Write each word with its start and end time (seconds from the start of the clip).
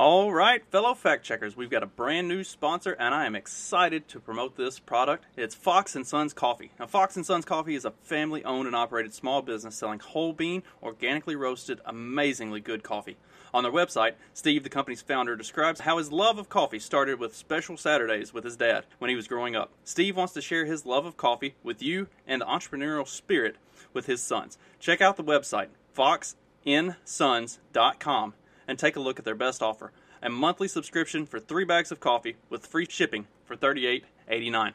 All 0.00 0.32
right, 0.32 0.64
fellow 0.64 0.94
fact 0.94 1.26
checkers, 1.26 1.58
we've 1.58 1.68
got 1.68 1.82
a 1.82 1.86
brand 1.86 2.26
new 2.26 2.42
sponsor, 2.42 2.96
and 2.98 3.14
I 3.14 3.26
am 3.26 3.34
excited 3.34 4.08
to 4.08 4.18
promote 4.18 4.56
this 4.56 4.78
product. 4.78 5.26
It's 5.36 5.54
Fox 5.54 5.94
and 5.94 6.06
Sons 6.06 6.32
Coffee. 6.32 6.70
Now, 6.80 6.86
Fox 6.86 7.16
and 7.16 7.26
Sons 7.26 7.44
Coffee 7.44 7.74
is 7.74 7.84
a 7.84 7.92
family-owned 8.04 8.66
and 8.66 8.74
operated 8.74 9.12
small 9.12 9.42
business 9.42 9.74
selling 9.74 9.98
whole 9.98 10.32
bean, 10.32 10.62
organically 10.82 11.36
roasted, 11.36 11.82
amazingly 11.84 12.60
good 12.60 12.82
coffee. 12.82 13.18
On 13.52 13.62
their 13.62 13.70
website, 13.70 14.14
Steve, 14.32 14.62
the 14.62 14.70
company's 14.70 15.02
founder, 15.02 15.36
describes 15.36 15.80
how 15.80 15.98
his 15.98 16.10
love 16.10 16.38
of 16.38 16.48
coffee 16.48 16.78
started 16.78 17.20
with 17.20 17.36
special 17.36 17.76
Saturdays 17.76 18.32
with 18.32 18.44
his 18.44 18.56
dad 18.56 18.86
when 19.00 19.10
he 19.10 19.16
was 19.16 19.28
growing 19.28 19.54
up. 19.54 19.70
Steve 19.84 20.16
wants 20.16 20.32
to 20.32 20.40
share 20.40 20.64
his 20.64 20.86
love 20.86 21.04
of 21.04 21.18
coffee 21.18 21.56
with 21.62 21.82
you 21.82 22.06
and 22.26 22.40
the 22.40 22.46
entrepreneurial 22.46 23.06
spirit 23.06 23.56
with 23.92 24.06
his 24.06 24.22
sons. 24.22 24.56
Check 24.78 25.02
out 25.02 25.18
the 25.18 25.22
website, 25.22 25.68
foxinsons.com 25.94 28.32
and 28.70 28.78
take 28.78 28.94
a 28.94 29.00
look 29.00 29.18
at 29.18 29.24
their 29.24 29.34
best 29.34 29.62
offer 29.62 29.90
a 30.22 30.30
monthly 30.30 30.68
subscription 30.68 31.26
for 31.26 31.40
three 31.40 31.64
bags 31.64 31.90
of 31.90 31.98
coffee 31.98 32.36
with 32.48 32.66
free 32.66 32.86
shipping 32.88 33.26
for 33.44 33.56
$38.89. 33.56 34.72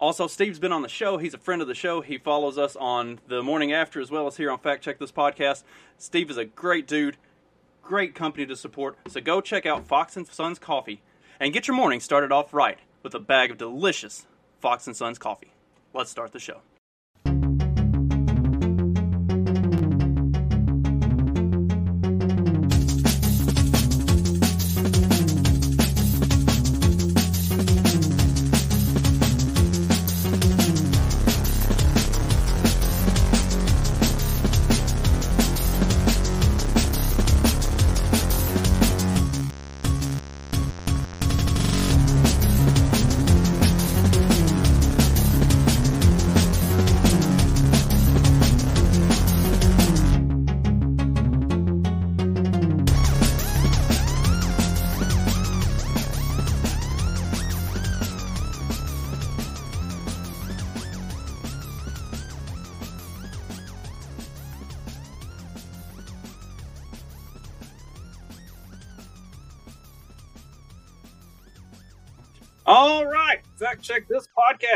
Also, 0.00 0.26
Steve's 0.26 0.58
been 0.58 0.72
on 0.72 0.82
the 0.82 0.88
show. 0.88 1.18
He's 1.18 1.34
a 1.34 1.38
friend 1.38 1.60
of 1.60 1.68
the 1.68 1.74
show. 1.74 2.00
He 2.00 2.18
follows 2.18 2.56
us 2.56 2.74
on 2.76 3.20
the 3.28 3.42
morning 3.42 3.72
after 3.72 4.00
as 4.00 4.10
well 4.10 4.26
as 4.26 4.36
here 4.36 4.50
on 4.50 4.58
Fact 4.58 4.82
Check 4.82 4.98
This 4.98 5.12
Podcast. 5.12 5.64
Steve 5.96 6.30
is 6.30 6.36
a 6.36 6.44
great 6.44 6.86
dude, 6.86 7.16
great 7.82 8.14
company 8.14 8.46
to 8.46 8.56
support. 8.56 8.96
So 9.08 9.20
go 9.20 9.40
check 9.40 9.66
out 9.66 9.86
Fox 9.86 10.16
and 10.16 10.26
Sons 10.26 10.58
Coffee 10.58 11.00
and 11.38 11.52
get 11.52 11.68
your 11.68 11.76
morning 11.76 12.00
started 12.00 12.32
off 12.32 12.54
right 12.54 12.78
with 13.02 13.14
a 13.14 13.20
bag 13.20 13.50
of 13.50 13.58
delicious 13.58 14.26
Fox 14.60 14.86
and 14.86 14.96
Sons 14.96 15.18
coffee. 15.18 15.52
Let's 15.92 16.10
start 16.10 16.32
the 16.32 16.40
show. 16.40 16.62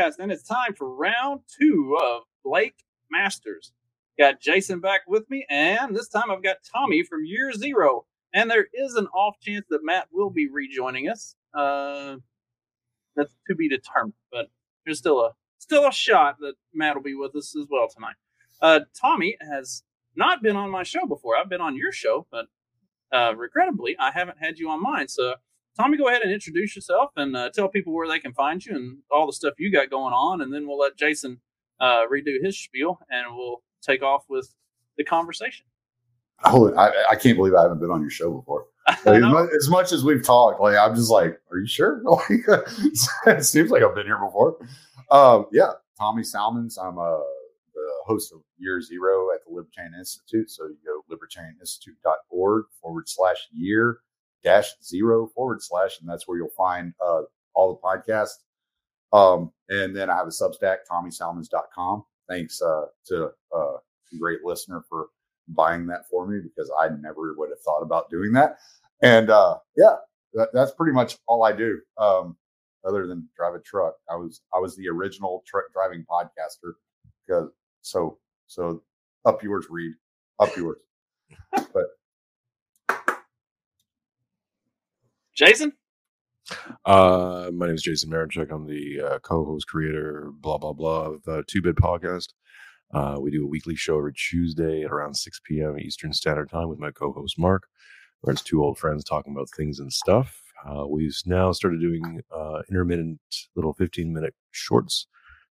Podcast, 0.03 0.19
and 0.19 0.31
it's 0.31 0.43
time 0.43 0.73
for 0.73 0.93
round 0.93 1.41
two 1.59 1.97
of 2.01 2.23
Blake 2.43 2.75
Masters. 3.11 3.71
Got 4.17 4.39
Jason 4.39 4.79
back 4.79 5.01
with 5.07 5.29
me, 5.29 5.45
and 5.49 5.95
this 5.95 6.07
time 6.07 6.29
I've 6.29 6.43
got 6.43 6.57
Tommy 6.71 7.03
from 7.03 7.25
Year 7.25 7.51
Zero. 7.51 8.05
And 8.33 8.49
there 8.49 8.67
is 8.73 8.95
an 8.95 9.07
off 9.07 9.35
chance 9.41 9.65
that 9.69 9.81
Matt 9.83 10.07
will 10.11 10.29
be 10.29 10.47
rejoining 10.49 11.07
us. 11.07 11.35
Uh, 11.53 12.15
that's 13.15 13.35
to 13.47 13.55
be 13.55 13.69
determined, 13.69 14.13
but 14.31 14.47
there's 14.85 14.97
still 14.97 15.19
a 15.19 15.31
still 15.59 15.87
a 15.87 15.91
shot 15.91 16.37
that 16.39 16.53
Matt 16.73 16.95
will 16.95 17.03
be 17.03 17.15
with 17.15 17.35
us 17.35 17.55
as 17.55 17.67
well 17.69 17.87
tonight. 17.93 18.15
Uh, 18.61 18.81
Tommy 18.99 19.37
has 19.39 19.83
not 20.15 20.41
been 20.41 20.55
on 20.55 20.71
my 20.71 20.83
show 20.83 21.05
before. 21.07 21.37
I've 21.37 21.49
been 21.49 21.61
on 21.61 21.77
your 21.77 21.91
show, 21.91 22.25
but 22.31 22.47
uh, 23.11 23.35
regrettably, 23.35 23.95
I 23.99 24.11
haven't 24.11 24.39
had 24.39 24.57
you 24.57 24.69
on 24.69 24.81
mine. 24.81 25.07
So 25.07 25.35
Tommy, 25.77 25.97
go 25.97 26.07
ahead 26.07 26.21
and 26.21 26.31
introduce 26.31 26.75
yourself 26.75 27.11
and 27.15 27.35
uh, 27.35 27.49
tell 27.49 27.67
people 27.67 27.93
where 27.93 28.07
they 28.07 28.19
can 28.19 28.33
find 28.33 28.63
you 28.63 28.75
and 28.75 28.99
all 29.11 29.25
the 29.25 29.33
stuff 29.33 29.53
you 29.57 29.71
got 29.71 29.89
going 29.89 30.13
on, 30.13 30.41
and 30.41 30.53
then 30.53 30.67
we'll 30.67 30.77
let 30.77 30.95
Jason 30.95 31.39
uh, 31.79 32.03
redo 32.11 32.43
his 32.43 32.57
spiel, 32.57 32.99
and 33.09 33.35
we'll 33.35 33.63
take 33.81 34.03
off 34.03 34.23
with 34.29 34.53
the 34.97 35.03
conversation. 35.03 35.65
Oh, 36.45 36.73
I, 36.75 36.91
I 37.11 37.15
can't 37.15 37.37
believe 37.37 37.55
I 37.55 37.63
haven't 37.63 37.79
been 37.79 37.91
on 37.91 38.01
your 38.01 38.09
show 38.09 38.31
before. 38.31 38.65
Like, 39.05 39.23
as, 39.23 39.31
much, 39.31 39.49
as, 39.55 39.69
much, 39.69 39.91
as 39.93 40.03
we've 40.03 40.25
talked, 40.25 40.59
like 40.59 40.75
I'm 40.75 40.93
just 40.93 41.09
like, 41.09 41.39
are 41.49 41.57
you 41.57 41.67
sure? 41.67 42.03
it 42.29 43.45
seems 43.45 43.71
like 43.71 43.81
I've 43.81 43.95
been 43.95 44.05
here 44.05 44.17
before. 44.17 44.57
Um, 45.09 45.45
yeah, 45.53 45.71
Tommy 45.97 46.21
Salmons. 46.21 46.77
I'm 46.77 46.99
uh, 46.99 47.19
the 47.73 47.89
host 48.05 48.33
of 48.33 48.41
Year 48.57 48.81
Zero 48.81 49.33
at 49.33 49.39
the 49.47 49.53
Libertarian 49.53 49.93
Institute. 49.97 50.51
So 50.51 50.65
you 50.65 50.75
go 50.85 51.15
libertarianinstitute.org 51.15 52.65
forward 52.81 53.07
slash 53.07 53.37
year 53.53 53.99
dash 54.43 54.71
zero 54.83 55.27
forward 55.27 55.61
slash, 55.61 55.99
and 55.99 56.09
that's 56.09 56.27
where 56.27 56.37
you'll 56.37 56.49
find 56.49 56.93
uh, 57.05 57.21
all 57.53 57.73
the 57.73 57.81
podcasts. 57.81 58.39
Um, 59.13 59.51
and 59.69 59.95
then 59.95 60.09
I 60.09 60.15
have 60.15 60.27
a 60.27 60.31
Substack, 60.31 60.77
TommySalmons.com. 60.91 62.03
Thanks 62.27 62.61
uh, 62.61 62.85
to 63.07 63.29
uh, 63.55 63.75
a 63.75 64.17
great 64.19 64.43
listener 64.43 64.83
for 64.89 65.07
buying 65.49 65.85
that 65.87 66.09
for 66.09 66.25
me 66.27 66.39
because 66.41 66.71
I 66.79 66.89
never 67.01 67.33
would 67.37 67.49
have 67.49 67.59
thought 67.61 67.81
about 67.81 68.09
doing 68.09 68.31
that. 68.33 68.57
And 69.01 69.29
uh, 69.29 69.57
yeah, 69.75 69.95
that, 70.33 70.49
that's 70.53 70.71
pretty 70.71 70.93
much 70.93 71.17
all 71.27 71.43
I 71.43 71.51
do. 71.51 71.79
Um, 71.97 72.37
other 72.85 73.07
than 73.07 73.27
drive 73.35 73.55
a 73.55 73.59
truck, 73.59 73.95
I 74.09 74.15
was 74.15 74.41
I 74.53 74.59
was 74.59 74.75
the 74.75 74.89
original 74.89 75.43
truck 75.47 75.65
driving 75.73 76.05
podcaster. 76.09 76.73
Because 77.25 77.49
so 77.81 78.17
so 78.47 78.81
up 79.25 79.43
yours, 79.43 79.67
Reed, 79.69 79.93
up 80.39 80.55
yours. 80.57 80.81
but 81.51 81.85
Jason? 85.35 85.73
Uh, 86.85 87.49
my 87.53 87.65
name 87.65 87.75
is 87.75 87.81
Jason 87.81 88.11
Marichek. 88.11 88.51
I'm 88.51 88.67
the 88.67 89.01
uh, 89.01 89.19
co-host, 89.19 89.67
creator, 89.67 90.29
blah 90.31 90.59
blah 90.59 90.73
blah 90.73 91.07
of 91.07 91.23
the 91.23 91.43
Two 91.47 91.61
Bit 91.61 91.75
Podcast. 91.75 92.27
Uh, 92.93 93.17
we 93.19 93.31
do 93.31 93.43
a 93.43 93.47
weekly 93.47 93.75
show 93.75 93.97
every 93.97 94.13
Tuesday 94.13 94.83
at 94.83 94.91
around 94.91 95.15
6 95.15 95.41
p.m. 95.45 95.79
Eastern 95.79 96.13
Standard 96.13 96.51
Time 96.51 96.69
with 96.69 96.77
my 96.77 96.91
co-host 96.91 97.39
Mark, 97.39 97.63
where 98.21 98.33
it's 98.33 98.43
two 98.43 98.63
old 98.63 98.77
friends 98.77 99.03
talking 99.03 99.33
about 99.33 99.49
things 99.57 99.79
and 99.79 99.91
stuff. 99.91 100.39
Uh, 100.69 100.85
we've 100.87 101.15
now 101.25 101.51
started 101.51 101.81
doing 101.81 102.21
uh, 102.31 102.61
intermittent 102.69 103.19
little 103.55 103.73
15 103.73 104.13
minute 104.13 104.35
shorts. 104.51 105.07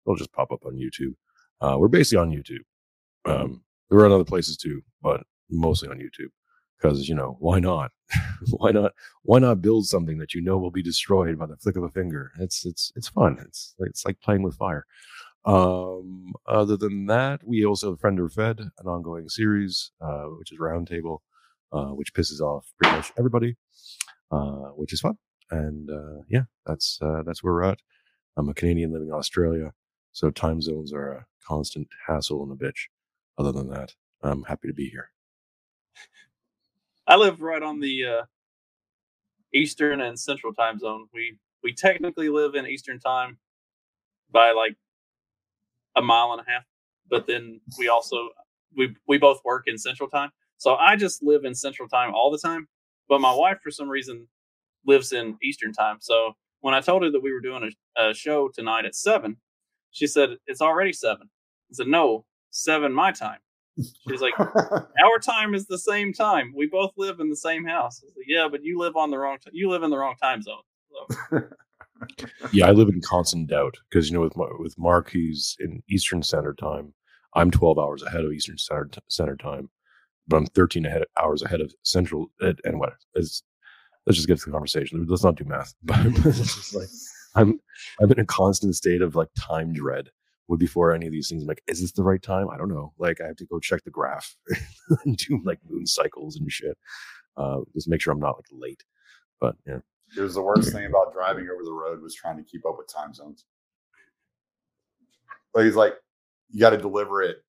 They'll 0.04 0.16
just 0.16 0.32
pop 0.32 0.52
up 0.52 0.66
on 0.66 0.74
YouTube. 0.74 1.14
Uh, 1.62 1.78
we're 1.78 1.88
basically 1.88 2.18
on 2.18 2.30
YouTube. 2.30 2.64
Um, 3.24 3.62
we're 3.88 4.04
on 4.04 4.12
other 4.12 4.24
places 4.24 4.58
too, 4.58 4.82
but 5.00 5.22
mostly 5.48 5.88
on 5.88 5.96
YouTube 5.96 6.28
because 6.80 7.08
you 7.08 7.14
know 7.14 7.36
why 7.40 7.60
not? 7.60 7.92
Why 8.50 8.72
not 8.72 8.92
why 9.22 9.38
not 9.38 9.62
build 9.62 9.86
something 9.86 10.18
that 10.18 10.34
you 10.34 10.40
know 10.40 10.58
will 10.58 10.72
be 10.72 10.82
destroyed 10.82 11.38
by 11.38 11.46
the 11.46 11.56
flick 11.56 11.76
of 11.76 11.84
a 11.84 11.90
finger? 11.90 12.32
It's 12.40 12.64
it's 12.66 12.92
it's 12.96 13.08
fun. 13.08 13.38
It's 13.46 13.74
it's 13.80 14.04
like 14.04 14.20
playing 14.20 14.42
with 14.42 14.56
fire. 14.56 14.86
Um 15.46 16.34
other 16.46 16.76
than 16.76 17.06
that 17.06 17.42
we 17.46 17.64
also 17.64 17.90
have 17.92 18.00
friend 18.00 18.20
or 18.20 18.28
fed 18.28 18.60
an 18.60 18.86
ongoing 18.86 19.28
series 19.28 19.92
uh 20.00 20.24
which 20.38 20.52
is 20.52 20.58
roundtable 20.58 21.18
uh 21.72 21.88
which 21.88 22.14
pisses 22.14 22.40
off 22.40 22.72
pretty 22.80 22.96
much 22.96 23.12
everybody 23.18 23.56
uh 24.32 24.70
which 24.76 24.92
is 24.92 25.00
fun. 25.00 25.18
And 25.50 25.90
uh 25.90 26.22
yeah 26.28 26.44
that's 26.66 26.98
uh 27.02 27.22
that's 27.26 27.42
where 27.44 27.54
we're 27.54 27.64
at. 27.64 27.80
I'm 28.36 28.48
a 28.48 28.54
canadian 28.54 28.92
living 28.92 29.08
in 29.08 29.14
australia 29.14 29.72
so 30.12 30.30
time 30.30 30.60
zones 30.62 30.92
are 30.92 31.12
a 31.12 31.26
constant 31.46 31.88
hassle 32.08 32.42
and 32.44 32.52
a 32.52 32.56
bitch. 32.64 32.88
Other 33.38 33.52
than 33.52 33.68
that 33.70 33.94
i'm 34.22 34.44
happy 34.44 34.68
to 34.68 34.74
be 34.74 34.88
here 34.90 35.10
I 37.10 37.16
live 37.16 37.42
right 37.42 37.62
on 37.62 37.80
the 37.80 38.06
uh, 38.06 38.22
Eastern 39.54 40.00
and 40.00 40.18
Central 40.18 40.54
time 40.54 40.78
zone. 40.78 41.08
We 41.14 41.38
we 41.62 41.74
technically 41.74 42.28
live 42.30 42.54
in 42.54 42.66
Eastern 42.66 43.00
time 43.00 43.38
by 44.32 44.52
like 44.52 44.76
a 45.96 46.02
mile 46.02 46.32
and 46.32 46.40
a 46.46 46.50
half, 46.50 46.64
but 47.10 47.26
then 47.26 47.60
we 47.78 47.88
also 47.88 48.30
we 48.76 48.96
we 49.08 49.18
both 49.18 49.40
work 49.44 49.64
in 49.68 49.78
Central 49.78 50.08
time. 50.08 50.30
So 50.58 50.76
I 50.76 50.96
just 50.96 51.22
live 51.22 51.44
in 51.44 51.54
Central 51.54 51.88
time 51.88 52.14
all 52.14 52.30
the 52.30 52.38
time. 52.38 52.68
But 53.08 53.20
my 53.20 53.34
wife, 53.34 53.58
for 53.62 53.70
some 53.72 53.88
reason, 53.88 54.28
lives 54.86 55.12
in 55.12 55.36
Eastern 55.42 55.72
time. 55.72 55.98
So 56.00 56.34
when 56.60 56.74
I 56.74 56.80
told 56.80 57.02
her 57.02 57.10
that 57.10 57.22
we 57.22 57.32
were 57.32 57.40
doing 57.40 57.70
a, 57.98 58.10
a 58.10 58.14
show 58.14 58.48
tonight 58.48 58.86
at 58.86 58.94
seven, 58.94 59.38
she 59.90 60.06
said 60.06 60.30
it's 60.46 60.62
already 60.62 60.92
seven. 60.92 61.28
I 61.70 61.74
said 61.74 61.88
no, 61.88 62.26
seven 62.50 62.92
my 62.94 63.12
time. 63.12 63.40
She's 64.08 64.20
like, 64.20 64.38
our 64.40 65.18
time 65.22 65.54
is 65.54 65.66
the 65.66 65.78
same 65.78 66.12
time. 66.12 66.52
We 66.56 66.66
both 66.66 66.92
live 66.96 67.20
in 67.20 67.30
the 67.30 67.36
same 67.36 67.64
house. 67.64 68.02
Like, 68.04 68.26
yeah, 68.26 68.48
but 68.50 68.62
you 68.62 68.78
live 68.78 68.96
on 68.96 69.10
the 69.10 69.18
wrong. 69.18 69.38
T- 69.38 69.50
you 69.52 69.70
live 69.70 69.82
in 69.82 69.90
the 69.90 69.98
wrong 69.98 70.14
time 70.22 70.42
zone. 70.42 70.62
So. 71.30 71.42
yeah, 72.52 72.66
I 72.66 72.72
live 72.72 72.88
in 72.88 73.00
constant 73.00 73.48
doubt 73.48 73.76
because 73.88 74.08
you 74.08 74.14
know 74.14 74.22
with 74.22 74.34
with 74.58 74.78
Mark, 74.78 75.10
he's 75.10 75.56
in 75.60 75.82
Eastern 75.88 76.22
Standard 76.22 76.58
Time. 76.58 76.94
I'm 77.34 77.50
12 77.50 77.78
hours 77.78 78.02
ahead 78.02 78.24
of 78.24 78.32
Eastern 78.32 78.58
Standard 78.58 78.98
Standard 79.08 79.40
Time, 79.40 79.70
but 80.26 80.38
I'm 80.38 80.46
13 80.46 80.86
ahead, 80.86 81.04
hours 81.20 81.42
ahead 81.42 81.60
of 81.60 81.72
Central. 81.82 82.30
And 82.40 82.80
what 82.80 82.94
is 83.14 83.42
let's 84.06 84.16
just 84.16 84.28
get 84.28 84.38
to 84.38 84.46
the 84.46 84.52
conversation. 84.52 85.06
Let's 85.08 85.24
not 85.24 85.36
do 85.36 85.44
math. 85.44 85.74
But 85.84 86.06
it's 86.06 86.54
just 86.54 86.74
like 86.74 86.88
I'm 87.34 87.60
I'm 88.00 88.10
in 88.10 88.20
a 88.20 88.26
constant 88.26 88.74
state 88.74 89.02
of 89.02 89.14
like 89.14 89.28
time 89.38 89.72
dread. 89.72 90.10
Would 90.50 90.58
before 90.58 90.92
any 90.92 91.06
of 91.06 91.12
these 91.12 91.28
things, 91.28 91.42
I'm 91.42 91.48
like, 91.48 91.62
is 91.68 91.80
this 91.80 91.92
the 91.92 92.02
right 92.02 92.20
time? 92.20 92.48
I 92.50 92.56
don't 92.56 92.68
know. 92.68 92.92
Like 92.98 93.20
I 93.20 93.28
have 93.28 93.36
to 93.36 93.46
go 93.46 93.60
check 93.60 93.84
the 93.84 93.90
graph 93.90 94.34
and 95.04 95.16
do 95.16 95.40
like 95.44 95.60
moon 95.68 95.86
cycles 95.86 96.34
and 96.34 96.50
shit. 96.50 96.76
Uh, 97.36 97.60
just 97.72 97.88
make 97.88 98.00
sure 98.00 98.12
I'm 98.12 98.18
not 98.18 98.36
like 98.36 98.46
late. 98.50 98.82
But 99.40 99.54
yeah, 99.64 99.78
It 100.16 100.20
was 100.20 100.34
the 100.34 100.42
worst 100.42 100.72
thing 100.72 100.86
about 100.86 101.12
driving 101.12 101.48
over 101.48 101.62
the 101.62 101.72
road 101.72 102.02
was 102.02 102.16
trying 102.16 102.36
to 102.36 102.42
keep 102.42 102.66
up 102.66 102.76
with 102.76 102.92
time 102.92 103.14
zones. 103.14 103.44
Like 105.54 105.66
he's 105.66 105.76
like, 105.76 105.94
you 106.50 106.58
got 106.58 106.70
to 106.70 106.78
deliver 106.78 107.22
it 107.22 107.44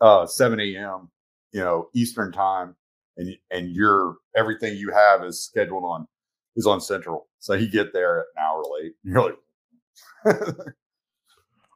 uh, 0.00 0.26
7 0.26 0.60
a.m. 0.60 1.10
You 1.52 1.60
know 1.60 1.88
Eastern 1.92 2.30
time, 2.30 2.76
and 3.16 3.36
and 3.50 3.70
your 3.70 4.18
everything 4.36 4.76
you 4.76 4.92
have 4.92 5.24
is 5.24 5.44
scheduled 5.44 5.82
on 5.82 6.06
is 6.54 6.68
on 6.68 6.80
Central. 6.80 7.26
So 7.40 7.54
you 7.54 7.68
get 7.68 7.92
there 7.92 8.18
an 8.20 8.24
hour 8.38 8.62
late. 8.78 8.92
And 9.04 9.12
you're 9.12 9.36
like, 10.24 10.56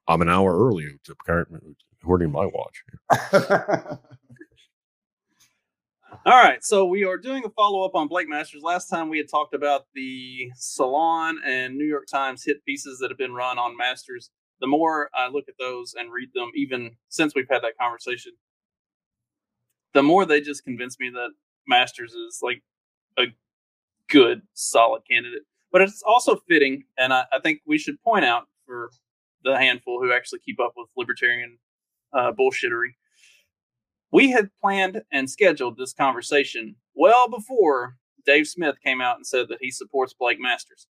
I'm 0.09 0.23
an 0.23 0.29
hour 0.31 0.59
early 0.59 0.87
to 1.05 1.13
according 1.13 2.29
to 2.29 2.33
my 2.33 2.47
watch. 2.47 2.83
All 6.25 6.43
right, 6.43 6.65
so 6.65 6.87
we 6.87 7.05
are 7.05 7.19
doing 7.19 7.45
a 7.45 7.51
follow 7.51 7.85
up 7.85 7.95
on 7.95 8.09
Blake 8.09 8.29
Masters. 8.29 8.63
Last 8.63 8.89
time 8.89 9.11
we 9.11 9.19
had 9.19 9.29
talked 9.29 9.55
about 9.55 9.87
the 9.95 10.51
Salon 10.57 11.39
and 11.47 11.77
New 11.77 11.85
York 11.85 12.07
Times 12.07 12.43
hit 12.43 12.65
pieces 12.65 12.99
that 12.99 13.11
have 13.11 13.19
been 13.19 13.35
run 13.35 13.59
on 13.59 13.77
Masters. 13.77 14.31
The 14.61 14.67
more 14.67 15.11
I 15.15 15.29
look 15.29 15.45
at 15.49 15.55
those 15.59 15.95
and 15.99 16.11
read 16.11 16.31
them, 16.35 16.51
even 16.55 16.97
since 17.11 17.35
we've 17.35 17.49
had 17.51 17.63
that 17.63 17.77
conversation, 17.79 18.33
the 19.93 20.03
more 20.03 20.25
they 20.25 20.41
just 20.41 20.65
convince 20.65 20.99
me 20.99 21.11
that 21.11 21.31
Masters 21.67 22.13
is 22.15 22.41
like 22.43 22.63
a 23.19 23.25
good, 24.09 24.41
solid 24.55 25.03
candidate. 25.09 25.43
But 25.71 25.83
it's 25.83 26.03
also 26.03 26.37
fitting, 26.49 26.85
and 26.97 27.13
I, 27.13 27.25
I 27.31 27.41
think 27.41 27.61
we 27.67 27.77
should 27.77 28.03
point 28.03 28.25
out 28.25 28.49
for 28.67 28.91
the 29.45 29.59
handful 29.59 30.01
who 30.01 30.13
actually 30.13 30.41
keep 30.41 30.61
up 30.61 30.73
with 30.77 30.89
libertarian 30.97 31.59
uh, 32.13 32.33
bullshittery. 32.33 32.95
We 34.11 34.31
had 34.31 34.51
planned 34.61 35.03
and 35.13 35.29
scheduled 35.29 35.77
this 35.77 35.93
conversation 35.93 36.77
well 36.95 37.29
before 37.29 37.97
Dave 38.25 38.47
Smith 38.47 38.77
came 38.85 39.01
out 39.01 39.17
and 39.17 39.27
said 39.27 39.49
that 39.49 39.59
he 39.61 39.71
supports 39.71 40.15
Blake 40.15 40.39
Masters. 40.41 40.87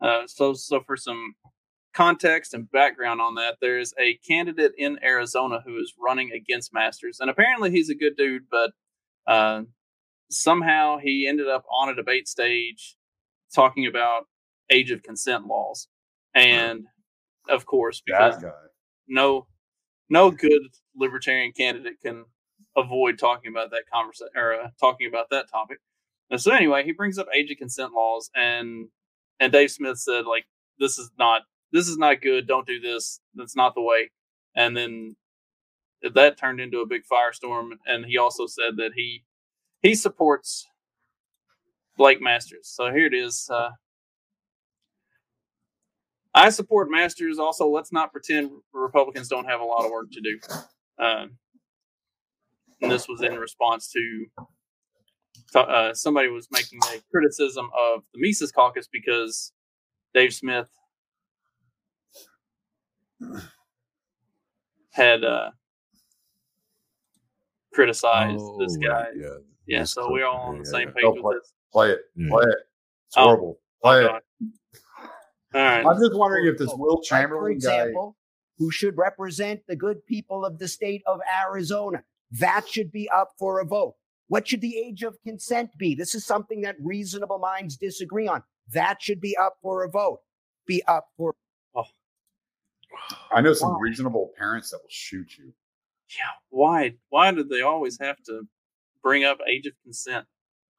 Uh, 0.00 0.22
so, 0.26 0.54
so 0.54 0.80
for 0.80 0.96
some 0.96 1.34
context 1.92 2.54
and 2.54 2.70
background 2.70 3.20
on 3.20 3.34
that, 3.34 3.56
there's 3.60 3.92
a 3.98 4.18
candidate 4.26 4.72
in 4.78 4.98
Arizona 5.04 5.60
who 5.64 5.76
is 5.78 5.94
running 6.02 6.30
against 6.32 6.72
Masters, 6.72 7.18
and 7.20 7.30
apparently 7.30 7.70
he's 7.70 7.90
a 7.90 7.94
good 7.94 8.16
dude, 8.16 8.44
but 8.50 8.72
uh, 9.26 9.62
somehow 10.30 10.98
he 10.98 11.26
ended 11.28 11.48
up 11.48 11.64
on 11.70 11.88
a 11.88 11.94
debate 11.94 12.28
stage 12.28 12.96
talking 13.54 13.86
about 13.86 14.26
age 14.70 14.90
of 14.90 15.02
consent 15.02 15.46
laws, 15.46 15.88
and 16.34 16.86
of 17.48 17.66
course, 17.66 18.02
because 18.04 18.42
no 19.08 19.46
no 20.08 20.30
good 20.30 20.62
libertarian 20.96 21.52
candidate 21.52 22.00
can 22.04 22.24
avoid 22.76 23.18
talking 23.18 23.50
about 23.50 23.70
that 23.70 23.84
conversation 23.92 24.32
or 24.36 24.54
uh, 24.54 24.68
talking 24.78 25.08
about 25.08 25.30
that 25.30 25.50
topic. 25.50 25.78
And 26.30 26.40
so 26.40 26.52
anyway, 26.52 26.84
he 26.84 26.92
brings 26.92 27.18
up 27.18 27.26
age 27.34 27.50
of 27.50 27.58
consent 27.58 27.92
laws, 27.92 28.30
and 28.34 28.88
and 29.40 29.52
Dave 29.52 29.70
Smith 29.70 29.98
said 29.98 30.26
like 30.26 30.44
this 30.78 30.98
is 30.98 31.10
not 31.18 31.42
this 31.72 31.88
is 31.88 31.98
not 31.98 32.20
good. 32.20 32.46
Don't 32.46 32.66
do 32.66 32.80
this. 32.80 33.20
That's 33.34 33.56
not 33.56 33.74
the 33.74 33.82
way. 33.82 34.10
And 34.56 34.76
then 34.76 35.16
that 36.14 36.38
turned 36.38 36.60
into 36.60 36.80
a 36.80 36.86
big 36.86 37.02
firestorm. 37.10 37.70
And 37.86 38.04
he 38.04 38.16
also 38.16 38.46
said 38.46 38.76
that 38.76 38.92
he 38.96 39.24
he 39.82 39.94
supports 39.94 40.66
Blake 41.96 42.20
Masters. 42.20 42.68
So 42.68 42.90
here 42.90 43.06
it 43.06 43.14
is. 43.14 43.48
Uh, 43.50 43.70
I 46.34 46.50
support 46.50 46.88
Masters. 46.90 47.38
Also, 47.38 47.68
let's 47.68 47.92
not 47.92 48.12
pretend 48.12 48.50
Republicans 48.72 49.28
don't 49.28 49.46
have 49.46 49.60
a 49.60 49.64
lot 49.64 49.84
of 49.84 49.90
work 49.90 50.10
to 50.12 50.20
do. 50.20 50.38
Uh, 50.98 51.26
and 52.82 52.90
this 52.90 53.08
was 53.08 53.22
in 53.22 53.36
response 53.36 53.90
to 53.92 54.26
uh, 55.54 55.92
somebody 55.94 56.28
was 56.28 56.48
making 56.50 56.78
a 56.94 57.00
criticism 57.10 57.68
of 57.78 58.02
the 58.14 58.20
Mises 58.20 58.52
Caucus 58.52 58.88
because 58.90 59.52
Dave 60.14 60.32
Smith 60.32 60.68
had 64.92 65.24
uh, 65.24 65.50
criticized 67.72 68.40
oh, 68.40 68.58
this 68.60 68.76
guy. 68.76 69.06
Yeah, 69.16 69.28
yeah. 69.66 69.84
So 69.84 70.10
we're 70.10 70.26
all 70.26 70.50
on 70.50 70.58
the 70.58 70.66
same 70.66 70.88
page 70.92 71.04
with 71.04 71.22
play, 71.22 71.34
this. 71.36 71.52
Play 71.72 71.90
it. 71.90 72.00
Play 72.28 72.44
it. 72.44 72.58
It's 73.08 73.16
oh, 73.16 73.24
horrible. 73.24 73.58
Play 73.82 74.04
it. 74.04 74.10
All 75.54 75.60
right. 75.60 75.84
I'm 75.84 75.98
just 75.98 76.14
wondering 76.14 76.46
if 76.46 76.58
this 76.58 76.70
Will 76.74 77.00
Chamberlain 77.02 77.42
for 77.42 77.50
example, 77.50 78.16
guy, 78.16 78.64
who 78.64 78.70
should 78.70 78.96
represent 78.96 79.60
the 79.66 79.76
good 79.76 80.04
people 80.06 80.44
of 80.44 80.58
the 80.58 80.68
state 80.68 81.02
of 81.06 81.20
Arizona, 81.44 82.02
that 82.32 82.68
should 82.68 82.92
be 82.92 83.08
up 83.10 83.32
for 83.38 83.60
a 83.60 83.64
vote. 83.64 83.94
What 84.28 84.46
should 84.46 84.60
the 84.60 84.78
age 84.78 85.02
of 85.02 85.16
consent 85.24 85.70
be? 85.76 85.96
This 85.96 86.14
is 86.14 86.24
something 86.24 86.60
that 86.60 86.76
reasonable 86.80 87.40
minds 87.40 87.76
disagree 87.76 88.28
on. 88.28 88.44
That 88.72 89.02
should 89.02 89.20
be 89.20 89.36
up 89.36 89.56
for 89.60 89.82
a 89.82 89.90
vote. 89.90 90.20
Be 90.66 90.84
up 90.86 91.08
for. 91.16 91.34
Oh. 91.74 91.82
I 93.32 93.40
know 93.40 93.52
some 93.52 93.70
why? 93.70 93.78
reasonable 93.80 94.30
parents 94.38 94.70
that 94.70 94.78
will 94.80 94.88
shoot 94.88 95.36
you. 95.36 95.52
Yeah. 96.10 96.30
Why? 96.50 96.94
Why 97.08 97.32
do 97.32 97.42
they 97.42 97.62
always 97.62 97.98
have 98.00 98.22
to 98.26 98.42
bring 99.02 99.24
up 99.24 99.38
age 99.48 99.66
of 99.66 99.72
consent? 99.82 100.26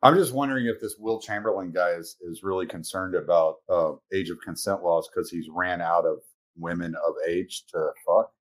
I'm 0.03 0.15
just 0.15 0.33
wondering 0.33 0.65
if 0.65 0.81
this 0.81 0.95
Will 0.97 1.19
Chamberlain 1.19 1.71
guy 1.71 1.91
is, 1.91 2.17
is 2.21 2.41
really 2.43 2.65
concerned 2.65 3.15
about 3.15 3.57
uh, 3.69 3.93
age 4.13 4.29
of 4.29 4.39
consent 4.43 4.83
laws 4.83 5.07
because 5.13 5.29
he's 5.29 5.47
ran 5.53 5.79
out 5.81 6.05
of 6.05 6.17
women 6.57 6.95
of 6.95 7.13
age 7.27 7.65
to 7.71 7.89
fuck. 8.05 8.31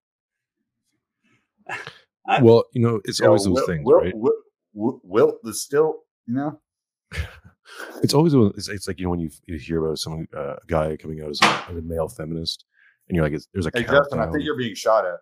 I, 2.27 2.41
well, 2.41 2.65
you 2.73 2.81
know, 2.81 2.99
it's 3.05 3.21
always 3.21 3.45
know, 3.45 3.55
those 3.55 3.65
things, 3.65 3.83
Will, 3.85 4.01
right? 4.01 4.13
Will, 4.15 4.33
Will, 4.73 5.01
Will 5.03 5.37
is 5.45 5.63
still, 5.63 5.99
you 6.27 6.35
know. 6.35 6.59
it's 8.03 8.13
always 8.13 8.33
it's, 8.33 8.67
it's, 8.67 8.87
like 8.87 8.99
you 8.99 9.05
know 9.05 9.11
when 9.11 9.19
you, 9.19 9.29
you 9.45 9.57
hear 9.57 9.85
about 9.85 9.97
some 9.99 10.27
uh, 10.35 10.55
guy 10.67 10.95
coming 10.97 11.21
out 11.21 11.29
as 11.29 11.39
a, 11.41 11.65
as 11.69 11.77
a, 11.77 11.81
male 11.81 12.07
feminist, 12.07 12.65
and 13.07 13.15
you're 13.15 13.27
like, 13.27 13.39
there's 13.53 13.65
a 13.65 13.71
hey 13.73 13.83
Justin, 13.83 14.19
I 14.19 14.31
think 14.31 14.43
you're 14.43 14.57
being 14.57 14.75
shot 14.75 15.05
at. 15.05 15.17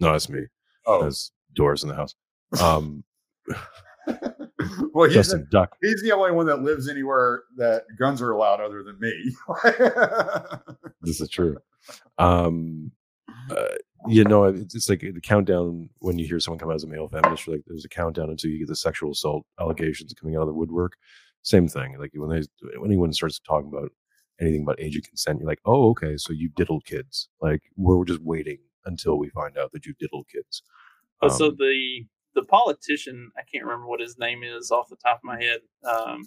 No, 0.00 0.12
that's 0.12 0.28
me. 0.28 0.40
Oh, 0.86 1.02
there's 1.02 1.32
doors 1.54 1.82
in 1.82 1.88
the 1.88 1.94
house. 1.94 2.14
Um, 2.60 3.04
well, 4.94 5.06
he's 5.06 5.14
Justin, 5.14 5.40
the, 5.40 5.46
duck. 5.46 5.76
He's 5.82 6.02
the 6.02 6.12
only 6.12 6.32
one 6.32 6.46
that 6.46 6.62
lives 6.62 6.88
anywhere 6.88 7.44
that 7.56 7.84
guns 7.98 8.20
are 8.22 8.32
allowed, 8.32 8.60
other 8.60 8.82
than 8.82 8.98
me. 9.00 9.34
this 11.02 11.20
is 11.20 11.28
true. 11.28 11.56
Um, 12.18 12.92
uh, 13.50 13.74
you 14.06 14.24
know, 14.24 14.44
it's, 14.44 14.74
it's, 14.74 14.88
like 14.88 15.00
the 15.00 15.20
countdown 15.20 15.88
when 16.00 16.18
you 16.18 16.26
hear 16.26 16.40
someone 16.40 16.58
come 16.58 16.70
out 16.70 16.76
as 16.76 16.84
a 16.84 16.88
male 16.88 17.08
feminist. 17.08 17.48
Like 17.48 17.62
there's 17.66 17.84
a 17.84 17.88
countdown 17.88 18.30
until 18.30 18.50
you 18.50 18.58
get 18.58 18.68
the 18.68 18.76
sexual 18.76 19.12
assault 19.12 19.46
allegations 19.58 20.12
coming 20.14 20.36
out 20.36 20.42
of 20.42 20.48
the 20.48 20.54
woodwork. 20.54 20.92
Same 21.42 21.68
thing. 21.68 21.98
Like 21.98 22.12
when 22.14 22.30
they 22.30 22.42
when 22.78 22.90
anyone 22.90 23.12
starts 23.12 23.38
talking 23.38 23.70
about 23.72 23.90
anything 24.40 24.62
about 24.62 24.80
age 24.80 24.96
of 24.96 25.04
consent, 25.04 25.38
you're 25.38 25.48
like, 25.48 25.60
oh, 25.64 25.90
okay, 25.90 26.16
so 26.16 26.32
you 26.32 26.50
diddled 26.50 26.84
kids. 26.84 27.28
Like 27.40 27.62
we're 27.76 28.04
just 28.04 28.20
waiting 28.20 28.58
until 28.84 29.18
we 29.18 29.30
find 29.30 29.56
out 29.56 29.72
that 29.72 29.86
you 29.86 29.94
diddled 29.98 30.26
kids. 30.28 30.62
Um, 31.22 31.30
so 31.30 31.50
the 31.50 32.06
the 32.34 32.44
politician, 32.44 33.30
I 33.36 33.42
can't 33.42 33.64
remember 33.64 33.86
what 33.86 34.00
his 34.00 34.18
name 34.18 34.42
is 34.42 34.70
off 34.70 34.88
the 34.88 34.96
top 34.96 35.18
of 35.18 35.24
my 35.24 35.40
head. 35.40 35.60
Um, 35.88 36.26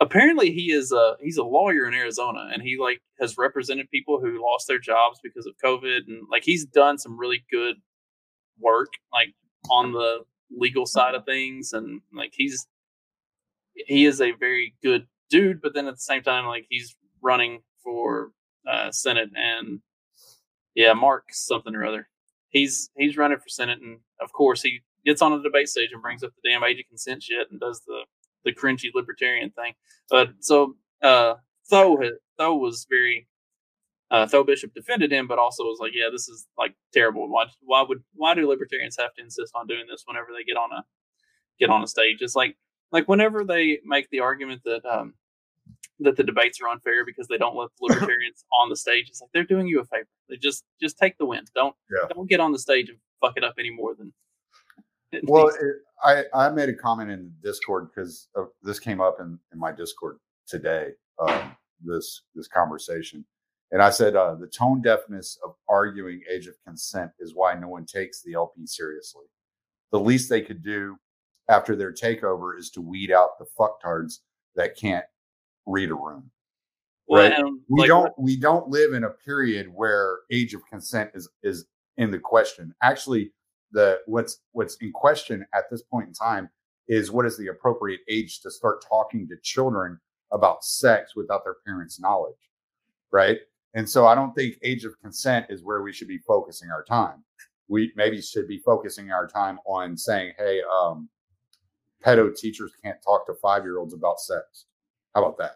apparently 0.00 0.52
he 0.52 0.72
is 0.72 0.92
a 0.92 1.16
he's 1.20 1.38
a 1.38 1.44
lawyer 1.44 1.86
in 1.86 1.94
Arizona 1.94 2.50
and 2.52 2.62
he 2.62 2.76
like 2.78 3.00
has 3.20 3.38
represented 3.38 3.90
people 3.90 4.20
who 4.20 4.42
lost 4.42 4.66
their 4.68 4.78
jobs 4.78 5.18
because 5.22 5.46
of 5.46 5.54
COVID 5.64 6.00
and 6.06 6.26
like 6.30 6.44
he's 6.44 6.66
done 6.66 6.98
some 6.98 7.18
really 7.18 7.44
good 7.50 7.76
work 8.60 8.88
like 9.12 9.34
on 9.70 9.92
the 9.92 10.20
legal 10.50 10.86
side 10.86 11.14
of 11.14 11.24
things 11.24 11.72
and 11.72 12.00
like 12.12 12.32
he's 12.34 12.66
he 13.74 14.04
is 14.04 14.20
a 14.20 14.32
very 14.32 14.74
good 14.82 15.06
dude 15.30 15.60
but 15.60 15.74
then 15.74 15.86
at 15.86 15.94
the 15.94 16.00
same 16.00 16.22
time 16.22 16.46
like 16.46 16.66
he's 16.70 16.94
running 17.22 17.60
for 17.82 18.30
uh 18.70 18.90
senate 18.92 19.28
and 19.34 19.80
yeah 20.74 20.92
mark 20.92 21.24
something 21.30 21.74
or 21.74 21.84
other 21.84 22.08
he's 22.50 22.90
he's 22.96 23.16
running 23.16 23.38
for 23.38 23.48
senate 23.48 23.78
and 23.80 23.98
of 24.20 24.32
course 24.32 24.62
he 24.62 24.80
gets 25.04 25.22
on 25.22 25.32
a 25.32 25.42
debate 25.42 25.68
stage 25.68 25.90
and 25.92 26.02
brings 26.02 26.22
up 26.22 26.32
the 26.34 26.50
damn 26.50 26.64
age 26.64 26.80
of 26.80 26.88
consent 26.88 27.22
shit 27.22 27.46
and 27.50 27.60
does 27.60 27.80
the 27.86 28.04
the 28.46 28.52
cringy 28.52 28.90
libertarian 28.94 29.50
thing. 29.50 29.74
But 30.08 30.30
so 30.40 30.76
uh, 31.02 31.34
Tho 31.70 31.98
Tho 32.38 32.56
was 32.56 32.86
very 32.88 33.28
uh, 34.10 34.26
Tho 34.26 34.44
Bishop 34.44 34.72
defended 34.72 35.12
him, 35.12 35.26
but 35.26 35.38
also 35.38 35.64
was 35.64 35.78
like, 35.80 35.92
yeah, 35.94 36.08
this 36.10 36.28
is 36.28 36.46
like 36.56 36.74
terrible. 36.94 37.28
Why 37.28 37.46
why 37.60 37.82
would 37.82 38.02
why 38.14 38.34
do 38.34 38.48
libertarians 38.48 38.96
have 38.98 39.14
to 39.14 39.22
insist 39.22 39.52
on 39.54 39.66
doing 39.66 39.84
this 39.90 40.04
whenever 40.06 40.28
they 40.34 40.44
get 40.44 40.56
on 40.56 40.70
a 40.72 40.84
get 41.58 41.70
on 41.70 41.82
a 41.82 41.86
stage? 41.86 42.18
It's 42.20 42.36
like 42.36 42.56
like 42.92 43.08
whenever 43.08 43.44
they 43.44 43.80
make 43.84 44.08
the 44.10 44.20
argument 44.20 44.62
that 44.64 44.84
um, 44.86 45.14
that 46.00 46.16
the 46.16 46.22
debates 46.22 46.60
are 46.60 46.68
unfair 46.68 47.04
because 47.04 47.26
they 47.28 47.38
don't 47.38 47.56
let 47.56 47.70
the 47.78 47.86
libertarians 47.88 48.44
on 48.60 48.68
the 48.68 48.76
stage. 48.76 49.08
It's 49.08 49.20
like 49.20 49.30
they're 49.32 49.44
doing 49.44 49.66
you 49.66 49.80
a 49.80 49.84
favor. 49.84 50.08
They 50.28 50.36
just 50.36 50.64
just 50.80 50.98
take 50.98 51.16
the 51.18 51.26
win. 51.26 51.44
Don't 51.54 51.74
yeah. 51.90 52.08
don't 52.14 52.28
get 52.28 52.40
on 52.40 52.52
the 52.52 52.58
stage 52.58 52.88
and 52.88 52.98
fuck 53.20 53.36
it 53.36 53.44
up 53.44 53.54
any 53.58 53.70
more 53.70 53.94
than 53.94 54.12
well, 55.24 55.48
it, 55.48 55.76
I 56.02 56.24
I 56.34 56.50
made 56.50 56.68
a 56.68 56.74
comment 56.74 57.10
in 57.10 57.32
the 57.42 57.48
Discord 57.48 57.88
because 57.94 58.28
this 58.62 58.78
came 58.78 59.00
up 59.00 59.18
in, 59.20 59.38
in 59.52 59.58
my 59.58 59.72
Discord 59.72 60.18
today. 60.46 60.90
Um, 61.18 61.56
this 61.82 62.22
this 62.34 62.48
conversation, 62.48 63.24
and 63.72 63.82
I 63.82 63.90
said 63.90 64.16
uh, 64.16 64.34
the 64.34 64.46
tone 64.46 64.82
deafness 64.82 65.38
of 65.44 65.54
arguing 65.68 66.20
age 66.30 66.46
of 66.46 66.54
consent 66.66 67.10
is 67.18 67.34
why 67.34 67.54
no 67.54 67.68
one 67.68 67.86
takes 67.86 68.22
the 68.22 68.34
LP 68.34 68.66
seriously. 68.66 69.24
The 69.92 70.00
least 70.00 70.28
they 70.28 70.42
could 70.42 70.62
do 70.62 70.96
after 71.48 71.76
their 71.76 71.92
takeover 71.92 72.58
is 72.58 72.70
to 72.70 72.80
weed 72.80 73.12
out 73.12 73.38
the 73.38 73.46
fucktards 73.58 74.18
that 74.56 74.76
can't 74.76 75.04
read 75.66 75.90
a 75.90 75.94
room. 75.94 76.30
Right? 77.08 77.32
Well, 77.38 77.56
we 77.68 77.80
like, 77.82 77.88
don't 77.88 78.12
we 78.18 78.36
don't 78.36 78.68
live 78.68 78.92
in 78.92 79.04
a 79.04 79.10
period 79.10 79.68
where 79.72 80.18
age 80.32 80.54
of 80.54 80.66
consent 80.66 81.10
is 81.14 81.28
is 81.42 81.66
in 81.96 82.10
the 82.10 82.18
question. 82.18 82.74
Actually, 82.82 83.32
the 83.72 84.00
what's 84.06 84.40
what's 84.52 84.76
in 84.76 84.92
question 84.92 85.46
at 85.54 85.64
this 85.70 85.82
point 85.82 86.08
in 86.08 86.14
time 86.14 86.48
is 86.88 87.10
what 87.10 87.26
is 87.26 87.36
the 87.36 87.48
appropriate 87.48 88.00
age 88.08 88.40
to 88.40 88.50
start 88.50 88.84
talking 88.88 89.28
to 89.28 89.36
children 89.42 89.98
about 90.32 90.64
sex 90.64 91.14
without 91.16 91.44
their 91.44 91.56
parents' 91.64 92.00
knowledge, 92.00 92.50
right? 93.12 93.38
And 93.74 93.88
so 93.88 94.06
I 94.06 94.14
don't 94.14 94.34
think 94.34 94.58
age 94.62 94.84
of 94.84 94.98
consent 95.00 95.46
is 95.50 95.62
where 95.62 95.82
we 95.82 95.92
should 95.92 96.08
be 96.08 96.18
focusing 96.18 96.70
our 96.70 96.82
time. 96.82 97.22
We 97.68 97.92
maybe 97.96 98.20
should 98.22 98.48
be 98.48 98.58
focusing 98.58 99.10
our 99.10 99.26
time 99.26 99.58
on 99.66 99.96
saying, 99.96 100.32
hey, 100.38 100.62
um, 100.80 101.08
pedo 102.04 102.34
teachers 102.34 102.72
can't 102.82 103.02
talk 103.04 103.26
to 103.26 103.34
five 103.34 103.64
year 103.64 103.78
olds 103.78 103.94
about 103.94 104.20
sex. 104.20 104.66
How 105.16 105.24
about 105.24 105.38
that? 105.38 105.52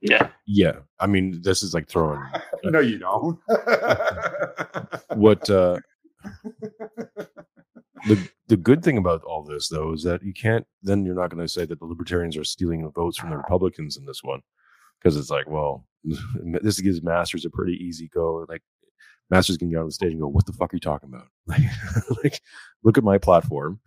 Yeah. 0.00 0.30
Yeah. 0.46 0.76
I 0.98 1.06
mean, 1.06 1.42
this 1.42 1.62
is 1.62 1.74
like 1.74 1.88
throwing. 1.88 2.22
no, 2.64 2.80
you 2.80 2.98
don't. 2.98 3.38
what 5.14 5.50
uh, 5.50 5.78
the 8.06 8.30
the 8.48 8.56
good 8.56 8.82
thing 8.82 8.96
about 8.96 9.22
all 9.24 9.44
this 9.44 9.68
though 9.68 9.92
is 9.92 10.02
that 10.04 10.22
you 10.22 10.32
can't 10.32 10.66
then 10.82 11.04
you're 11.04 11.14
not 11.14 11.28
going 11.28 11.44
to 11.44 11.52
say 11.52 11.66
that 11.66 11.78
the 11.78 11.84
libertarians 11.84 12.34
are 12.38 12.44
stealing 12.44 12.82
the 12.82 12.90
votes 12.90 13.18
from 13.18 13.28
the 13.28 13.36
republicans 13.36 13.98
in 13.98 14.06
this 14.06 14.22
one 14.22 14.40
because 14.98 15.16
it's 15.16 15.30
like 15.30 15.48
well 15.48 15.86
this 16.62 16.80
gives 16.80 17.02
masters 17.02 17.44
a 17.44 17.50
pretty 17.50 17.74
easy 17.74 18.08
go 18.12 18.44
like 18.48 18.62
masters 19.30 19.56
can 19.56 19.70
get 19.70 19.78
on 19.78 19.86
the 19.86 19.92
stage 19.92 20.12
and 20.12 20.20
go 20.20 20.28
what 20.28 20.46
the 20.46 20.52
fuck 20.52 20.72
are 20.72 20.76
you 20.76 20.80
talking 20.80 21.08
about 21.08 21.28
like, 21.46 21.60
like 22.22 22.40
look 22.84 22.98
at 22.98 23.04
my 23.04 23.16
platform 23.16 23.80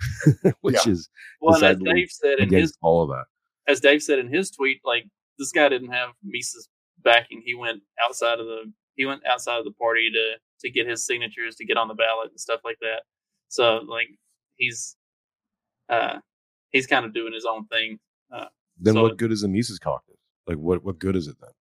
which 0.61 0.85
yeah. 0.85 0.91
is 0.91 1.09
well 1.41 1.63
as 1.63 1.77
dave 1.77 2.09
said 2.09 2.39
in 2.39 2.51
his 2.51 2.77
all 2.81 3.03
of 3.03 3.09
that 3.09 3.25
as 3.67 3.79
dave 3.79 4.01
said 4.01 4.19
in 4.19 4.31
his 4.31 4.51
tweet 4.51 4.79
like 4.83 5.05
this 5.39 5.51
guy 5.51 5.69
didn't 5.69 5.91
have 5.91 6.09
Mises 6.23 6.67
backing 7.03 7.41
he 7.45 7.53
went 7.53 7.81
outside 8.03 8.39
of 8.39 8.45
the 8.45 8.71
he 8.95 9.05
went 9.05 9.25
outside 9.25 9.57
of 9.57 9.65
the 9.65 9.71
party 9.71 10.09
to 10.11 10.35
to 10.63 10.71
get 10.71 10.87
his 10.87 11.05
signatures 11.05 11.55
to 11.55 11.65
get 11.65 11.77
on 11.77 11.87
the 11.87 11.93
ballot 11.93 12.29
and 12.29 12.39
stuff 12.39 12.61
like 12.63 12.77
that. 12.81 13.03
So 13.49 13.77
like 13.87 14.07
he's 14.55 14.95
uh 15.89 16.19
he's 16.71 16.87
kind 16.87 17.05
of 17.05 17.13
doing 17.13 17.33
his 17.33 17.45
own 17.45 17.65
thing. 17.67 17.99
Uh, 18.33 18.45
then 18.79 18.95
so 18.95 19.03
what 19.03 19.17
good 19.17 19.31
is 19.31 19.43
a 19.43 19.47
Mises 19.47 19.79
caucus? 19.79 20.15
Like 20.47 20.57
what 20.57 20.83
what 20.83 20.99
good 20.99 21.15
is 21.15 21.27
it 21.27 21.35
then? 21.39 21.51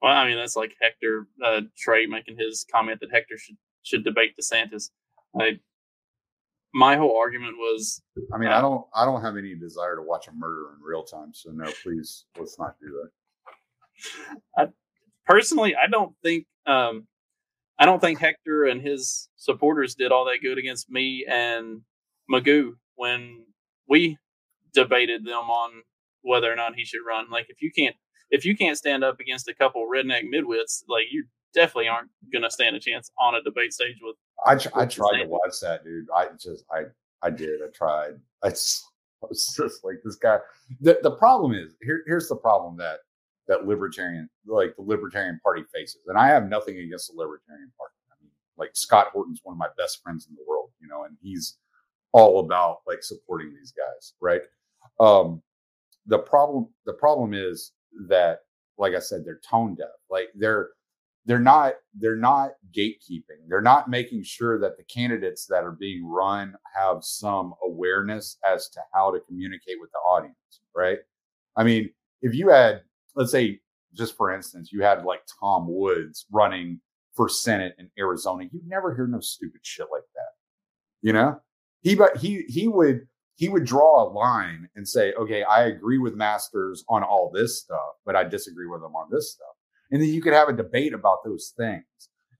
Well, 0.00 0.12
I 0.12 0.26
mean 0.26 0.36
that's 0.36 0.56
like 0.56 0.74
Hector 0.80 1.28
uh, 1.44 1.62
Trey 1.76 2.06
making 2.06 2.36
his 2.38 2.66
comment 2.70 3.00
that 3.00 3.12
Hector 3.12 3.38
should 3.38 3.56
should 3.82 4.04
debate 4.04 4.34
DeSantis. 4.40 4.90
I 5.40 5.58
my 6.74 6.96
whole 6.96 7.16
argument 7.18 7.56
was 7.56 8.02
I 8.32 8.38
mean, 8.38 8.50
uh, 8.50 8.58
I 8.58 8.60
don't 8.60 8.86
I 8.94 9.04
don't 9.04 9.22
have 9.22 9.36
any 9.36 9.54
desire 9.54 9.96
to 9.96 10.02
watch 10.02 10.28
a 10.28 10.32
murder 10.32 10.70
in 10.74 10.82
real 10.82 11.02
time, 11.02 11.32
so 11.32 11.50
no, 11.50 11.70
please 11.82 12.24
let's 12.38 12.58
not 12.58 12.76
do 12.80 13.02
that. 13.02 13.10
I, 14.56 14.68
personally, 15.26 15.74
I 15.76 15.86
don't 15.86 16.14
think 16.22 16.46
um, 16.66 17.06
I 17.78 17.84
don't 17.84 18.00
think 18.00 18.18
Hector 18.18 18.64
and 18.64 18.80
his 18.80 19.28
supporters 19.36 19.94
did 19.94 20.12
all 20.12 20.24
that 20.26 20.38
good 20.42 20.58
against 20.58 20.90
me 20.90 21.26
and 21.28 21.82
Magoo 22.30 22.72
when 22.96 23.44
we 23.88 24.18
debated 24.72 25.24
them 25.24 25.50
on 25.50 25.82
whether 26.22 26.50
or 26.52 26.56
not 26.56 26.74
he 26.76 26.84
should 26.84 27.00
run. 27.06 27.26
Like 27.30 27.46
if 27.48 27.60
you 27.60 27.70
can't 27.76 27.96
if 28.30 28.44
you 28.44 28.56
can't 28.56 28.78
stand 28.78 29.04
up 29.04 29.20
against 29.20 29.48
a 29.48 29.54
couple 29.54 29.86
redneck 29.92 30.22
midwits, 30.32 30.82
like 30.88 31.06
you 31.10 31.26
definitely 31.52 31.88
aren't 31.88 32.10
gonna 32.32 32.50
stand 32.50 32.76
a 32.76 32.80
chance 32.80 33.10
on 33.20 33.34
a 33.34 33.42
debate 33.42 33.72
stage 33.72 33.96
with. 34.00 34.16
I, 34.46 34.56
tr- 34.56 34.68
I 34.74 34.86
tried 34.86 35.22
to 35.22 35.28
watch 35.28 35.60
that, 35.62 35.84
dude. 35.84 36.06
I 36.14 36.28
just 36.38 36.64
I 36.70 36.84
I 37.22 37.30
did. 37.30 37.60
I 37.62 37.68
tried. 37.74 38.14
I 38.42 38.50
just, 38.50 38.84
I 39.22 39.26
was 39.28 39.54
just 39.56 39.84
like 39.84 39.96
this 40.04 40.16
guy. 40.16 40.38
The 40.80 40.98
the 41.02 41.12
problem 41.12 41.52
is 41.54 41.74
here. 41.82 42.02
Here's 42.06 42.28
the 42.28 42.36
problem 42.36 42.76
that 42.78 43.00
that 43.48 43.66
libertarian, 43.66 44.28
like 44.46 44.74
the 44.76 44.82
Libertarian 44.82 45.40
Party 45.42 45.62
faces. 45.74 46.02
And 46.06 46.18
I 46.18 46.28
have 46.28 46.48
nothing 46.48 46.78
against 46.78 47.12
the 47.12 47.18
Libertarian 47.18 47.72
Party. 47.76 47.94
I 48.10 48.14
mean, 48.22 48.30
like 48.56 48.70
Scott 48.74 49.08
Horton's 49.12 49.40
one 49.42 49.54
of 49.54 49.58
my 49.58 49.68
best 49.76 50.02
friends 50.02 50.26
in 50.28 50.34
the 50.34 50.44
world, 50.46 50.70
you 50.80 50.88
know, 50.88 51.04
and 51.04 51.16
he's 51.22 51.58
all 52.12 52.40
about 52.40 52.78
like 52.86 53.02
supporting 53.02 53.52
these 53.54 53.72
guys, 53.72 54.14
right? 54.20 54.42
Um, 55.00 55.42
the 56.06 56.18
problem, 56.18 56.68
the 56.86 56.92
problem 56.92 57.34
is 57.34 57.72
that, 58.08 58.40
like 58.78 58.94
I 58.94 59.00
said, 59.00 59.24
they're 59.24 59.40
tone 59.48 59.74
deaf. 59.74 59.88
Like 60.10 60.28
they're 60.34 60.70
they're 61.24 61.38
not 61.38 61.74
they're 61.94 62.16
not 62.16 62.52
gatekeeping. 62.76 63.46
They're 63.48 63.60
not 63.60 63.88
making 63.88 64.24
sure 64.24 64.58
that 64.58 64.76
the 64.76 64.84
candidates 64.84 65.46
that 65.46 65.64
are 65.64 65.72
being 65.72 66.04
run 66.06 66.54
have 66.74 67.04
some 67.04 67.54
awareness 67.64 68.38
as 68.50 68.68
to 68.70 68.80
how 68.92 69.10
to 69.12 69.20
communicate 69.20 69.76
with 69.80 69.90
the 69.92 69.98
audience, 69.98 70.36
right? 70.74 70.98
I 71.56 71.64
mean, 71.64 71.90
if 72.22 72.34
you 72.34 72.48
had 72.48 72.82
let's 73.14 73.30
say 73.30 73.60
just 73.94 74.16
for 74.16 74.34
instance, 74.34 74.72
you 74.72 74.82
had 74.82 75.04
like 75.04 75.20
Tom 75.40 75.66
Woods 75.68 76.26
running 76.32 76.80
for 77.14 77.28
Senate 77.28 77.74
in 77.78 77.90
Arizona, 77.98 78.44
you'd 78.50 78.66
never 78.66 78.94
hear 78.94 79.06
no 79.06 79.20
stupid 79.20 79.60
shit 79.62 79.86
like 79.92 80.04
that. 80.14 80.32
You 81.02 81.12
know, 81.12 81.40
he 81.82 81.94
but 81.94 82.16
he 82.16 82.42
he 82.48 82.68
would 82.68 83.06
he 83.36 83.48
would 83.48 83.64
draw 83.64 84.04
a 84.04 84.10
line 84.10 84.68
and 84.76 84.86
say, 84.86 85.12
okay, 85.14 85.42
I 85.42 85.64
agree 85.64 85.98
with 85.98 86.14
Masters 86.14 86.84
on 86.88 87.02
all 87.02 87.30
this 87.32 87.60
stuff, 87.60 87.96
but 88.04 88.16
I 88.16 88.24
disagree 88.24 88.66
with 88.66 88.82
him 88.82 88.94
on 88.94 89.08
this 89.10 89.32
stuff, 89.32 89.51
and 89.92 90.02
then 90.02 90.08
you 90.08 90.22
could 90.22 90.32
have 90.32 90.48
a 90.48 90.54
debate 90.54 90.94
about 90.94 91.18
those 91.24 91.52
things. 91.56 91.84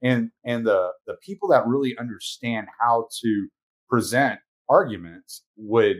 And 0.02 0.30
and 0.44 0.66
the 0.66 0.90
the 1.06 1.14
people 1.23 1.49
that 1.50 1.66
really 1.66 1.97
understand 1.99 2.66
how 2.80 3.09
to 3.23 3.49
present 3.88 4.40
arguments 4.68 5.44
would 5.56 5.99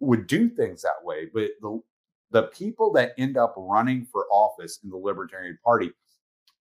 would 0.00 0.26
do 0.26 0.48
things 0.48 0.82
that 0.82 1.04
way. 1.04 1.26
But 1.32 1.50
the 1.60 1.80
the 2.32 2.42
people 2.44 2.92
that 2.94 3.12
end 3.18 3.36
up 3.36 3.54
running 3.56 4.06
for 4.10 4.26
office 4.32 4.80
in 4.82 4.90
the 4.90 4.96
Libertarian 4.96 5.58
Party, 5.64 5.92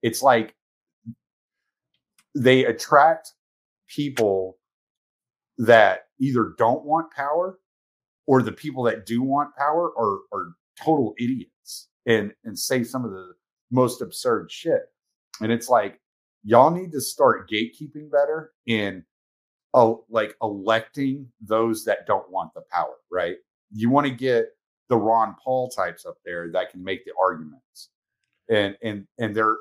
it's 0.03 0.21
like 0.21 0.53
they 2.35 2.65
attract 2.65 3.33
people 3.87 4.57
that 5.57 6.01
either 6.19 6.53
don't 6.57 6.83
want 6.83 7.11
power 7.11 7.59
or 8.27 8.41
the 8.41 8.51
people 8.51 8.83
that 8.83 9.05
do 9.05 9.21
want 9.21 9.55
power 9.55 9.91
are, 9.97 10.19
are 10.33 10.51
total 10.83 11.13
idiots 11.17 11.87
and, 12.05 12.33
and 12.43 12.57
say 12.57 12.83
some 12.83 13.05
of 13.05 13.11
the 13.11 13.33
most 13.72 14.01
absurd 14.01 14.51
shit. 14.51 14.84
And 15.41 15.51
it's 15.51 15.69
like, 15.69 16.00
y'all 16.43 16.72
need 16.72 16.91
to 16.91 17.01
start 17.01 17.50
gatekeeping 17.50 18.10
better 18.12 18.51
in 18.67 19.03
uh, 19.74 19.93
like 20.10 20.36
electing 20.41 21.27
those 21.41 21.84
that 21.86 22.07
don't 22.07 22.29
want 22.31 22.53
the 22.53 22.62
power, 22.72 22.95
right? 23.12 23.36
You 23.72 23.89
want 23.89 24.07
to 24.07 24.13
get 24.13 24.48
the 24.88 24.95
Ron 24.95 25.36
Paul 25.43 25.69
types 25.69 26.05
up 26.05 26.17
there 26.24 26.50
that 26.51 26.72
can 26.72 26.84
make 26.84 27.03
the 27.03 27.12
arguments, 27.22 27.89
and 28.50 28.77
and 28.84 29.05
and 29.19 29.36
they're 29.36 29.57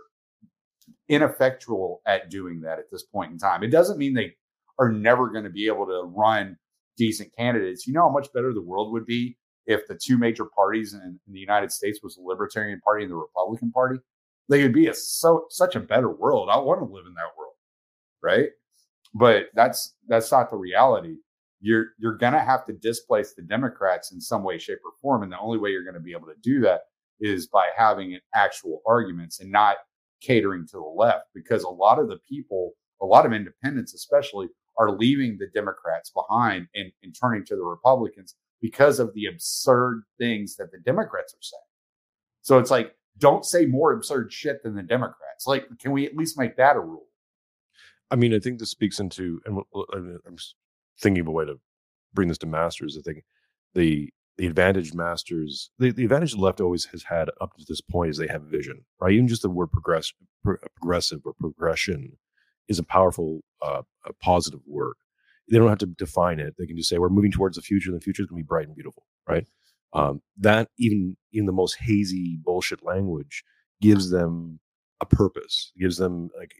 ineffectual 1.08 2.00
at 2.06 2.30
doing 2.30 2.60
that 2.60 2.78
at 2.78 2.90
this 2.90 3.02
point 3.02 3.32
in 3.32 3.38
time. 3.38 3.62
It 3.62 3.70
doesn't 3.70 3.98
mean 3.98 4.14
they 4.14 4.34
are 4.78 4.92
never 4.92 5.28
going 5.30 5.44
to 5.44 5.50
be 5.50 5.66
able 5.66 5.86
to 5.86 6.02
run 6.04 6.56
decent 6.96 7.34
candidates. 7.36 7.86
You 7.86 7.94
know 7.94 8.02
how 8.02 8.12
much 8.12 8.32
better 8.32 8.52
the 8.52 8.62
world 8.62 8.92
would 8.92 9.06
be 9.06 9.36
if 9.66 9.86
the 9.86 9.94
two 9.94 10.18
major 10.18 10.44
parties 10.44 10.94
in, 10.94 11.00
in 11.26 11.32
the 11.32 11.40
United 11.40 11.72
States 11.72 12.00
was 12.02 12.16
the 12.16 12.22
Libertarian 12.22 12.80
Party 12.80 13.04
and 13.04 13.12
the 13.12 13.16
Republican 13.16 13.70
Party. 13.70 13.98
They 14.48 14.62
would 14.62 14.74
be 14.74 14.88
a 14.88 14.94
so 14.94 15.46
such 15.48 15.74
a 15.74 15.80
better 15.80 16.10
world. 16.10 16.48
I 16.50 16.58
want 16.58 16.80
to 16.80 16.84
live 16.84 17.06
in 17.06 17.14
that 17.14 17.32
world, 17.38 17.54
right? 18.22 18.50
But 19.14 19.46
that's 19.54 19.94
that's 20.06 20.30
not 20.30 20.50
the 20.50 20.56
reality 20.56 21.16
you're 21.64 21.94
you're 21.98 22.18
to 22.34 22.40
have 22.40 22.66
to 22.66 22.74
displace 22.74 23.32
the 23.32 23.42
Democrats 23.42 24.12
in 24.12 24.20
some 24.20 24.44
way, 24.44 24.58
shape, 24.58 24.80
or 24.84 24.92
form, 25.00 25.22
and 25.22 25.32
the 25.32 25.38
only 25.38 25.58
way 25.58 25.70
you're 25.70 25.82
to 25.94 26.00
be 26.00 26.12
able 26.12 26.26
to 26.26 26.36
do 26.42 26.60
that 26.60 26.82
is 27.20 27.46
by 27.46 27.66
having 27.74 28.18
actual 28.34 28.82
arguments 28.86 29.40
and 29.40 29.50
not 29.50 29.76
catering 30.20 30.66
to 30.66 30.76
the 30.76 30.94
left, 30.94 31.24
because 31.34 31.62
a 31.62 31.68
lot 31.68 31.98
of 31.98 32.08
the 32.08 32.18
people, 32.28 32.72
a 33.00 33.06
lot 33.06 33.24
of 33.24 33.32
independents, 33.32 33.94
especially, 33.94 34.48
are 34.78 34.90
leaving 34.90 35.38
the 35.38 35.48
Democrats 35.54 36.10
behind 36.10 36.66
and, 36.74 36.92
and 37.02 37.16
turning 37.18 37.46
to 37.46 37.56
the 37.56 37.62
Republicans 37.62 38.34
because 38.64 38.98
of 38.98 39.12
the 39.12 39.26
absurd 39.26 40.04
things 40.16 40.56
that 40.56 40.72
the 40.72 40.78
Democrats 40.78 41.34
are 41.34 41.42
saying. 41.42 41.60
So 42.40 42.58
it's 42.58 42.70
like, 42.70 42.96
don't 43.18 43.44
say 43.44 43.66
more 43.66 43.92
absurd 43.92 44.32
shit 44.32 44.62
than 44.62 44.74
the 44.74 44.82
Democrats. 44.82 45.46
Like, 45.46 45.66
can 45.78 45.92
we 45.92 46.06
at 46.06 46.16
least 46.16 46.38
make 46.38 46.56
that 46.56 46.74
a 46.74 46.80
rule? 46.80 47.04
I 48.10 48.16
mean, 48.16 48.32
I 48.32 48.38
think 48.38 48.58
this 48.58 48.70
speaks 48.70 48.98
into, 48.98 49.38
and 49.44 49.60
I'm 50.26 50.38
thinking 50.98 51.20
of 51.20 51.26
a 51.26 51.30
way 51.30 51.44
to 51.44 51.60
bring 52.14 52.28
this 52.28 52.38
to 52.38 52.46
masters. 52.46 52.96
I 52.98 53.02
think 53.02 53.24
the 53.74 54.08
the 54.38 54.46
advantage 54.46 54.94
masters, 54.94 55.70
the, 55.78 55.92
the 55.92 56.04
advantage 56.04 56.32
the 56.32 56.40
left 56.40 56.60
always 56.60 56.86
has 56.86 57.04
had 57.04 57.28
up 57.42 57.54
to 57.58 57.64
this 57.68 57.82
point 57.82 58.10
is 58.10 58.16
they 58.16 58.26
have 58.26 58.42
vision, 58.44 58.86
right? 58.98 59.12
Even 59.12 59.28
just 59.28 59.42
the 59.42 59.50
word 59.50 59.70
progress, 59.70 60.10
pro- 60.42 60.56
progressive 60.74 61.20
or 61.26 61.34
progression 61.34 62.16
is 62.66 62.78
a 62.78 62.82
powerful, 62.82 63.42
uh, 63.62 63.82
a 64.06 64.12
positive 64.14 64.60
word. 64.66 64.94
They 65.50 65.58
don't 65.58 65.68
have 65.68 65.78
to 65.78 65.86
define 65.86 66.40
it. 66.40 66.54
They 66.58 66.66
can 66.66 66.76
just 66.76 66.88
say 66.88 66.98
we're 66.98 67.08
moving 67.08 67.32
towards 67.32 67.56
the 67.56 67.62
future, 67.62 67.90
and 67.90 68.00
the 68.00 68.04
future 68.04 68.22
is 68.22 68.28
going 68.28 68.40
to 68.40 68.44
be 68.44 68.48
bright 68.48 68.66
and 68.66 68.74
beautiful, 68.74 69.06
right? 69.28 69.46
Um, 69.92 70.22
that 70.38 70.68
even 70.78 71.16
in 71.32 71.46
the 71.46 71.52
most 71.52 71.76
hazy 71.80 72.38
bullshit 72.42 72.84
language 72.84 73.44
gives 73.80 74.10
them 74.10 74.58
a 75.00 75.06
purpose, 75.06 75.72
gives 75.78 75.98
them 75.98 76.30
like 76.38 76.52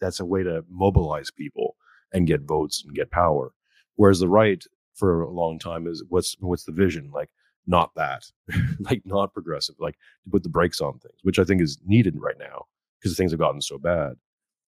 that's 0.00 0.20
a 0.20 0.24
way 0.24 0.42
to 0.42 0.64
mobilize 0.68 1.30
people 1.30 1.76
and 2.12 2.26
get 2.26 2.42
votes 2.42 2.82
and 2.84 2.94
get 2.94 3.10
power. 3.10 3.52
Whereas 3.96 4.20
the 4.20 4.28
right 4.28 4.62
for 4.96 5.22
a 5.22 5.30
long 5.30 5.58
time 5.58 5.86
is 5.86 6.02
what's 6.08 6.36
what's 6.40 6.64
the 6.64 6.72
vision 6.72 7.10
like 7.12 7.30
not 7.66 7.94
that 7.94 8.24
like 8.80 9.02
not 9.04 9.32
progressive 9.32 9.76
like 9.78 9.96
to 10.24 10.30
put 10.30 10.42
the 10.42 10.48
brakes 10.48 10.80
on 10.80 10.98
things 10.98 11.18
which 11.22 11.38
i 11.38 11.44
think 11.44 11.60
is 11.60 11.78
needed 11.86 12.14
right 12.18 12.38
now 12.38 12.64
because 12.98 13.16
things 13.16 13.30
have 13.30 13.40
gotten 13.40 13.60
so 13.60 13.78
bad 13.78 14.14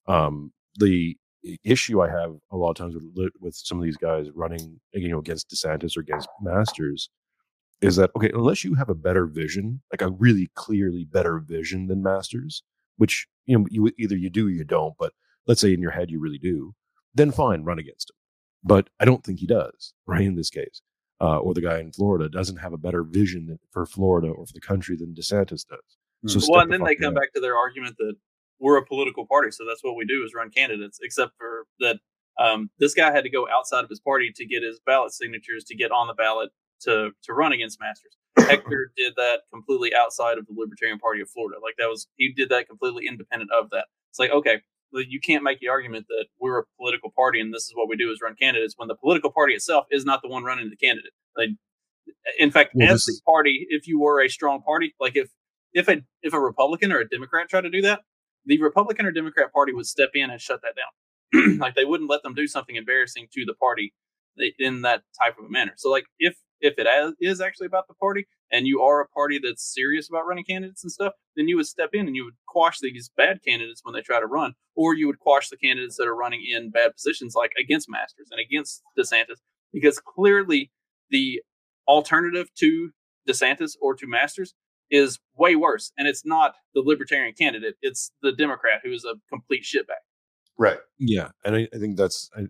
um 0.06 0.52
the 0.76 1.16
issue 1.64 2.00
i 2.00 2.09
have 2.09 2.35
a 2.50 2.57
lot 2.57 2.71
of 2.71 2.76
times 2.76 2.95
with 3.14 3.33
with 3.40 3.54
some 3.54 3.78
of 3.78 3.85
these 3.85 3.97
guys 3.97 4.26
running 4.35 4.80
you 4.92 5.09
know 5.09 5.18
against 5.18 5.49
desantis 5.50 5.97
or 5.97 6.00
against 6.00 6.28
masters 6.42 7.11
is 7.80 7.97
that 7.97 8.11
okay 8.16 8.30
unless 8.35 8.64
you 8.64 8.75
have 8.75 8.88
a 8.88 8.95
better 8.95 9.26
vision 9.26 9.80
like 9.92 10.02
a 10.02 10.11
really 10.11 10.50
clearly 10.54 11.04
better 11.04 11.38
vision 11.38 11.87
than 11.87 12.02
masters 12.02 12.62
which 12.97 13.26
you 13.47 13.57
know 13.57 13.66
you 13.71 13.90
either 13.99 14.16
you 14.16 14.28
do 14.28 14.49
or 14.49 14.50
you 14.50 14.64
don't 14.64 14.95
but 14.99 15.12
let's 15.47 15.61
say 15.61 15.73
in 15.73 15.80
your 15.80 15.92
head 15.92 16.11
you 16.11 16.18
really 16.18 16.38
do 16.38 16.75
then 17.14 17.30
fine 17.30 17.62
run 17.62 17.78
against 17.78 18.11
him 18.11 18.16
but 18.64 18.88
I 18.99 19.04
don't 19.04 19.25
think 19.25 19.38
he 19.40 19.47
does, 19.47 19.95
right? 20.07 20.23
In 20.23 20.37
this 20.37 20.50
case, 20.50 20.83
uh, 21.21 21.38
or 21.38 21.54
the 21.54 21.61
guy 21.61 21.78
in 21.78 21.92
Florida 21.92 22.28
doesn't 22.28 22.59
have 22.59 22.73
a 22.73 22.78
better 22.78 23.02
vision 23.02 23.59
for 23.71 23.87
Florida 23.87 24.28
or 24.28 24.47
for 24.47 24.52
the 24.52 24.61
country 24.61 24.97
than 24.97 25.14
DeSantis 25.14 25.64
does. 25.66 25.97
So 26.26 26.40
well, 26.50 26.62
and 26.62 26.73
then 26.73 26.83
they 26.83 26.97
come 26.97 27.14
back 27.14 27.33
to 27.35 27.40
their 27.40 27.57
argument 27.57 27.97
that 27.99 28.14
we're 28.60 28.76
a 28.76 28.84
political 28.84 29.26
party, 29.26 29.50
so 29.50 29.64
that's 29.66 29.82
what 29.82 29.96
we 29.96 30.04
do 30.04 30.22
is 30.24 30.32
run 30.34 30.50
candidates. 30.50 30.98
Except 31.02 31.32
for 31.36 31.66
that, 31.80 31.98
um, 32.38 32.70
this 32.78 32.94
guy 32.94 33.12
had 33.12 33.24
to 33.24 33.30
go 33.30 33.46
outside 33.48 33.84
of 33.84 33.90
his 33.90 34.00
party 34.00 34.32
to 34.36 34.46
get 34.46 34.62
his 34.62 34.80
ballot 34.84 35.12
signatures 35.12 35.64
to 35.64 35.76
get 35.76 35.90
on 35.90 36.06
the 36.06 36.14
ballot 36.14 36.50
to 36.82 37.10
to 37.24 37.32
run 37.32 37.52
against 37.52 37.80
Masters. 37.80 38.16
Hector 38.38 38.92
did 38.96 39.14
that 39.16 39.40
completely 39.52 39.92
outside 39.94 40.38
of 40.38 40.46
the 40.46 40.54
Libertarian 40.56 40.98
Party 40.98 41.20
of 41.20 41.30
Florida. 41.30 41.58
Like 41.62 41.74
that 41.78 41.88
was 41.88 42.08
he 42.16 42.32
did 42.32 42.48
that 42.50 42.68
completely 42.68 43.06
independent 43.08 43.50
of 43.58 43.70
that. 43.70 43.86
It's 44.10 44.18
like 44.18 44.30
okay, 44.30 44.60
you 44.92 45.20
can't 45.20 45.42
make 45.42 45.60
the 45.60 45.68
argument 45.68 46.06
that 46.08 46.26
we're 46.40 46.60
a 46.60 46.64
political 46.78 47.10
party 47.14 47.40
and 47.40 47.52
this 47.52 47.64
is 47.64 47.72
what 47.74 47.88
we 47.88 47.96
do 47.96 48.10
is 48.10 48.20
run 48.22 48.34
candidates 48.40 48.74
when 48.76 48.88
the 48.88 48.94
political 48.94 49.30
party 49.30 49.54
itself 49.54 49.86
is 49.90 50.04
not 50.04 50.22
the 50.22 50.28
one 50.28 50.44
running 50.44 50.70
the 50.70 50.76
candidate. 50.76 51.12
Like, 51.36 51.50
in 52.38 52.50
fact, 52.50 52.70
well, 52.74 52.92
as 52.92 53.04
the 53.04 53.20
party, 53.26 53.66
if 53.68 53.86
you 53.86 54.00
were 54.00 54.22
a 54.22 54.28
strong 54.28 54.62
party, 54.62 54.94
like 55.00 55.16
if 55.16 55.30
if 55.72 55.88
a 55.88 55.98
if 56.22 56.32
a 56.32 56.40
Republican 56.40 56.92
or 56.92 57.00
a 57.00 57.08
Democrat 57.08 57.48
tried 57.48 57.62
to 57.62 57.70
do 57.70 57.82
that, 57.82 58.00
the 58.47 58.61
Republican 58.61 59.07
or 59.07 59.12
Democrat 59.12 59.52
party 59.52 59.73
would 59.73 59.87
step 59.87 60.11
in 60.14 60.30
and 60.30 60.40
shut 60.40 60.61
that 60.62 60.75
down. 60.76 61.59
like 61.59 61.75
they 61.75 61.85
wouldn't 61.85 62.11
let 62.11 62.23
them 62.23 62.35
do 62.35 62.47
something 62.47 62.76
embarrassing 62.76 63.28
to 63.33 63.45
the 63.45 63.54
party 63.54 63.92
in 64.59 64.83
that 64.83 65.02
type 65.21 65.38
of 65.38 65.47
a 65.47 65.50
manner. 65.50 65.73
So 65.76 65.90
like 65.90 66.04
if 66.18 66.37
if 66.61 66.75
it 66.76 67.14
is 67.21 67.40
actually 67.40 67.66
about 67.66 67.87
the 67.87 67.95
party 67.95 68.26
and 68.50 68.66
you 68.66 68.83
are 68.83 69.00
a 69.00 69.09
party 69.09 69.38
that's 69.42 69.73
serious 69.75 70.09
about 70.09 70.26
running 70.26 70.45
candidates 70.45 70.83
and 70.83 70.90
stuff, 70.90 71.12
then 71.37 71.47
you 71.47 71.57
would 71.57 71.66
step 71.66 71.90
in 71.92 72.07
and 72.07 72.16
you 72.16 72.25
would 72.25 72.35
quash 72.49 72.78
these 72.80 73.11
bad 73.16 73.38
candidates 73.47 73.80
when 73.85 73.95
they 73.95 74.00
try 74.00 74.18
to 74.18 74.26
run, 74.26 74.54
or 74.75 74.95
you 74.95 75.07
would 75.07 75.21
quash 75.21 75.49
the 75.49 75.57
candidates 75.57 75.97
that 75.97 76.09
are 76.09 76.16
running 76.16 76.42
in 76.50 76.71
bad 76.71 76.92
positions, 76.95 77.35
like 77.37 77.52
against 77.61 77.88
Masters 77.88 78.28
and 78.33 78.40
against 78.40 78.83
DeSantis, 78.99 79.38
because 79.73 80.00
clearly 80.00 80.73
the 81.11 81.40
alternative 81.87 82.49
to 82.59 82.90
DeSantis 83.28 83.73
or 83.80 83.95
to 83.95 84.07
Masters 84.07 84.54
is 84.90 85.18
way 85.37 85.57
worse. 85.57 85.92
And 85.99 86.09
it's 86.09 86.25
not 86.25 86.54
the 86.75 86.80
libertarian 86.80 87.35
candidate, 87.35 87.76
it's 87.83 88.12
the 88.23 88.33
Democrat 88.33 88.80
who 88.85 88.92
is 88.92 89.04
a 89.04 89.14
complete 89.28 89.64
shitbag. 89.64 90.02
Right. 90.57 90.78
Yeah. 90.99 91.28
And 91.45 91.54
I, 91.54 91.68
I 91.73 91.78
think 91.78 91.97
that's, 91.97 92.30
I, 92.37 92.47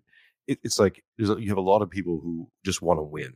it, 0.47 0.59
it's 0.62 0.78
like 0.78 1.02
you 1.16 1.49
have 1.49 1.59
a 1.59 1.62
lot 1.62 1.83
of 1.83 1.90
people 1.90 2.21
who 2.23 2.49
just 2.64 2.80
want 2.80 2.99
to 2.99 3.02
win 3.02 3.35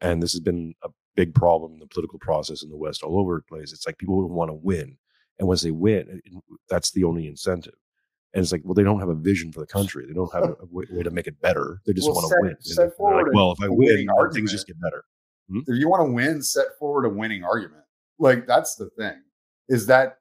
and 0.00 0.22
this 0.22 0.32
has 0.32 0.40
been 0.40 0.74
a 0.82 0.88
big 1.14 1.34
problem 1.34 1.74
in 1.74 1.78
the 1.78 1.86
political 1.86 2.18
process 2.18 2.62
in 2.62 2.70
the 2.70 2.76
West 2.76 3.02
all 3.02 3.18
over 3.18 3.36
the 3.36 3.42
place. 3.42 3.72
It's 3.72 3.86
like 3.86 3.98
people 3.98 4.20
who 4.20 4.26
want 4.26 4.50
to 4.50 4.54
win. 4.54 4.96
And 5.38 5.48
once 5.48 5.62
they 5.62 5.70
win, 5.70 6.20
that's 6.68 6.92
the 6.92 7.04
only 7.04 7.26
incentive. 7.26 7.74
And 8.34 8.42
it's 8.42 8.52
like, 8.52 8.62
well, 8.64 8.74
they 8.74 8.82
don't 8.82 9.00
have 9.00 9.08
a 9.08 9.14
vision 9.14 9.52
for 9.52 9.60
the 9.60 9.66
country. 9.66 10.04
They 10.06 10.12
don't 10.12 10.32
have 10.32 10.44
a, 10.44 10.56
way, 10.70 10.84
way, 10.90 11.02
to 11.02 11.10
make 11.10 11.26
it 11.26 11.40
better. 11.40 11.80
They 11.86 11.94
just 11.94 12.08
well, 12.08 12.16
want 12.16 12.30
to 12.30 12.36
win. 12.42 12.56
Set 12.60 12.92
like, 12.98 13.26
well, 13.32 13.52
if 13.52 13.62
I 13.62 13.68
win, 13.68 14.06
things 14.32 14.52
just 14.52 14.66
get 14.66 14.80
better. 14.80 15.04
Hmm? 15.50 15.60
If 15.66 15.78
you 15.78 15.88
want 15.88 16.06
to 16.06 16.12
win, 16.12 16.42
set 16.42 16.66
forward 16.78 17.06
a 17.06 17.08
winning 17.08 17.44
argument. 17.44 17.84
Like 18.18 18.46
that's 18.46 18.76
the 18.76 18.90
thing. 18.98 19.22
Is 19.68 19.86
that 19.86 20.18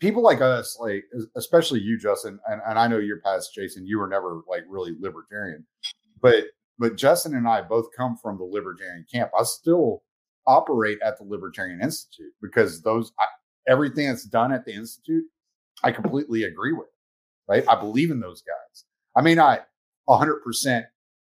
people 0.00 0.22
like 0.22 0.40
us, 0.40 0.76
like 0.80 1.04
especially 1.36 1.80
you, 1.80 1.98
Justin, 1.98 2.38
and, 2.46 2.60
and 2.66 2.78
I 2.78 2.86
know 2.88 2.98
you're 2.98 3.20
past 3.20 3.54
Jason. 3.54 3.86
You 3.86 3.98
were 3.98 4.08
never 4.08 4.42
like 4.48 4.64
really 4.68 4.94
libertarian, 5.00 5.66
but 6.20 6.44
but 6.78 6.96
Justin 6.96 7.34
and 7.34 7.48
I 7.48 7.62
both 7.62 7.86
come 7.96 8.16
from 8.16 8.38
the 8.38 8.44
libertarian 8.44 9.06
camp. 9.10 9.30
I 9.38 9.44
still 9.44 10.02
operate 10.46 10.98
at 11.02 11.16
the 11.18 11.24
Libertarian 11.24 11.80
Institute 11.80 12.32
because 12.42 12.82
those 12.82 13.12
I, 13.18 13.24
everything 13.68 14.08
that's 14.08 14.24
done 14.24 14.52
at 14.52 14.64
the 14.64 14.74
institute, 14.74 15.24
I 15.82 15.92
completely 15.92 16.44
agree 16.44 16.72
with. 16.72 16.88
Right, 17.48 17.64
I 17.68 17.78
believe 17.78 18.10
in 18.10 18.20
those 18.20 18.42
guys. 18.42 18.84
I 19.16 19.20
may 19.20 19.34
not 19.34 19.66
100 20.06 20.40
percent 20.40 20.86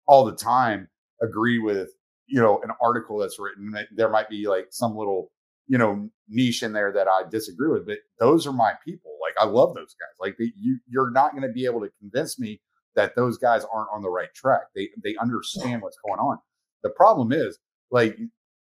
all 0.06 0.24
the 0.24 0.36
time 0.36 0.88
agree 1.22 1.58
with 1.58 1.90
you 2.26 2.40
know 2.40 2.60
an 2.62 2.70
article 2.80 3.18
that's 3.18 3.38
written. 3.38 3.74
There 3.94 4.10
might 4.10 4.28
be 4.28 4.46
like 4.48 4.66
some 4.70 4.96
little 4.96 5.30
you 5.66 5.78
know 5.78 6.08
niche 6.28 6.62
in 6.62 6.72
there 6.72 6.92
that 6.92 7.08
I 7.08 7.22
disagree 7.30 7.70
with, 7.70 7.86
but 7.86 7.98
those 8.18 8.46
are 8.46 8.52
my 8.52 8.74
people. 8.84 9.16
Like 9.20 9.34
I 9.38 9.50
love 9.50 9.74
those 9.74 9.94
guys. 9.98 10.16
Like 10.20 10.36
you, 10.38 10.78
you're 10.88 11.10
not 11.10 11.32
going 11.32 11.42
to 11.42 11.52
be 11.52 11.64
able 11.64 11.80
to 11.80 11.90
convince 12.00 12.38
me 12.38 12.60
that 12.96 13.16
those 13.16 13.38
guys 13.38 13.64
aren't 13.72 13.88
on 13.92 14.02
the 14.02 14.10
right 14.10 14.32
track. 14.34 14.62
They 14.74 14.90
they 15.02 15.16
understand 15.20 15.82
what's 15.82 15.98
going 16.06 16.20
on. 16.20 16.38
The 16.82 16.90
problem 16.90 17.32
is 17.32 17.58
like 17.90 18.16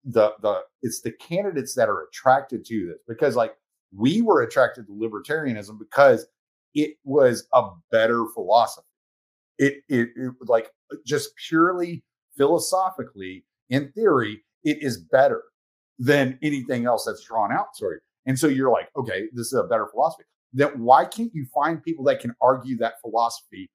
the 0.05 0.33
the 0.43 0.61
it's 0.83 1.01
the 1.01 1.13
candidates 1.13 1.75
that 1.75 1.89
are 1.89 2.05
attracted 2.05 2.65
to 2.67 2.87
this 2.87 2.99
because 3.09 3.37
like 3.37 3.55
we 3.97 4.23
were 4.23 4.43
attracted 4.43 4.87
to 4.87 4.93
libertarianism 4.93 5.79
because 5.79 6.27
it 6.75 6.97
was 7.05 7.47
a 7.53 7.63
better 7.91 8.27
philosophy. 8.35 8.87
It 9.59 9.75
it, 9.89 10.09
it 10.17 10.33
like 10.47 10.71
just 11.07 11.31
purely 11.49 12.05
philosophically 12.37 13.45
in 13.71 13.91
theory 13.93 14.43
it 14.65 14.83
is 14.83 14.99
better 14.99 15.43
than 15.99 16.39
anything 16.43 16.87
else 16.87 17.05
that's 17.05 17.25
drawn 17.25 17.53
out. 17.53 17.77
Sorry. 17.77 17.99
And 18.27 18.39
so 18.39 18.49
you're 18.49 18.71
like, 18.71 18.89
okay, 18.97 19.29
this 19.33 19.49
is 19.49 19.53
a 19.53 19.65
better 19.65 19.87
philosophy. 19.87 20.25
Then 20.53 20.81
why 20.81 21.05
can't 21.05 21.35
you 21.35 21.47
find 21.53 21.83
people 21.83 22.05
that 22.07 22.21
can 22.21 22.35
argue 22.41 22.77
that 22.79 23.01
philosophy 23.01 23.71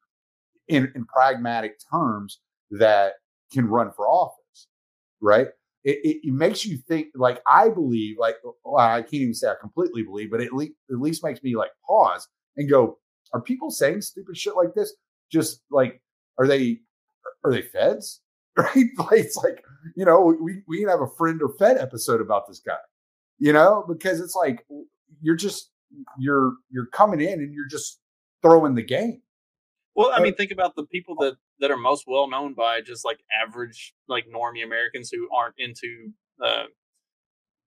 in, 0.67 0.91
in 0.95 1.05
pragmatic 1.05 1.75
terms 1.91 2.39
that 2.71 3.13
can 3.51 3.67
run 3.67 3.91
for 3.91 4.07
office, 4.07 4.67
right? 5.21 5.47
It, 5.83 5.97
it, 6.03 6.27
it, 6.27 6.33
makes 6.33 6.65
you 6.65 6.77
think 6.77 7.07
like 7.15 7.41
I 7.47 7.69
believe, 7.69 8.17
like 8.19 8.35
uh, 8.45 8.51
well, 8.65 8.77
I 8.85 9.01
can't 9.01 9.13
even 9.13 9.33
say 9.33 9.47
I 9.47 9.55
completely 9.59 10.03
believe, 10.03 10.29
but 10.29 10.41
it 10.41 10.51
le- 10.51 10.65
at 10.65 10.99
least 10.99 11.23
makes 11.23 11.41
me 11.41 11.55
like 11.55 11.71
pause 11.87 12.27
and 12.57 12.69
go, 12.69 12.97
are 13.33 13.41
people 13.41 13.71
saying 13.71 14.01
stupid 14.01 14.37
shit 14.37 14.55
like 14.55 14.73
this? 14.75 14.93
Just 15.31 15.61
like, 15.71 16.01
are 16.37 16.47
they 16.47 16.79
are 17.45 17.51
they 17.51 17.61
feds? 17.61 18.21
Right? 18.59 18.87
Like, 18.97 19.19
it's 19.19 19.37
like, 19.37 19.63
you 19.95 20.05
know, 20.05 20.35
we, 20.41 20.61
we 20.67 20.79
can 20.79 20.89
have 20.89 21.01
a 21.01 21.07
friend 21.07 21.41
or 21.41 21.53
fed 21.57 21.77
episode 21.77 22.21
about 22.21 22.47
this 22.47 22.59
guy, 22.59 22.77
you 23.37 23.53
know, 23.53 23.85
because 23.87 24.19
it's 24.19 24.35
like 24.35 24.65
you're 25.21 25.35
just 25.35 25.71
you're 26.17 26.53
you're 26.69 26.87
coming 26.87 27.21
in 27.21 27.39
and 27.39 27.53
you're 27.53 27.67
just 27.67 27.99
throwing 28.41 28.75
the 28.75 28.83
game. 28.83 29.21
Well, 29.95 30.11
I 30.13 30.21
mean, 30.21 30.35
think 30.35 30.51
about 30.51 30.75
the 30.75 30.85
people 30.85 31.15
that 31.19 31.35
that 31.59 31.71
are 31.71 31.77
most 31.77 32.05
well 32.07 32.29
known 32.29 32.53
by 32.53 32.81
just 32.81 33.03
like 33.03 33.19
average, 33.45 33.93
like 34.07 34.25
normie 34.27 34.63
Americans 34.63 35.09
who 35.09 35.27
aren't 35.35 35.55
into 35.57 36.11
uh, 36.43 36.65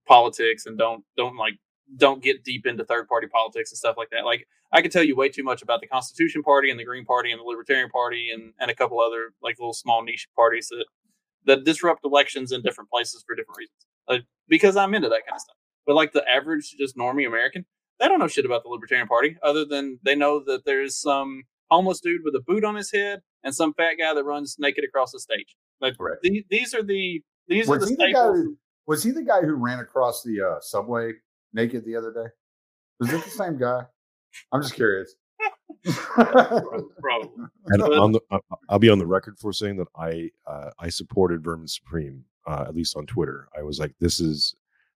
politics 0.06 0.66
and 0.66 0.78
don't 0.78 1.04
don't 1.16 1.36
like 1.36 1.54
don't 1.96 2.22
get 2.22 2.44
deep 2.44 2.66
into 2.66 2.84
third 2.84 3.08
party 3.08 3.26
politics 3.26 3.70
and 3.70 3.78
stuff 3.78 3.96
like 3.96 4.10
that. 4.10 4.24
Like 4.24 4.46
I 4.72 4.82
could 4.82 4.92
tell 4.92 5.02
you 5.02 5.16
way 5.16 5.28
too 5.28 5.42
much 5.42 5.62
about 5.62 5.80
the 5.80 5.86
Constitution 5.86 6.42
Party 6.42 6.70
and 6.70 6.78
the 6.78 6.84
Green 6.84 7.04
Party 7.04 7.30
and 7.30 7.40
the 7.40 7.44
Libertarian 7.44 7.90
Party 7.90 8.30
and 8.32 8.52
and 8.58 8.70
a 8.70 8.74
couple 8.74 9.00
other 9.00 9.32
like 9.42 9.58
little 9.58 9.74
small 9.74 10.02
niche 10.02 10.28
parties 10.34 10.68
that 10.68 10.86
that 11.44 11.64
disrupt 11.64 12.04
elections 12.04 12.52
in 12.52 12.62
different 12.62 12.90
places 12.90 13.24
for 13.26 13.34
different 13.34 13.58
reasons. 13.58 13.86
Like, 14.08 14.22
because 14.48 14.76
I'm 14.76 14.94
into 14.94 15.08
that 15.08 15.22
kind 15.26 15.36
of 15.36 15.40
stuff. 15.40 15.56
But 15.86 15.96
like 15.96 16.12
the 16.12 16.28
average 16.28 16.74
just 16.78 16.96
normie 16.96 17.26
American, 17.26 17.64
they 17.98 18.08
don't 18.08 18.18
know 18.18 18.28
shit 18.28 18.44
about 18.44 18.62
the 18.62 18.68
Libertarian 18.68 19.08
Party 19.08 19.36
other 19.42 19.64
than 19.64 19.98
they 20.04 20.14
know 20.14 20.42
that 20.46 20.64
there's 20.64 20.96
some 20.96 21.44
homeless 21.70 22.00
dude 22.00 22.22
with 22.24 22.34
a 22.34 22.40
boot 22.40 22.64
on 22.64 22.76
his 22.76 22.92
head 22.92 23.20
and 23.42 23.54
some 23.54 23.74
fat 23.74 23.94
guy 23.98 24.14
that 24.14 24.24
runs 24.24 24.56
naked 24.58 24.84
across 24.84 25.12
the 25.12 25.20
stage. 25.20 25.56
Like 25.80 25.94
right. 25.98 26.18
the, 26.22 26.44
these 26.48 26.74
are 26.74 26.82
the 26.82 27.22
these 27.48 27.66
was 27.66 27.82
are 27.82 27.86
the 27.86 27.94
staples. 27.94 28.36
The 28.36 28.42
who, 28.42 28.58
was 28.86 29.02
he 29.02 29.10
the 29.10 29.22
guy 29.22 29.40
who 29.40 29.54
ran 29.54 29.80
across 29.80 30.22
the 30.22 30.40
uh, 30.40 30.60
subway 30.60 31.12
naked 31.52 31.84
the 31.84 31.96
other 31.96 32.12
day? 32.12 32.28
Was 33.00 33.12
it 33.12 33.24
the 33.24 33.30
same 33.30 33.58
guy? 33.58 33.82
I'm 34.52 34.62
just 34.62 34.74
curious. 34.74 35.14
Probably. 36.14 37.30
And 37.66 37.82
on 37.82 38.12
the, 38.12 38.20
I'll 38.68 38.78
be 38.78 38.90
on 38.90 38.98
the 38.98 39.06
record 39.06 39.38
for 39.38 39.52
saying 39.52 39.76
that 39.76 39.88
I 39.96 40.30
uh, 40.46 40.70
I 40.78 40.88
supported 40.88 41.42
Vermin 41.42 41.68
Supreme 41.68 42.24
uh, 42.46 42.64
at 42.66 42.74
least 42.74 42.96
on 42.96 43.06
Twitter. 43.06 43.48
I 43.56 43.62
was 43.62 43.78
like, 43.78 43.94
this 43.98 44.20
is 44.20 44.54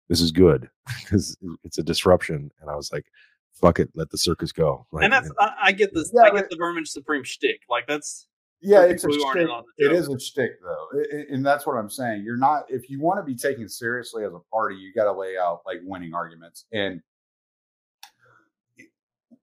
this 0.09 0.21
is 0.21 0.33
good 0.33 0.69
because 1.01 1.37
it's 1.65 1.79
a 1.79 1.83
disruption, 1.83 2.51
and 2.61 2.71
I 2.71 2.77
was 2.77 2.93
like, 2.93 3.07
fuck 3.53 3.81
it, 3.81 3.91
let 3.95 4.11
the 4.11 4.19
circus 4.19 4.53
go. 4.53 4.87
Like, 4.93 5.05
and 5.05 5.13
that's 5.13 5.31
I, 5.41 5.53
I, 5.65 5.73
get 5.73 5.95
this. 5.95 6.13
Yeah, 6.15 6.23
I 6.23 6.31
get 6.31 6.51
the 6.51 6.57
Vermin 6.57 6.87
Supreme 6.87 7.25
shtick. 7.25 7.61
Like 7.69 7.87
that's 7.87 8.29
Yeah, 8.63 8.83
it's 8.83 9.05
a 9.05 9.09
people 9.09 9.23
who 9.23 9.27
aren't 9.27 9.39
shtick. 9.39 9.49
in 9.49 9.51
on 9.51 9.65
the 9.77 9.87
It 9.87 9.93
is 9.93 10.09
a 10.09 10.19
shtick, 10.19 10.53
though, 10.63 10.89
and 11.31 11.45
that's 11.45 11.67
what 11.67 11.75
I'm 11.75 11.91
saying. 11.91 12.23
You're 12.25 12.39
not 12.39 12.65
if 12.69 12.89
you 12.89 13.01
want 13.01 13.19
to 13.19 13.23
be 13.23 13.37
taken 13.37 13.69
seriously 13.69 14.25
as 14.25 14.33
a 14.33 14.41
party, 14.51 14.77
you 14.77 14.93
got 14.95 15.05
to 15.05 15.13
lay 15.13 15.37
out 15.37 15.61
like 15.67 15.79
winning 15.85 16.15
arguments. 16.15 16.65
And 16.73 17.01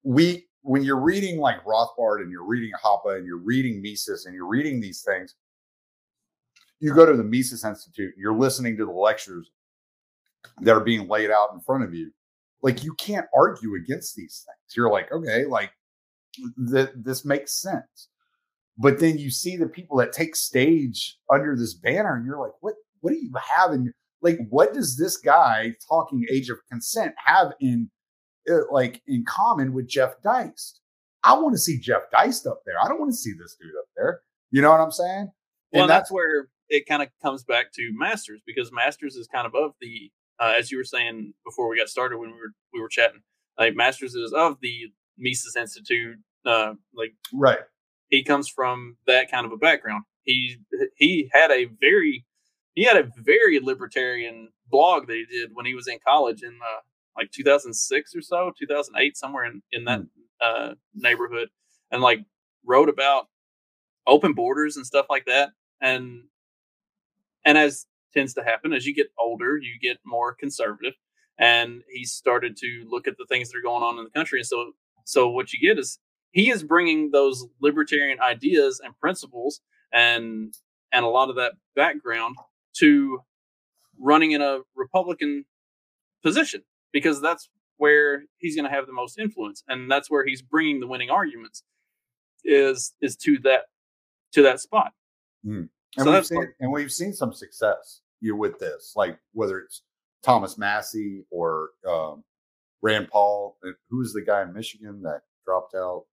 we, 0.03 0.47
when 0.61 0.83
you're 0.83 0.99
reading 0.99 1.39
like 1.39 1.63
Rothbard 1.63 2.21
and 2.21 2.31
you're 2.31 2.45
reading 2.45 2.71
Hoppe 2.83 3.15
and 3.15 3.25
you're 3.25 3.37
reading 3.37 3.81
Mises 3.81 4.25
and 4.25 4.33
you're 4.33 4.47
reading 4.47 4.81
these 4.81 5.01
things, 5.01 5.35
you 6.79 6.93
go 6.93 7.05
to 7.05 7.15
the 7.15 7.23
Mises 7.23 7.63
Institute 7.63 8.13
and 8.15 8.21
you're 8.21 8.37
listening 8.37 8.77
to 8.77 8.85
the 8.85 8.91
lectures 8.91 9.51
that 10.61 10.75
are 10.75 10.83
being 10.83 11.07
laid 11.07 11.31
out 11.31 11.49
in 11.53 11.59
front 11.59 11.83
of 11.83 11.93
you. 11.93 12.11
Like 12.61 12.83
you 12.83 12.93
can't 12.95 13.27
argue 13.33 13.75
against 13.75 14.15
these 14.15 14.43
things. 14.45 14.75
You're 14.75 14.91
like, 14.91 15.11
okay, 15.11 15.45
like 15.45 15.71
th- 16.71 16.91
this 16.95 17.23
makes 17.25 17.61
sense 17.61 18.09
but 18.77 18.99
then 18.99 19.17
you 19.17 19.29
see 19.29 19.55
the 19.55 19.67
people 19.67 19.97
that 19.97 20.13
take 20.13 20.35
stage 20.35 21.17
under 21.31 21.55
this 21.55 21.73
banner 21.73 22.15
and 22.15 22.25
you're 22.25 22.39
like 22.39 22.53
what 22.61 22.75
what 23.01 23.11
do 23.11 23.17
you 23.17 23.31
have 23.57 23.71
in 23.71 23.93
like 24.21 24.39
what 24.49 24.73
does 24.73 24.97
this 24.97 25.17
guy 25.17 25.73
talking 25.87 26.25
age 26.31 26.49
of 26.49 26.57
consent 26.71 27.13
have 27.23 27.53
in 27.59 27.89
uh, 28.49 28.71
like 28.71 29.01
in 29.07 29.23
common 29.27 29.73
with 29.73 29.87
jeff 29.87 30.13
deist? 30.23 30.79
I 31.23 31.33
want 31.33 31.53
to 31.53 31.59
see 31.59 31.79
jeff 31.79 32.03
deist 32.11 32.47
up 32.47 32.61
there. 32.65 32.75
I 32.83 32.87
don't 32.87 32.99
want 32.99 33.11
to 33.11 33.17
see 33.17 33.31
this 33.31 33.55
dude 33.59 33.71
up 33.79 33.87
there. 33.95 34.21
You 34.51 34.61
know 34.61 34.71
what 34.71 34.81
i'm 34.81 34.91
saying? 34.91 35.31
Well, 35.71 35.83
and 35.83 35.89
that's 35.89 36.11
where 36.11 36.47
it 36.69 36.85
kind 36.87 37.01
of 37.01 37.09
comes 37.21 37.43
back 37.43 37.71
to 37.73 37.91
Masters 37.93 38.41
because 38.45 38.71
Masters 38.71 39.15
is 39.15 39.27
kind 39.27 39.45
of 39.45 39.53
of 39.55 39.73
the, 39.81 40.11
uh, 40.39 40.53
as 40.57 40.71
you 40.71 40.77
were 40.77 40.83
saying 40.83 41.33
before 41.45 41.69
we 41.69 41.77
got 41.77 41.89
started 41.89 42.17
when 42.17 42.29
we 42.29 42.37
were 42.37 42.53
we 42.73 42.79
were 42.79 42.89
chatting, 42.89 43.21
like 43.57 43.75
Masters 43.75 44.15
is 44.15 44.33
of 44.33 44.57
the 44.61 44.91
Mises 45.17 45.55
Institute. 45.55 46.17
Uh, 46.45 46.73
like 46.93 47.13
right 47.33 47.59
he 48.13 48.23
comes 48.23 48.47
from 48.47 48.95
that 49.07 49.31
kind 49.31 49.43
of 49.43 49.51
a 49.51 49.57
background. 49.57 50.03
He 50.23 50.57
he 50.95 51.29
had 51.33 51.49
a 51.49 51.65
very 51.81 52.25
he 52.75 52.83
had 52.83 52.95
a 52.95 53.09
very 53.17 53.59
libertarian 53.59 54.49
blog 54.69 55.07
that 55.07 55.15
he 55.15 55.25
did 55.25 55.49
when 55.53 55.65
he 55.65 55.73
was 55.73 55.87
in 55.87 55.97
college 56.07 56.43
in 56.43 56.51
uh, 56.51 56.81
like 57.17 57.31
2006 57.31 58.15
or 58.15 58.21
so, 58.21 58.51
2008, 58.57 59.17
somewhere 59.17 59.45
in 59.45 59.63
in 59.71 59.85
that 59.85 60.01
uh, 60.45 60.73
neighborhood, 60.93 61.49
and 61.89 62.03
like 62.03 62.19
wrote 62.63 62.87
about 62.87 63.25
open 64.05 64.33
borders 64.33 64.77
and 64.77 64.85
stuff 64.85 65.07
like 65.09 65.25
that. 65.25 65.49
And 65.81 66.25
and 67.45 67.57
as 67.57 67.87
tends 68.13 68.35
to 68.35 68.43
happen, 68.43 68.73
as 68.73 68.85
you 68.85 68.93
get 68.93 69.07
older, 69.19 69.57
you 69.57 69.79
get 69.81 69.97
more 70.05 70.35
conservative. 70.35 70.93
And 71.39 71.81
he 71.91 72.05
started 72.05 72.55
to 72.57 72.85
look 72.87 73.07
at 73.07 73.17
the 73.17 73.25
things 73.25 73.49
that 73.49 73.57
are 73.57 73.63
going 73.63 73.81
on 73.81 73.97
in 73.97 74.03
the 74.03 74.11
country, 74.11 74.39
and 74.39 74.47
so 74.47 74.73
so 75.03 75.29
what 75.29 75.51
you 75.51 75.59
get 75.59 75.79
is 75.79 75.97
he 76.33 76.49
is 76.49 76.63
bringing 76.63 77.11
those 77.11 77.45
libertarian 77.61 78.19
ideas 78.21 78.81
and 78.83 78.97
principles 78.99 79.61
and 79.93 80.53
and 80.91 81.05
a 81.05 81.07
lot 81.07 81.29
of 81.29 81.37
that 81.37 81.53
background 81.75 82.35
to 82.77 83.19
running 83.99 84.31
in 84.31 84.41
a 84.41 84.59
republican 84.75 85.45
position 86.23 86.61
because 86.91 87.21
that's 87.21 87.49
where 87.77 88.23
he's 88.37 88.55
going 88.55 88.69
to 88.69 88.75
have 88.75 88.87
the 88.87 88.93
most 88.93 89.17
influence 89.17 89.63
and 89.67 89.89
that's 89.89 90.09
where 90.09 90.25
he's 90.25 90.41
bringing 90.41 90.79
the 90.79 90.87
winning 90.87 91.09
arguments 91.09 91.63
is 92.43 92.93
is 93.01 93.15
to 93.15 93.39
that 93.39 93.61
to 94.33 94.41
that 94.41 94.59
spot. 94.59 94.91
And 95.97 96.05
So 96.05 96.11
we've 96.11 96.25
seen 96.25 96.53
and 96.59 96.71
we've 96.71 96.91
seen 96.91 97.13
some 97.13 97.33
success 97.33 98.01
you 98.19 98.35
with 98.35 98.57
this 98.59 98.93
like 98.95 99.17
whether 99.33 99.59
it's 99.59 99.81
thomas 100.23 100.57
massie 100.57 101.25
or 101.29 101.69
um, 101.87 102.23
rand 102.81 103.09
paul 103.09 103.57
who's 103.89 104.13
the 104.13 104.21
guy 104.21 104.41
in 104.41 104.53
michigan 104.53 105.01
that 105.03 105.21
dropped 105.45 105.75
out 105.75 106.05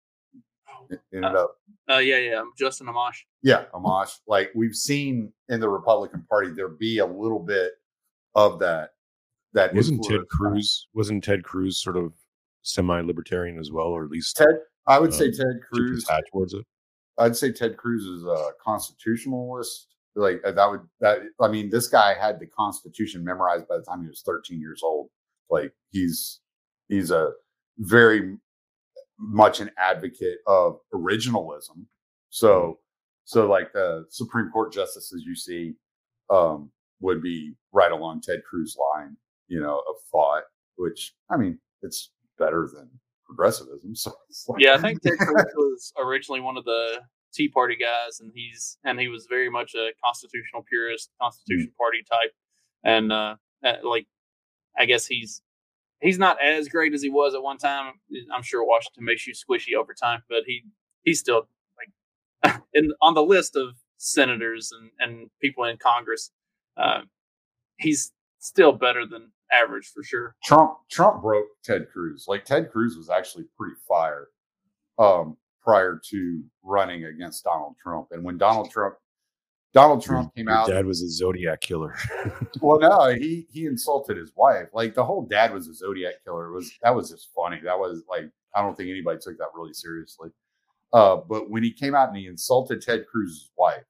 It 0.91 1.01
ended 1.15 1.35
up 1.37 1.57
uh 1.91 1.99
yeah 1.99 2.19
yeah 2.19 2.41
I'm 2.41 2.53
justin 2.59 2.87
amash 2.87 3.19
Yeah, 3.43 3.65
Amash. 3.75 4.19
Like 4.27 4.51
we've 4.55 4.75
seen 4.75 5.33
in 5.49 5.61
the 5.61 5.69
Republican 5.69 6.25
Party, 6.29 6.51
there 6.51 6.69
be 6.69 6.99
a 6.99 7.07
little 7.07 7.39
bit 7.41 7.73
of 8.35 8.59
that. 8.61 8.91
That 9.55 9.75
Wasn't 9.75 10.03
Ted 10.05 10.21
influence. 10.21 10.29
Cruz? 10.31 10.87
Wasn't 10.95 11.25
Ted 11.25 11.43
Cruz 11.43 11.83
sort 11.83 11.97
of 11.97 12.13
semi-libertarian 12.63 13.59
as 13.59 13.73
well, 13.73 13.87
or 13.87 14.05
at 14.05 14.11
least 14.11 14.37
Ted, 14.37 14.47
I 14.87 14.99
would 14.99 15.13
say 15.15 15.27
Um, 15.27 15.33
Ted 15.33 15.61
Cruz. 15.73 16.07
towards 16.33 16.53
it? 16.55 16.65
I'd 17.17 17.35
say 17.37 17.51
Ted 17.53 17.77
Cruz 17.79 18.05
is 18.05 18.25
a 18.25 18.51
constitutionalist. 18.63 19.87
Like 20.15 20.41
uh, 20.45 20.53
that 20.53 20.71
would 20.71 20.81
that. 21.01 21.21
I 21.41 21.49
mean, 21.49 21.71
this 21.71 21.87
guy 21.87 22.15
had 22.15 22.41
the 22.41 22.47
Constitution 22.47 23.25
memorized 23.25 23.69
by 23.69 23.77
the 23.79 23.85
time 23.85 24.03
he 24.03 24.09
was 24.09 24.23
13 24.27 24.61
years 24.61 24.81
old. 24.83 25.09
Like 25.51 25.73
he's 25.91 26.41
he's 26.89 27.11
a 27.11 27.31
very 27.79 28.37
much 29.19 29.61
an 29.61 29.71
advocate 29.79 30.39
of 30.47 30.79
originalism. 30.95 31.85
So 32.31 32.79
so 33.25 33.47
like 33.49 33.73
the 33.73 34.07
Supreme 34.11 34.51
Court 34.51 34.73
justices 34.73 35.23
you 35.27 35.35
see 35.35 35.75
um, 36.31 36.71
would 37.01 37.21
be 37.23 37.55
right 37.73 37.93
along 37.93 38.21
Ted 38.23 38.41
Cruz 38.49 38.77
line, 38.95 39.17
you 39.49 39.61
know, 39.61 39.79
of 39.89 39.97
thought. 40.11 40.45
Which 40.77 41.15
I 41.31 41.37
mean, 41.37 41.59
it's 41.83 42.13
better 42.39 42.69
than 42.73 42.89
progressivism. 43.27 43.93
So 43.95 44.13
it's 44.29 44.49
like- 44.49 44.63
Yeah, 44.63 44.75
I 44.75 44.79
think 44.79 45.03
Ted 45.03 45.19
Cruz 45.19 45.45
was 45.57 45.93
originally 46.01 46.41
one 46.41 46.57
of 46.57 46.65
the 46.65 47.01
Tea 47.35 47.49
Party 47.49 47.77
guys, 47.77 48.21
and 48.21 48.31
he's 48.35 48.79
and 48.85 48.99
he 48.99 49.09
was 49.09 49.27
very 49.29 49.51
much 49.51 49.75
a 49.75 49.91
constitutional 50.03 50.63
purist, 50.69 51.11
Constitution 51.21 51.73
Party 51.77 51.99
type, 52.11 52.33
and 52.85 53.13
uh, 53.13 53.35
like 53.85 54.07
I 54.79 54.87
guess 54.87 55.07
he's 55.07 55.43
he's 56.01 56.19
not 56.19 56.43
as 56.43 56.69
great 56.69 56.95
as 56.95 57.03
he 57.03 57.11
was 57.11 57.35
at 57.35 57.43
one 57.43 57.59
time. 57.59 57.95
I'm 58.35 58.43
sure 58.43 58.65
Washington 58.65 59.05
makes 59.05 59.27
you 59.27 59.35
squishy 59.35 59.75
over 59.79 59.95
time, 59.95 60.23
but 60.29 60.43
he 60.47 60.65
he's 61.03 61.21
still 61.21 61.49
like 62.45 62.61
in 62.75 62.93
on 63.01 63.15
the 63.15 63.23
list 63.23 63.57
of 63.57 63.77
senators 63.99 64.73
and 64.73 64.91
and 65.01 65.31
people 65.41 65.65
in 65.65 65.77
Congress. 65.77 66.31
Uh, 66.77 67.03
he's 67.79 68.13
still 68.39 68.73
better 68.73 69.07
than 69.07 69.33
average 69.53 69.91
for 69.95 70.03
sure. 70.03 70.35
Trump 70.45 70.79
Trump 70.91 71.23
broke 71.23 71.47
Ted 71.65 71.89
Cruz. 71.93 72.27
Like 72.29 72.45
Ted 72.45 72.71
Cruz 72.71 72.97
was 72.97 73.11
actually 73.11 73.45
pretty 73.57 73.77
fire 73.89 74.29
um, 74.99 75.37
prior 75.63 76.01
to 76.11 76.43
running 76.63 77.05
against 77.07 77.45
Donald 77.45 77.77
Trump. 77.83 78.09
And 78.13 78.25
when 78.25 78.39
Donald 78.39 78.71
Trump 78.71 78.97
Donald 79.75 80.03
Trump 80.03 80.35
came 80.35 80.47
Your 80.49 80.55
out, 80.57 80.69
dad 80.69 80.87
was 80.87 81.03
a 81.03 81.09
Zodiac 81.11 81.61
killer. 81.61 81.95
well, 82.61 82.81
no, 82.81 83.09
he 83.15 83.47
he 83.51 83.67
insulted 83.67 84.17
his 84.17 84.33
wife. 84.35 84.69
Like 84.73 84.95
the 84.95 85.05
whole 85.05 85.27
dad 85.27 85.53
was 85.53 85.69
a 85.69 85.75
Zodiac 85.75 86.15
killer 86.25 86.51
was 86.53 86.73
that 86.83 86.95
was 86.95 87.11
just 87.11 87.29
funny. 87.37 87.61
That 87.63 87.79
was 87.79 88.03
like 88.09 88.31
I 88.55 88.63
don't 88.63 88.77
think 88.77 88.89
anybody 88.91 89.19
took 89.21 89.37
that 89.39 89.49
really 89.55 89.75
seriously. 89.75 90.31
Uh, 90.93 91.17
but 91.29 91.51
when 91.51 91.63
he 91.63 91.71
came 91.71 91.95
out 91.95 92.09
and 92.09 92.17
he 92.17 92.27
insulted 92.27 92.81
Ted 92.81 93.05
Cruz's 93.07 93.51
wife, 93.59 93.85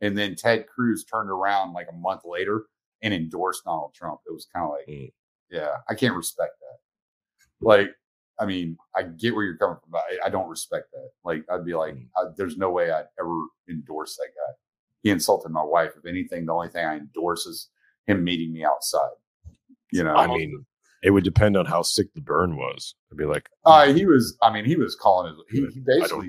and 0.00 0.16
then 0.16 0.34
Ted 0.34 0.66
Cruz 0.66 1.04
turned 1.04 1.28
around 1.30 1.74
like 1.74 1.88
a 1.90 1.96
month 1.96 2.22
later 2.24 2.64
and 3.02 3.12
endorsed 3.12 3.64
Donald 3.64 3.92
Trump, 3.94 4.20
it 4.26 4.32
was 4.32 4.46
kind 4.52 4.64
of 4.64 4.70
like, 4.72 4.86
Mm. 4.88 5.12
yeah, 5.50 5.76
I 5.88 5.94
can't 5.94 6.16
respect 6.16 6.54
that. 6.60 6.78
Like, 7.66 7.90
I 8.40 8.46
mean, 8.46 8.78
I 8.96 9.02
get 9.02 9.34
where 9.34 9.44
you're 9.44 9.58
coming 9.58 9.76
from, 9.82 9.90
but 9.90 10.02
I, 10.10 10.26
I 10.26 10.30
don't 10.30 10.48
respect 10.48 10.90
that. 10.92 11.10
Like, 11.22 11.44
I'd 11.50 11.66
be 11.66 11.74
like, 11.74 11.94
Mm. 11.94 12.08
I, 12.16 12.30
there's 12.36 12.56
no 12.56 12.70
way 12.70 12.90
I'd 12.90 13.08
ever 13.20 13.34
endorse 13.68 14.16
that 14.16 14.28
guy. 14.34 14.54
He 15.02 15.10
insulted 15.10 15.50
my 15.50 15.62
wife. 15.62 15.92
If 15.96 16.06
anything, 16.06 16.46
the 16.46 16.52
only 16.52 16.68
thing 16.68 16.84
I 16.84 16.96
endorse 16.96 17.46
is 17.46 17.68
him 18.06 18.24
meeting 18.24 18.52
me 18.52 18.64
outside. 18.64 19.10
You 19.92 20.04
know, 20.04 20.14
I 20.14 20.26
mean, 20.26 20.66
it 21.02 21.10
would 21.10 21.24
depend 21.24 21.56
on 21.56 21.66
how 21.66 21.82
sick 21.82 22.12
the 22.14 22.20
burn 22.20 22.56
was. 22.56 22.94
I'd 23.10 23.18
be 23.18 23.24
like, 23.24 23.48
Uh, 23.64 23.92
he 23.92 24.04
was. 24.06 24.36
I 24.42 24.52
mean, 24.52 24.64
he 24.64 24.76
was 24.76 24.96
calling 24.96 25.32
it. 25.32 25.36
He, 25.50 25.66
he 25.72 25.80
basically, 25.86 26.28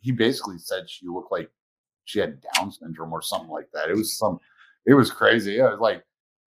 he 0.00 0.12
basically 0.12 0.58
said 0.58 0.88
she 0.88 1.06
looked 1.06 1.30
like 1.30 1.50
she 2.04 2.18
had 2.20 2.40
Down 2.54 2.72
syndrome 2.72 3.12
or 3.12 3.22
something 3.22 3.50
like 3.50 3.68
that. 3.74 3.90
It 3.90 3.96
was 3.96 4.16
some. 4.16 4.38
It 4.86 4.94
was 4.94 5.10
crazy. 5.10 5.52
Yeah, 5.54 5.68
it 5.68 5.72
was 5.72 5.80
like, 5.80 6.04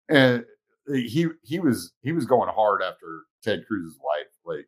and 0.09 0.45
he 0.89 1.27
he 1.43 1.59
was 1.59 1.93
he 2.03 2.13
was 2.13 2.27
going 2.27 2.49
hard 2.49 2.83
after 2.83 3.23
Ted 3.43 3.65
Cruz's 3.67 3.99
wife, 4.03 4.33
like 4.45 4.67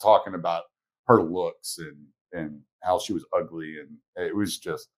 talking 0.00 0.34
about 0.34 0.64
her 1.06 1.22
looks 1.22 1.78
and 1.78 1.96
and 2.32 2.60
how 2.82 2.98
she 2.98 3.12
was 3.12 3.24
ugly, 3.34 3.76
and 3.80 3.96
it 4.24 4.36
was 4.36 4.58
just. 4.58 4.88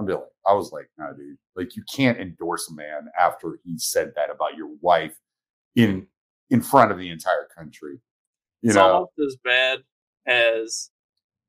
I'm 0.00 0.06
be 0.06 0.14
like, 0.14 0.22
I 0.46 0.54
was 0.54 0.72
like, 0.72 0.88
no, 0.98 1.12
dude, 1.12 1.36
like 1.54 1.76
you 1.76 1.84
can't 1.94 2.18
endorse 2.18 2.70
a 2.70 2.74
man 2.74 3.08
after 3.20 3.58
he 3.62 3.76
said 3.78 4.12
that 4.16 4.30
about 4.30 4.56
your 4.56 4.70
wife 4.80 5.14
in 5.76 6.06
in 6.48 6.62
front 6.62 6.90
of 6.90 6.98
the 6.98 7.10
entire 7.10 7.46
country. 7.54 8.00
You 8.62 8.70
it's 8.70 8.76
know, 8.76 8.92
almost 8.92 9.12
as 9.18 9.36
bad 9.44 9.80
as 10.26 10.90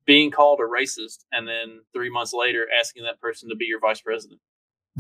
being 0.06 0.32
called 0.32 0.60
a 0.60 0.64
racist 0.64 1.20
and 1.32 1.48
then 1.48 1.80
three 1.94 2.10
months 2.10 2.34
later 2.34 2.68
asking 2.78 3.04
that 3.04 3.22
person 3.22 3.48
to 3.50 3.56
be 3.56 3.66
your 3.66 3.80
vice 3.80 4.02
president. 4.02 4.42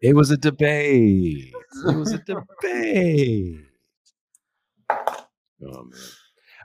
it 0.00 0.14
was 0.14 0.30
a 0.30 0.38
debate. 0.38 1.52
It 1.86 1.96
was 1.96 2.12
a 2.12 2.18
debate. 2.18 3.66
Oh 5.64 5.84
man. 5.84 6.00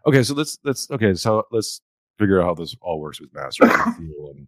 Okay, 0.05 0.23
so 0.23 0.33
let's 0.33 0.57
let's 0.63 0.89
okay, 0.91 1.13
so 1.13 1.43
let's 1.51 1.81
figure 2.17 2.41
out 2.41 2.45
how 2.45 2.53
this 2.53 2.75
all 2.81 2.99
works 2.99 3.21
with 3.21 3.33
Master 3.33 3.63
and 3.63 4.47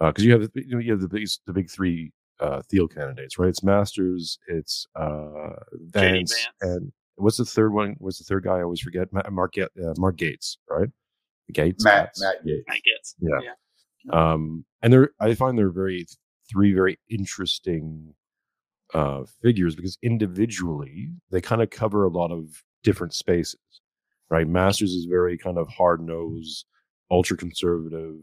because 0.00 0.24
you 0.24 0.32
have 0.32 0.42
the, 0.42 0.50
you, 0.54 0.74
know, 0.74 0.78
you 0.78 0.92
have 0.92 1.00
the 1.00 1.08
big 1.08 1.28
the 1.46 1.52
big 1.52 1.70
three 1.70 2.12
uh, 2.40 2.62
Thiel 2.62 2.88
candidates, 2.88 3.38
right? 3.38 3.48
It's 3.48 3.62
Masters, 3.62 4.38
it's 4.48 4.86
uh, 4.96 5.50
Vance, 5.72 6.48
and 6.60 6.92
what's 7.16 7.36
the 7.36 7.44
third 7.44 7.72
one? 7.72 7.96
What's 7.98 8.18
the 8.18 8.24
third 8.24 8.44
guy? 8.44 8.58
I 8.58 8.62
always 8.62 8.80
forget. 8.80 9.08
Mark 9.30 9.54
uh, 9.58 9.94
Mark 9.98 10.16
Gaetz, 10.16 10.56
right? 10.68 10.88
Gaetz. 11.52 11.84
Matt 11.84 12.14
Gaetz. 12.14 12.20
Matt 12.20 12.36
Gaetz. 12.46 12.62
I 12.68 12.80
guess. 12.84 13.14
Yeah. 13.20 13.38
yeah. 13.42 14.32
um 14.32 14.64
and 14.82 14.92
they're 14.92 15.10
i 15.20 15.34
find 15.34 15.58
they're 15.58 15.70
very 15.70 16.06
three 16.50 16.72
very 16.72 16.98
interesting 17.08 18.14
uh 18.92 19.24
figures 19.42 19.74
because 19.74 19.98
individually 20.02 21.10
they 21.30 21.40
kind 21.40 21.62
of 21.62 21.70
cover 21.70 22.04
a 22.04 22.08
lot 22.08 22.30
of 22.30 22.62
different 22.82 23.14
spaces 23.14 23.58
right 24.34 24.48
masters 24.48 24.92
is 24.92 25.04
very 25.18 25.36
kind 25.46 25.58
of 25.58 25.66
hard 25.68 26.00
nosed 26.00 26.64
ultra 27.10 27.36
conservative 27.44 28.16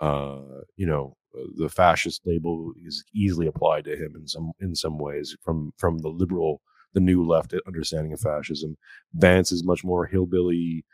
uh 0.00 0.60
you 0.76 0.86
know 0.86 1.04
uh, 1.38 1.46
the 1.62 1.68
fascist 1.68 2.20
label 2.30 2.72
is 2.88 3.04
easily 3.22 3.46
applied 3.46 3.84
to 3.84 3.94
him 4.02 4.12
in 4.20 4.26
some 4.26 4.52
in 4.60 4.74
some 4.74 4.98
ways 4.98 5.26
from 5.44 5.72
from 5.82 5.98
the 5.98 6.08
liberal 6.22 6.60
the 6.94 7.00
new 7.10 7.20
left 7.34 7.54
understanding 7.66 8.12
of 8.12 8.20
fascism 8.20 8.76
vance 9.14 9.50
is 9.56 9.62
much 9.72 9.82
more 9.84 10.04
hillbilly 10.06 10.84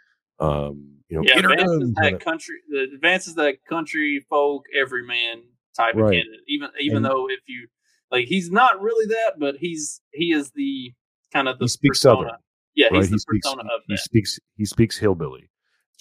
um 0.41 0.77
you 1.09 1.17
know 1.17 1.23
Yeah, 1.25 1.41
Vance 1.49 1.73
is 1.85 1.93
that 2.03 2.21
country. 2.31 2.57
The 2.69 2.83
Vance 3.07 3.27
is 3.31 3.35
that 3.35 3.55
country 3.69 4.25
folk 4.31 4.63
everyman 4.83 5.37
type 5.77 5.95
of 5.95 6.01
candidate. 6.13 6.41
Even 6.55 6.69
even 6.81 6.97
And- 6.99 7.05
though 7.07 7.25
if 7.37 7.41
you 7.53 7.61
like, 8.15 8.27
he's 8.27 8.51
not 8.51 8.81
really 8.81 9.07
that, 9.17 9.33
but 9.39 9.57
he's 9.65 10.01
he 10.13 10.27
is 10.33 10.51
the 10.53 10.93
kind 11.35 11.47
of 11.49 11.59
the 11.59 11.65
He 11.67 11.69
speaks 11.69 11.99
persona. 12.01 12.17
Southern, 12.29 12.41
Yeah, 12.75 12.89
right? 12.89 12.97
he's 12.97 13.11
He 13.11 13.19
speaks 13.19 13.47
persona 13.47 13.63
of 13.65 13.83
he 13.89 13.97
speaks 13.97 14.39
he 14.57 14.65
speaks 14.65 14.97
hillbilly, 14.99 15.51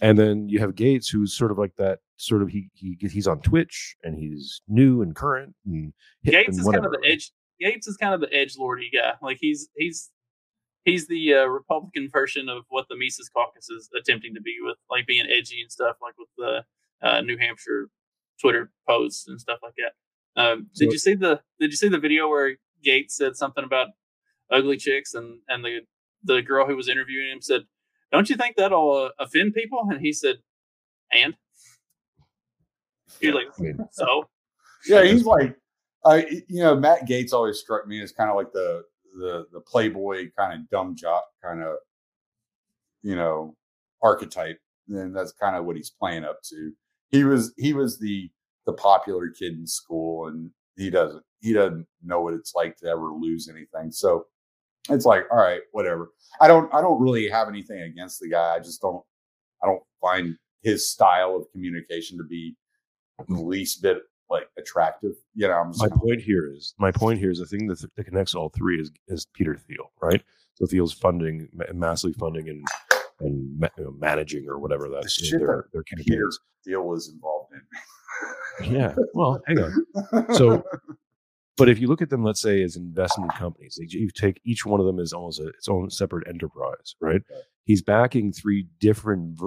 and 0.02 0.18
then 0.18 0.48
you 0.50 0.60
have 0.60 0.76
Gaetz, 0.76 1.10
who's 1.12 1.34
sort 1.36 1.52
of 1.52 1.58
like 1.58 1.76
that. 1.78 2.00
Sort 2.18 2.42
of 2.42 2.50
he 2.50 2.70
he 2.74 2.98
he's 3.00 3.28
on 3.28 3.40
Twitch 3.42 3.96
and 4.04 4.18
he's 4.18 4.62
new 4.68 5.02
and 5.02 5.16
current 5.16 5.56
and 5.66 5.94
Gaetz 6.26 6.48
and 6.48 6.60
is 6.60 6.66
whatever. 6.66 6.86
kind 6.86 6.96
of 6.96 7.02
the 7.02 7.08
edge. 7.08 7.32
Gaetz 7.62 7.88
is 7.88 7.98
kind 7.98 8.14
of 8.14 8.22
the 8.22 8.34
edge 8.34 8.56
lordy 8.58 8.90
guy. 8.94 9.14
Like 9.22 9.38
he's 9.40 9.70
he's 9.78 10.10
he's 10.86 11.08
the 11.08 11.34
uh, 11.34 11.46
Republican 11.46 12.10
version 12.12 12.50
of 12.50 12.64
what 12.70 12.88
the 12.90 12.96
Mises 12.98 13.30
Caucus 13.30 13.70
is 13.70 13.90
attempting 13.98 14.34
to 14.36 14.42
be 14.42 14.56
with, 14.62 14.78
like 14.90 15.08
being 15.08 15.26
edgy 15.26 15.62
and 15.62 15.72
stuff, 15.72 15.96
like 16.02 16.16
with 16.18 16.30
the 16.38 16.64
uh, 17.08 17.22
New 17.22 17.38
Hampshire 17.38 17.90
Twitter 18.42 18.72
posts 18.88 19.28
and 19.28 19.40
stuff 19.40 19.60
like 19.64 19.74
that. 19.78 20.42
Um, 20.42 20.68
So- 20.74 20.86
did 20.86 20.94
you 20.94 21.00
see 21.00 21.16
the 21.16 21.42
Did 21.60 21.72
you 21.72 21.78
see 21.78 21.90
the 21.90 22.00
video 22.00 22.28
where 22.30 22.58
Gaetz 22.86 23.12
said 23.12 23.36
something 23.36 23.64
about 23.64 23.90
ugly 24.52 24.78
chicks 24.78 25.14
and 25.14 25.40
and 25.48 25.64
the 25.64 25.82
the 26.24 26.42
girl 26.42 26.66
who 26.68 26.76
was 26.76 26.90
interviewing 26.90 27.30
him 27.32 27.42
said, 27.42 27.62
"Don't 28.12 28.30
you 28.30 28.36
think 28.36 28.56
that'll 28.56 28.92
uh, 28.92 29.10
offend 29.20 29.54
people?" 29.54 29.88
And 29.90 30.02
he 30.02 30.14
said, 30.14 30.38
"And." 31.14 31.36
He's 33.20 33.34
like, 33.34 33.48
I 33.58 33.62
mean, 33.62 33.80
so 33.92 34.30
Yeah, 34.88 35.04
he's 35.04 35.26
like, 35.26 35.58
I 36.06 36.26
you 36.48 36.64
know, 36.64 36.76
Matt 36.76 37.08
Gaetz 37.08 37.34
always 37.34 37.60
struck 37.60 37.88
me 37.88 38.02
as 38.02 38.12
kind 38.12 38.30
of 38.30 38.36
like 38.36 38.52
the 38.54 38.84
the 39.18 39.46
the 39.52 39.60
playboy 39.62 40.30
kind 40.38 40.54
of 40.54 40.70
dumb 40.70 40.96
jock 40.96 41.26
kind 41.44 41.62
of, 41.62 41.76
you 43.02 43.16
know, 43.16 43.56
archetype. 44.02 44.60
And 44.88 45.16
that's 45.16 45.34
kind 45.34 45.56
of 45.56 45.66
what 45.66 45.76
he's 45.76 45.90
playing 45.90 46.24
up 46.24 46.42
to. 46.50 46.72
He 47.10 47.24
was 47.24 47.54
he 47.58 47.74
was 47.74 48.00
the 48.00 48.30
the 48.66 48.74
popular 48.74 49.30
kid 49.30 49.54
in 49.54 49.68
school, 49.68 50.28
and 50.28 50.52
he 50.78 50.90
doesn't 50.90 51.24
he 51.42 51.54
doesn't 51.54 51.88
know 52.04 52.22
what 52.22 52.34
it's 52.34 52.56
like 52.56 52.78
to 52.78 52.88
ever 52.88 53.12
lose 53.12 53.50
anything. 53.50 53.92
So 53.92 54.28
it's 54.90 55.06
like, 55.06 55.24
all 55.32 55.38
right, 55.38 55.62
whatever. 55.72 56.12
I 56.42 56.48
don't 56.48 56.74
I 56.74 56.82
don't 56.82 57.02
really 57.02 57.28
have 57.30 57.48
anything 57.48 57.82
against 57.82 58.20
the 58.20 58.30
guy. 58.30 58.56
I 58.56 58.60
just 58.60 58.82
don't 58.82 59.04
I 59.64 59.68
don't 59.68 59.84
find 60.02 60.36
his 60.62 60.90
style 60.90 61.36
of 61.36 61.46
communication 61.52 62.18
to 62.18 62.24
be 62.24 62.56
the 63.28 63.42
least 63.42 63.82
bit 63.82 63.98
like 64.30 64.48
attractive. 64.58 65.12
You 65.34 65.48
know, 65.48 65.54
I'm 65.56 65.72
my 65.78 65.90
point 65.90 66.22
here 66.22 66.52
is 66.54 66.74
my 66.78 66.92
point 66.92 67.20
here 67.20 67.32
is 67.32 67.40
the 67.40 67.46
thing 67.46 67.68
that, 67.68 67.84
that 67.96 68.04
connects 68.04 68.36
all 68.36 68.50
three 68.50 68.80
is 68.80 68.92
is 69.08 69.26
Peter 69.34 69.56
Thiel, 69.56 69.92
right? 70.02 70.22
So 70.56 70.66
Thiel's 70.66 70.94
funding, 70.94 71.48
ma- 71.54 71.66
massively 71.74 72.14
funding 72.14 72.50
and 72.50 72.66
and 73.22 73.60
ma- 73.60 73.68
you 73.78 73.86
know, 73.86 73.92
managing 74.00 74.48
or 74.48 74.60
whatever 74.60 74.88
that 74.90 75.04
The 75.04 75.10
shit 75.10 75.40
their, 75.40 75.68
their 75.74 75.84
Peter 75.84 76.04
campaigns. 76.04 76.40
Thiel 76.66 76.84
was 76.84 77.10
involved 77.10 77.54
in. 77.54 78.74
Yeah. 78.76 78.94
Well, 79.14 79.42
hang 79.48 79.60
on. 79.60 79.86
So, 80.36 80.64
but 81.60 81.68
if 81.70 81.78
you 81.80 81.88
look 81.88 82.02
at 82.02 82.10
them, 82.10 82.24
let's 82.24 82.42
say 82.42 82.64
as 82.64 82.78
investment 82.78 83.36
companies, 83.36 83.78
like 83.78 83.92
you 83.92 84.10
take 84.10 84.40
each 84.46 84.66
one 84.66 84.80
of 84.80 84.86
them 84.86 84.98
as 84.98 85.12
almost 85.12 85.42
a, 85.42 85.48
its 85.50 85.68
own 85.68 85.90
separate 85.90 86.26
enterprise, 86.26 86.96
right? 87.02 87.22
He's 87.66 87.82
backing 87.82 88.32
three 88.32 88.68
different 88.80 89.38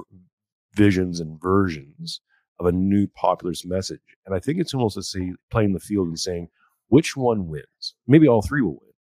visions 0.74 1.20
and 1.20 1.40
versions 1.40 2.20
of 2.60 2.66
a 2.66 2.72
new 2.72 3.06
populist 3.06 3.66
message, 3.66 4.02
and 4.26 4.34
I 4.34 4.40
think 4.40 4.60
it's 4.60 4.74
almost 4.74 4.94
to 4.96 5.02
see 5.02 5.32
playing 5.50 5.72
the 5.72 5.80
field 5.80 6.08
and 6.08 6.18
saying 6.18 6.48
which 6.88 7.16
one 7.16 7.48
wins. 7.48 7.94
Maybe 8.06 8.28
all 8.28 8.42
three 8.42 8.60
will 8.60 8.78
win, 8.82 8.92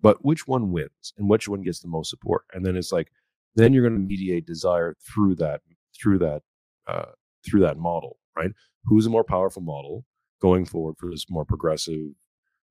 but 0.00 0.24
which 0.24 0.48
one 0.48 0.72
wins 0.72 1.12
and 1.18 1.28
which 1.28 1.46
one 1.46 1.60
gets 1.60 1.80
the 1.80 1.88
most 1.88 2.08
support, 2.08 2.44
and 2.54 2.64
then 2.64 2.76
it's 2.76 2.92
like 2.92 3.12
then 3.56 3.74
you're 3.74 3.86
going 3.86 4.00
to 4.00 4.08
mediate 4.08 4.46
desire 4.46 4.96
through 5.06 5.34
that 5.36 5.60
through 5.94 6.18
that 6.20 6.40
uh, 6.86 7.12
through 7.46 7.60
that 7.60 7.76
model, 7.76 8.16
right? 8.34 8.52
Who's 8.86 9.04
a 9.04 9.10
more 9.10 9.24
powerful 9.24 9.62
model 9.62 10.06
going 10.40 10.64
forward 10.64 10.96
for 10.98 11.10
this 11.10 11.26
more 11.30 11.44
progressive 11.44 12.08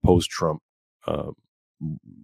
post-Trump 0.03 0.61
um, 1.07 1.35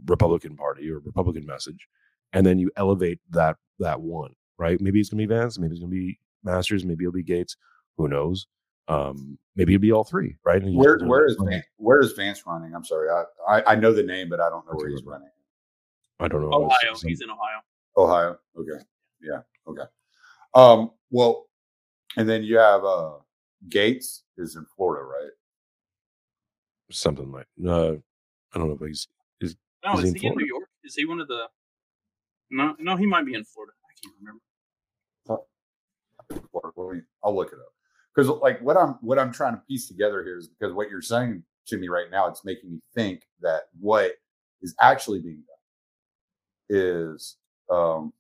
Republican 0.08 0.56
Party 0.56 0.90
or 0.90 1.00
Republican 1.00 1.46
message, 1.46 1.88
and 2.34 2.46
then 2.46 2.60
you 2.60 2.72
elevate 2.78 3.20
that 3.32 3.58
that 3.80 4.02
one, 4.02 4.34
right? 4.58 4.80
Maybe 4.80 5.00
it's 5.00 5.10
going 5.10 5.22
to 5.22 5.28
be 5.28 5.34
Vance, 5.34 5.60
maybe 5.60 5.74
it's 5.74 5.82
going 5.82 5.92
to 5.92 5.96
be 5.96 6.20
Masters, 6.44 6.86
maybe 6.86 7.04
it'll 7.04 7.14
be 7.14 7.24
Gaetz. 7.24 7.56
Who 7.98 8.08
knows? 8.08 8.48
Um, 8.88 9.38
maybe 9.56 9.76
it'll 9.76 9.82
be 9.82 9.92
all 9.92 10.04
three, 10.04 10.38
right? 10.44 10.62
Where 10.64 10.98
where 11.00 11.26
is 11.26 11.38
Vance, 11.44 11.66
where 11.78 12.00
is 12.00 12.14
Vance 12.14 12.44
running? 12.46 12.74
I'm 12.74 12.86
sorry, 12.86 13.10
I, 13.10 13.24
I 13.48 13.74
I 13.74 13.76
know 13.76 13.94
the 13.94 14.04
name, 14.04 14.30
but 14.30 14.40
I 14.40 14.50
don't 14.50 14.66
know 14.66 14.74
where 14.74 14.90
he's 14.90 15.04
running. 15.04 15.30
I 16.20 16.28
don't 16.28 16.42
know. 16.42 16.54
Ohio, 16.54 16.94
Some- 16.94 17.08
he's 17.10 17.22
in 17.22 17.30
Ohio. 17.30 17.62
Ohio. 17.98 18.40
Okay. 18.58 18.84
Yeah. 19.22 19.42
Okay. 19.68 19.84
Um. 20.54 20.92
Well, 21.12 21.48
and 22.18 22.28
then 22.28 22.44
you 22.44 22.58
have 22.58 22.84
uh 22.84 23.14
Gaetz 23.68 24.22
is 24.38 24.56
in 24.56 24.66
Florida, 24.76 25.04
right? 25.04 25.32
Something 26.92 27.32
like. 27.32 27.48
Uh, 27.66 27.94
I 28.54 28.58
don't 28.58 28.68
know 28.70 28.78
if 28.80 28.88
he's. 28.88 29.08
No, 29.86 29.98
Is 29.98 30.04
is, 30.04 30.04
he 30.04 30.10
in 30.10 30.16
he 30.16 30.28
in 30.28 30.36
New 30.36 30.46
York? 30.46 30.70
Is 30.84 30.96
he 30.96 31.06
one 31.06 31.22
of 31.22 31.28
the? 31.28 31.48
No, 32.52 32.76
no, 32.80 32.98
he 32.98 33.06
might 33.06 33.26
be 33.26 33.34
in 33.34 33.46
Florida. 33.46 33.74
I 33.86 33.94
can't 34.02 34.16
remember. 34.20 34.42
Florida. 36.52 36.74
Let 36.76 36.96
me- 36.96 37.02
I'll 37.24 37.36
look 37.36 37.54
it 37.54 37.60
up 37.60 37.74
because 38.14 38.30
like 38.42 38.62
what 38.62 38.78
I'm 38.78 38.96
what 39.02 39.18
I'm 39.18 39.32
trying 39.32 39.54
to 39.54 39.62
piece 39.68 39.88
together 39.88 40.24
here 40.24 40.38
is 40.38 40.48
because 40.48 40.74
what 40.74 40.90
you're 40.90 41.02
saying 41.02 41.44
to 41.68 41.78
me 41.78 41.88
right 41.88 42.12
now, 42.12 42.28
it's 42.28 42.44
making 42.44 42.72
me 42.72 42.82
think 42.94 43.24
that 43.42 43.64
what 43.80 44.14
is 44.62 44.76
actually 44.82 45.22
being 45.22 45.44
done 45.48 46.78
is 46.78 47.38
um 47.70 48.14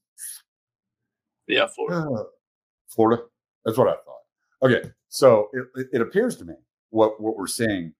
Yeah, 1.47 1.67
Florida. 1.67 2.09
Uh, 2.09 2.23
Florida. 2.87 3.23
That's 3.65 3.77
what 3.77 3.87
I 3.87 3.93
thought. 3.93 4.23
Okay, 4.63 4.89
so 5.09 5.49
it, 5.53 5.67
it, 5.75 5.87
it 5.93 6.01
appears 6.01 6.35
to 6.37 6.45
me 6.45 6.53
what 6.89 7.19
what 7.21 7.37
we're 7.37 7.47
seeing 7.47 7.93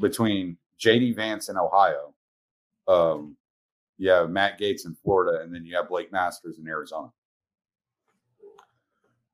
between 0.00 0.56
JD 0.78 1.16
Vance 1.16 1.48
in 1.48 1.56
Ohio, 1.56 2.14
um, 2.86 3.36
you 3.98 4.10
have 4.10 4.30
Matt 4.30 4.58
Gaetz 4.58 4.86
in 4.86 4.96
Florida, 5.02 5.42
and 5.42 5.54
then 5.54 5.64
you 5.64 5.76
have 5.76 5.88
Blake 5.88 6.12
Masters 6.12 6.58
in 6.58 6.68
Arizona. 6.68 7.10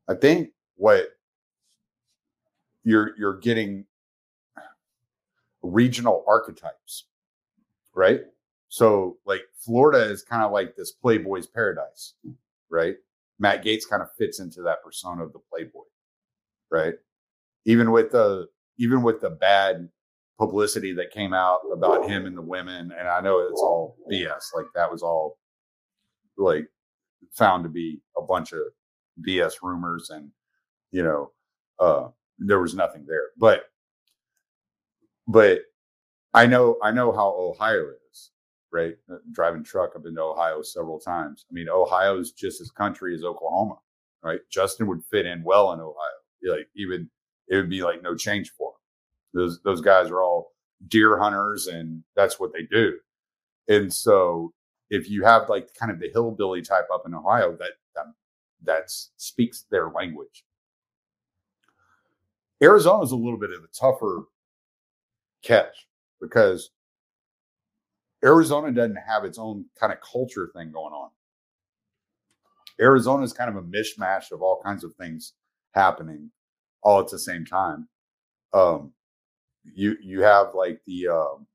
I 0.08 0.14
think 0.14 0.50
what 0.76 1.16
you're 2.82 3.16
you're 3.18 3.38
getting 3.38 3.86
regional 5.62 6.24
archetypes, 6.26 7.04
right? 7.94 8.20
So 8.68 9.18
like 9.24 9.42
Florida 9.56 10.10
is 10.10 10.22
kind 10.22 10.42
of 10.42 10.52
like 10.52 10.76
this 10.76 10.92
Playboy's 10.92 11.46
paradise, 11.46 12.14
right? 12.70 12.96
Matt 13.38 13.64
Gaetz 13.64 13.88
kind 13.88 14.02
of 14.02 14.08
fits 14.18 14.40
into 14.40 14.62
that 14.62 14.82
persona 14.82 15.24
of 15.24 15.32
the 15.32 15.40
Playboy, 15.50 15.84
right? 16.70 16.94
Even 17.64 17.90
with 17.92 18.10
the 18.10 18.48
even 18.78 19.02
with 19.02 19.20
the 19.20 19.30
bad 19.30 19.88
publicity 20.38 20.92
that 20.94 21.10
came 21.12 21.32
out 21.32 21.60
about 21.72 22.08
him 22.08 22.26
and 22.26 22.36
the 22.36 22.42
women, 22.42 22.92
and 22.98 23.08
I 23.08 23.20
know 23.20 23.40
it's 23.40 23.60
all 23.60 23.96
BS. 24.10 24.54
Like 24.54 24.66
that 24.74 24.90
was 24.90 25.02
all 25.02 25.38
like 26.36 26.66
found 27.32 27.64
to 27.64 27.70
be 27.70 28.00
a 28.16 28.22
bunch 28.22 28.52
of 28.52 28.60
BS 29.26 29.54
rumors, 29.62 30.10
and 30.10 30.30
you 30.90 31.02
know, 31.02 31.30
uh, 31.78 32.08
there 32.38 32.60
was 32.60 32.74
nothing 32.74 33.04
there. 33.06 33.28
But 33.38 33.64
but 35.26 35.60
I 36.34 36.46
know 36.46 36.76
I 36.82 36.90
know 36.90 37.12
how 37.12 37.28
Ohio 37.28 37.86
is, 38.10 38.30
right? 38.72 38.94
Uh, 39.10 39.16
Driving 39.32 39.64
truck, 39.64 39.92
I've 39.94 40.02
been 40.02 40.16
to 40.16 40.22
Ohio 40.22 40.62
several 40.62 40.98
times. 40.98 41.46
I 41.50 41.54
mean, 41.54 41.68
Ohio 41.68 42.18
is 42.18 42.32
just 42.32 42.60
as 42.60 42.70
country 42.70 43.14
as 43.14 43.24
Oklahoma, 43.24 43.76
right? 44.22 44.40
Justin 44.50 44.88
would 44.88 45.04
fit 45.04 45.26
in 45.26 45.42
well 45.44 45.72
in 45.72 45.80
Ohio. 45.80 45.94
Like 46.46 46.68
even 46.76 47.08
it 47.48 47.56
would 47.56 47.70
be 47.70 47.82
like 47.82 48.02
no 48.02 48.14
change 48.16 48.52
for 48.58 48.70
him. 48.70 48.83
Those 49.34 49.60
those 49.64 49.80
guys 49.80 50.10
are 50.10 50.22
all 50.22 50.52
deer 50.88 51.18
hunters, 51.18 51.66
and 51.66 52.02
that's 52.16 52.40
what 52.40 52.52
they 52.52 52.62
do. 52.70 52.98
And 53.68 53.92
so, 53.92 54.52
if 54.90 55.10
you 55.10 55.24
have 55.24 55.48
like 55.48 55.74
kind 55.74 55.92
of 55.92 55.98
the 55.98 56.10
hillbilly 56.12 56.62
type 56.62 56.86
up 56.92 57.02
in 57.06 57.14
Ohio, 57.14 57.56
that 57.56 57.72
that 57.94 58.06
that 58.62 58.84
speaks 59.16 59.66
their 59.70 59.90
language. 59.90 60.44
Arizona 62.62 63.02
is 63.02 63.12
a 63.12 63.16
little 63.16 63.38
bit 63.38 63.50
of 63.50 63.62
a 63.62 63.68
tougher 63.78 64.24
catch 65.42 65.86
because 66.20 66.70
Arizona 68.24 68.72
doesn't 68.72 68.96
have 68.96 69.24
its 69.24 69.38
own 69.38 69.66
kind 69.78 69.92
of 69.92 69.98
culture 70.00 70.50
thing 70.54 70.70
going 70.72 70.94
on. 70.94 71.10
Arizona 72.80 73.22
is 73.22 73.32
kind 73.32 73.50
of 73.50 73.56
a 73.56 73.66
mishmash 73.66 74.32
of 74.32 74.42
all 74.42 74.60
kinds 74.64 74.82
of 74.82 74.94
things 74.94 75.34
happening 75.74 76.30
all 76.82 77.00
at 77.00 77.08
the 77.08 77.18
same 77.18 77.44
time. 77.44 77.88
Um, 78.52 78.92
you 79.64 79.96
you 80.02 80.22
have 80.22 80.54
like 80.54 80.80
the 80.86 81.08
um, 81.08 81.46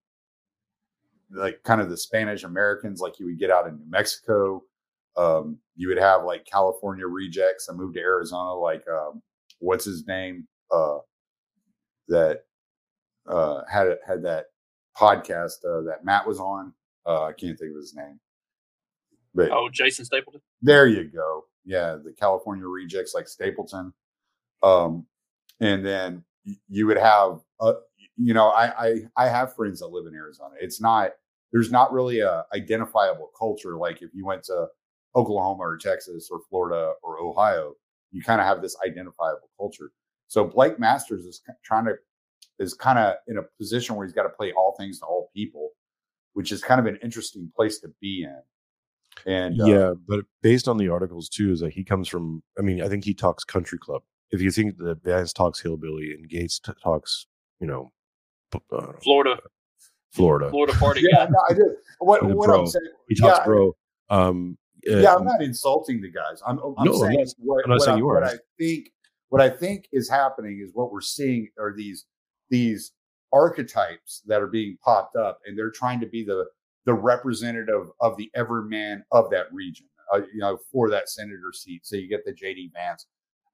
like 1.32 1.62
kind 1.64 1.82
of 1.82 1.90
the 1.90 1.98
Spanish 1.98 2.44
Americans, 2.44 3.02
like 3.02 3.20
you 3.20 3.26
would 3.28 3.40
get 3.40 3.52
out 3.52 3.68
in 3.68 3.78
New 3.78 3.90
Mexico. 3.90 4.64
Um, 5.18 5.58
you 5.76 5.88
would 5.90 5.98
have 5.98 6.24
like 6.24 6.46
California 6.46 7.06
rejects 7.06 7.66
that 7.68 7.74
moved 7.74 7.96
to 7.96 8.02
Arizona, 8.02 8.54
like 8.54 8.84
um, 8.88 9.22
what's 9.60 9.86
his 9.86 10.08
name 10.08 10.48
uh, 10.72 11.00
that 12.08 12.44
uh, 13.28 13.62
had 13.70 13.98
had 14.06 14.24
that 14.24 14.46
podcast 14.98 15.64
uh, 15.66 15.82
that 15.82 16.04
Matt 16.04 16.28
was 16.28 16.40
on. 16.40 16.74
Uh, 17.06 17.26
I 17.26 17.34
can't 17.34 17.58
think 17.58 17.72
of 17.72 17.78
his 17.78 17.96
name. 17.96 18.20
But 19.34 19.52
oh, 19.52 19.70
Jason 19.72 20.06
Stapleton. 20.06 20.42
There 20.62 20.88
you 20.88 21.06
go. 21.06 21.46
Yeah, 21.66 21.98
the 22.04 22.14
California 22.14 22.66
rejects 22.66 23.14
like 23.14 23.28
Stapleton. 23.28 23.94
Um, 24.64 25.06
and 25.60 25.86
then 25.86 26.24
you 26.68 26.88
would 26.88 26.98
have, 26.98 27.40
uh, 27.60 27.74
you 28.22 28.34
know, 28.34 28.50
I, 28.50 28.88
I 28.88 28.96
I 29.18 29.28
have 29.28 29.56
friends 29.56 29.80
that 29.80 29.88
live 29.88 30.06
in 30.06 30.14
Arizona. 30.14 30.56
It's 30.60 30.82
not 30.82 31.12
there's 31.52 31.72
not 31.72 31.92
really 31.92 32.20
a 32.20 32.46
identifiable 32.54 33.32
culture 33.38 33.78
like 33.78 34.02
if 34.02 34.10
you 34.14 34.26
went 34.26 34.44
to 34.44 34.68
Oklahoma 35.16 35.64
or 35.64 35.78
Texas 35.78 36.30
or 36.32 36.42
Florida 36.50 36.94
or 37.02 37.20
Ohio, 37.20 37.74
you 38.12 38.22
kind 38.22 38.40
of 38.40 38.48
have 38.48 38.62
this 38.62 38.76
identifiable 38.86 39.50
culture. 39.58 39.92
So 40.28 40.46
Blake 40.46 40.80
Masters 40.80 41.26
is 41.26 41.42
trying 41.64 41.86
to 41.86 41.96
is 42.60 42.74
kind 42.74 43.00
of 43.00 43.16
in 43.28 43.38
a 43.38 43.44
position 43.58 43.96
where 43.96 44.06
he's 44.06 44.14
got 44.14 44.24
to 44.24 44.30
play 44.30 44.52
all 44.52 44.76
things 44.78 45.00
to 45.00 45.06
all 45.06 45.32
people, 45.34 45.70
which 46.34 46.52
is 46.52 46.62
kind 46.62 46.80
of 46.80 46.86
an 46.86 47.00
interesting 47.02 47.52
place 47.56 47.80
to 47.80 47.90
be 48.02 48.24
in. 48.24 48.42
And 49.26 49.60
uh, 49.60 49.66
yeah, 49.66 49.92
but 50.08 50.26
based 50.42 50.68
on 50.68 50.78
the 50.78 50.90
articles 50.90 51.30
too, 51.30 51.52
is 51.52 51.62
that 51.62 51.74
he 51.74 51.84
comes 51.84 52.08
from. 52.08 52.44
I 52.58 52.62
mean, 52.62 52.82
I 52.82 52.88
think 52.88 53.06
he 53.06 53.14
talks 53.14 53.44
country 53.44 53.80
club. 53.80 54.04
If 54.32 54.42
you 54.42 54.52
think 54.52 54.78
that 54.78 55.04
Vance 55.04 55.34
talks 55.34 55.62
hillbilly 55.62 56.14
and 56.14 56.30
Gaetz 56.30 56.62
t- 56.62 56.72
talks, 56.84 57.26
you 57.60 57.66
know, 57.66 57.92
uh, 58.54 58.94
Florida, 59.02 59.40
Florida, 60.12 60.50
Florida 60.50 60.74
party. 60.74 61.02
yeah, 61.12 61.28
no, 61.30 61.40
I 61.50 61.54
did. 61.54 61.66
What, 62.00 62.24
what 62.24 62.48
bro. 62.48 62.62
I'm 62.62 62.68
saying, 62.68 62.92
he 63.08 63.16
talks 63.16 63.40
yeah, 63.40 63.46
bro. 63.46 63.76
Um, 64.10 64.58
uh, 64.90 64.98
yeah, 64.98 65.16
I'm 65.16 65.26
not 65.26 65.42
insulting 65.42 66.02
the 66.02 66.10
guys. 66.10 66.42
I'm, 66.46 66.60
I'm 66.60 66.86
no, 66.86 66.94
saying 66.94 67.20
I'm 67.20 67.26
not, 67.26 67.34
what, 67.40 67.64
I'm 67.66 67.72
not 67.72 67.82
saying 67.82 68.00
I, 68.00 68.02
what 68.02 68.24
I 68.24 68.36
think. 68.58 68.92
What 69.30 69.42
I 69.42 69.50
think 69.50 69.88
is 69.92 70.10
happening 70.10 70.60
is 70.64 70.72
what 70.74 70.92
we're 70.92 71.02
seeing 71.02 71.50
are 71.60 71.74
these 71.76 72.06
these 72.50 72.94
archetypes 73.32 74.24
that 74.26 74.42
are 74.42 74.48
being 74.48 74.78
popped 74.84 75.16
up, 75.16 75.40
and 75.46 75.58
they're 75.58 75.72
trying 75.72 76.00
to 76.00 76.08
be 76.08 76.24
the 76.24 76.46
the 76.86 76.94
representative 76.94 77.90
of 78.02 78.18
the 78.18 78.32
everyman 78.36 79.04
of 79.12 79.30
that 79.30 79.46
region, 79.54 79.86
uh, 80.14 80.22
you 80.34 80.40
know, 80.40 80.58
for 80.72 80.90
that 80.90 81.10
senator 81.10 81.52
seat. 81.54 81.86
So 81.86 81.96
you 81.96 82.10
get 82.10 82.26
the 82.26 82.34
JD 82.34 82.72
Vance. 82.74 83.06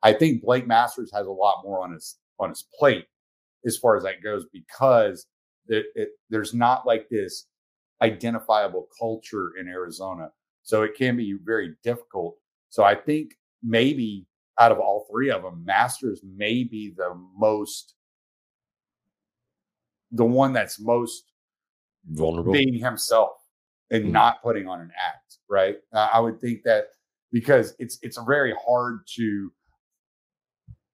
I 0.03 0.13
think 0.13 0.43
Blake 0.43 0.67
Masters 0.67 1.11
has 1.13 1.27
a 1.27 1.31
lot 1.31 1.63
more 1.63 1.83
on 1.83 1.91
his 1.91 2.17
on 2.39 2.49
his 2.49 2.65
plate 2.77 3.07
as 3.65 3.77
far 3.77 3.97
as 3.97 4.03
that 4.03 4.23
goes 4.23 4.45
because 4.53 5.27
it, 5.67 5.85
it, 5.95 6.09
there's 6.29 6.53
not 6.53 6.85
like 6.85 7.09
this 7.09 7.47
identifiable 8.01 8.87
culture 8.99 9.53
in 9.59 9.67
Arizona, 9.67 10.29
so 10.63 10.83
it 10.83 10.95
can 10.95 11.15
be 11.17 11.37
very 11.43 11.75
difficult. 11.83 12.37
So 12.69 12.83
I 12.83 12.95
think 12.95 13.31
maybe 13.63 14.25
out 14.59 14.71
of 14.71 14.79
all 14.79 15.07
three 15.11 15.31
of 15.31 15.43
them, 15.43 15.63
Masters 15.65 16.21
may 16.23 16.63
be 16.63 16.93
the 16.95 17.13
most 17.37 17.95
the 20.11 20.25
one 20.25 20.53
that's 20.53 20.79
most 20.79 21.31
vulnerable 22.11 22.53
being 22.53 22.73
himself 22.73 23.33
and 23.91 24.05
mm. 24.05 24.11
not 24.11 24.41
putting 24.41 24.67
on 24.67 24.79
an 24.79 24.91
act 24.97 25.37
right 25.49 25.77
uh, 25.93 26.07
i 26.13 26.19
would 26.19 26.39
think 26.39 26.61
that 26.63 26.85
because 27.31 27.75
it's 27.79 27.97
it's 28.01 28.17
very 28.25 28.53
hard 28.65 28.99
to 29.07 29.51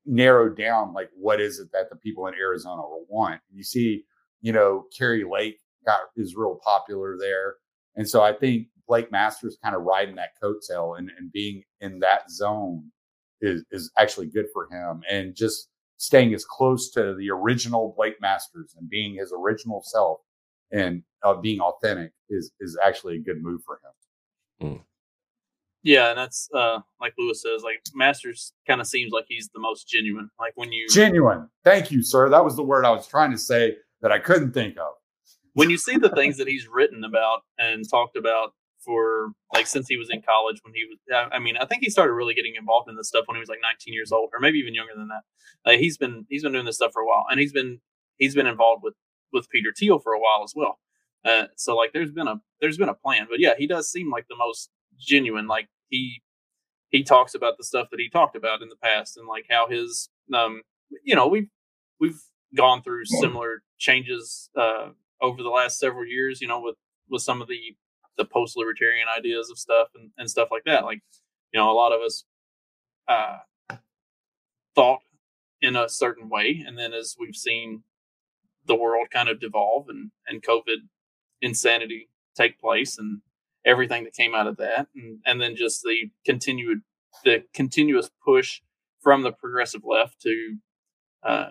narrow 0.05 0.49
down 0.49 0.93
like 0.93 1.09
what 1.15 1.39
is 1.39 1.59
it 1.59 1.69
that 1.71 1.89
the 1.89 1.95
people 1.95 2.27
in 2.27 2.33
arizona 2.35 2.81
want 3.07 3.39
you 3.51 3.63
see 3.63 4.03
you 4.41 4.51
know 4.51 4.85
Kari 4.97 5.23
Lake 5.23 5.59
got 5.85 5.99
is 6.15 6.35
real 6.35 6.59
popular 6.63 7.17
there 7.19 7.55
and 7.95 8.07
so 8.07 8.21
i 8.21 8.33
think 8.33 8.67
blake 8.87 9.11
masters 9.11 9.57
kind 9.63 9.75
of 9.75 9.83
riding 9.83 10.15
that 10.15 10.29
coattail 10.41 10.97
and, 10.97 11.11
and 11.17 11.31
being 11.31 11.63
in 11.81 11.99
that 11.99 12.31
zone 12.31 12.91
is 13.41 13.63
is 13.71 13.91
actually 13.99 14.27
good 14.27 14.45
for 14.53 14.67
him 14.71 15.01
and 15.09 15.35
just 15.35 15.69
staying 16.01 16.33
as 16.33 16.43
close 16.43 16.89
to 16.89 17.13
the 17.15 17.29
original 17.29 17.93
Blake 17.95 18.19
Masters 18.19 18.73
and 18.75 18.89
being 18.89 19.15
his 19.15 19.31
original 19.37 19.83
self 19.85 20.19
and 20.71 21.03
uh, 21.23 21.35
being 21.35 21.59
authentic 21.59 22.11
is 22.29 22.51
is 22.59 22.77
actually 22.83 23.17
a 23.17 23.19
good 23.19 23.41
move 23.41 23.61
for 23.63 23.79
him. 23.83 24.67
Mm. 24.67 24.81
Yeah, 25.83 26.09
and 26.09 26.17
that's 26.17 26.47
uh, 26.53 26.79
like 26.99 27.13
Lewis 27.17 27.41
says, 27.41 27.63
like 27.63 27.81
Masters 27.95 28.53
kind 28.67 28.81
of 28.81 28.87
seems 28.87 29.11
like 29.11 29.25
he's 29.27 29.49
the 29.53 29.59
most 29.59 29.87
genuine. 29.87 30.29
Like 30.39 30.53
when 30.55 30.71
you 30.71 30.87
genuine. 30.89 31.49
Thank 31.63 31.91
you, 31.91 32.03
sir. 32.03 32.29
That 32.29 32.45
was 32.45 32.55
the 32.55 32.63
word 32.63 32.85
I 32.85 32.91
was 32.91 33.07
trying 33.07 33.31
to 33.31 33.37
say 33.37 33.77
that 34.01 34.11
I 34.11 34.19
couldn't 34.19 34.53
think 34.53 34.77
of. 34.77 34.93
When 35.53 35.69
you 35.69 35.77
see 35.77 35.97
the 35.97 36.09
things 36.09 36.37
that 36.37 36.47
he's 36.47 36.67
written 36.67 37.03
about 37.03 37.41
and 37.57 37.83
talked 37.89 38.15
about 38.15 38.53
for 38.83 39.31
like 39.53 39.67
since 39.67 39.87
he 39.87 39.97
was 39.97 40.09
in 40.09 40.21
college 40.21 40.59
when 40.63 40.73
he 40.73 40.85
was 40.85 40.97
I 41.31 41.37
mean 41.39 41.55
I 41.57 41.65
think 41.65 41.83
he 41.83 41.89
started 41.89 42.13
really 42.13 42.33
getting 42.33 42.55
involved 42.55 42.89
in 42.89 42.95
this 42.95 43.07
stuff 43.09 43.25
when 43.27 43.35
he 43.35 43.39
was 43.39 43.49
like 43.49 43.59
19 43.61 43.93
years 43.93 44.11
old 44.11 44.31
or 44.33 44.39
maybe 44.39 44.57
even 44.59 44.73
younger 44.73 44.93
than 44.95 45.09
that. 45.09 45.21
Uh, 45.65 45.77
he's 45.77 45.97
been 45.97 46.25
he's 46.29 46.43
been 46.43 46.53
doing 46.53 46.65
this 46.65 46.77
stuff 46.77 46.91
for 46.93 47.01
a 47.01 47.07
while 47.07 47.25
and 47.29 47.39
he's 47.39 47.53
been 47.53 47.79
he's 48.17 48.35
been 48.35 48.47
involved 48.47 48.83
with 48.83 48.95
with 49.33 49.49
Peter 49.49 49.69
Thiel 49.75 49.99
for 49.99 50.13
a 50.13 50.19
while 50.19 50.43
as 50.43 50.53
well. 50.55 50.79
Uh, 51.23 51.45
so 51.55 51.75
like 51.75 51.93
there's 51.93 52.11
been 52.11 52.27
a 52.27 52.41
there's 52.59 52.77
been 52.77 52.89
a 52.89 52.93
plan, 52.93 53.27
but 53.29 53.39
yeah, 53.39 53.53
he 53.57 53.67
does 53.67 53.91
seem 53.91 54.09
like 54.09 54.27
the 54.27 54.35
most 54.35 54.69
genuine. 55.01 55.47
Like 55.47 55.67
he 55.89 56.21
he 56.89 57.03
talks 57.03 57.35
about 57.35 57.57
the 57.57 57.63
stuff 57.63 57.87
that 57.91 57.99
he 57.99 58.09
talked 58.09 58.35
about 58.35 58.61
in 58.61 58.69
the 58.69 58.75
past 58.75 59.17
and 59.17 59.27
like 59.27 59.45
how 59.49 59.67
his 59.67 60.09
um 60.33 60.61
you 61.03 61.15
know 61.15 61.27
we've 61.27 61.49
we've 61.99 62.21
gone 62.55 62.81
through 62.81 63.05
similar 63.05 63.63
changes 63.77 64.49
uh 64.59 64.89
over 65.21 65.41
the 65.41 65.49
last 65.49 65.79
several 65.79 66.05
years 66.05 66.41
you 66.41 66.47
know 66.47 66.59
with 66.59 66.75
with 67.09 67.21
some 67.21 67.41
of 67.41 67.47
the 67.47 67.75
the 68.17 68.25
post 68.25 68.57
libertarian 68.57 69.07
ideas 69.17 69.49
of 69.49 69.57
stuff 69.57 69.89
and, 69.95 70.11
and 70.17 70.29
stuff 70.29 70.49
like 70.51 70.63
that. 70.65 70.83
Like, 70.83 71.01
you 71.51 71.59
know, 71.59 71.71
a 71.71 71.73
lot 71.73 71.91
of 71.91 72.01
us 72.01 72.23
uh, 73.07 73.37
thought 74.75 74.99
in 75.61 75.75
a 75.75 75.89
certain 75.89 76.29
way. 76.29 76.63
And 76.65 76.77
then 76.77 76.93
as 76.93 77.15
we've 77.19 77.35
seen 77.35 77.83
the 78.65 78.75
world 78.75 79.07
kind 79.11 79.29
of 79.29 79.39
devolve 79.39 79.89
and, 79.89 80.11
and 80.27 80.43
COVID 80.43 80.87
insanity 81.41 82.09
take 82.35 82.59
place 82.59 82.97
and 82.97 83.21
everything 83.65 84.03
that 84.03 84.13
came 84.13 84.33
out 84.33 84.47
of 84.47 84.57
that. 84.57 84.87
And, 84.95 85.19
and 85.25 85.41
then 85.41 85.55
just 85.55 85.81
the 85.83 86.11
continued, 86.25 86.79
the 87.23 87.43
continuous 87.53 88.09
push 88.25 88.61
from 89.01 89.23
the 89.23 89.31
progressive 89.31 89.81
left 89.83 90.21
to 90.21 90.57
uh, 91.23 91.49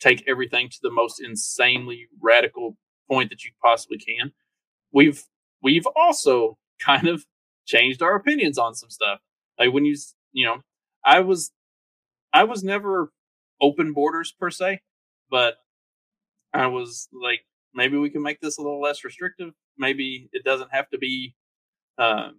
take 0.00 0.24
everything 0.26 0.68
to 0.68 0.78
the 0.82 0.90
most 0.90 1.22
insanely 1.22 2.06
radical 2.20 2.76
point 3.10 3.30
that 3.30 3.44
you 3.44 3.50
possibly 3.62 3.98
can. 3.98 4.32
We've 4.92 5.22
we've 5.62 5.86
also 5.94 6.58
kind 6.84 7.08
of 7.08 7.24
changed 7.66 8.02
our 8.02 8.16
opinions 8.16 8.58
on 8.58 8.74
some 8.74 8.90
stuff. 8.90 9.20
Like 9.58 9.72
when 9.72 9.84
you, 9.84 9.96
you 10.32 10.46
know, 10.46 10.56
I 11.04 11.20
was, 11.20 11.52
I 12.32 12.44
was 12.44 12.64
never 12.64 13.12
open 13.60 13.92
borders 13.92 14.32
per 14.32 14.50
se, 14.50 14.80
but 15.30 15.54
I 16.52 16.66
was 16.66 17.08
like, 17.12 17.40
maybe 17.74 17.96
we 17.96 18.10
can 18.10 18.22
make 18.22 18.40
this 18.40 18.58
a 18.58 18.62
little 18.62 18.80
less 18.80 19.04
restrictive. 19.04 19.52
Maybe 19.78 20.28
it 20.32 20.44
doesn't 20.44 20.72
have 20.72 20.88
to 20.90 20.98
be, 20.98 21.34
uh, 22.00 22.30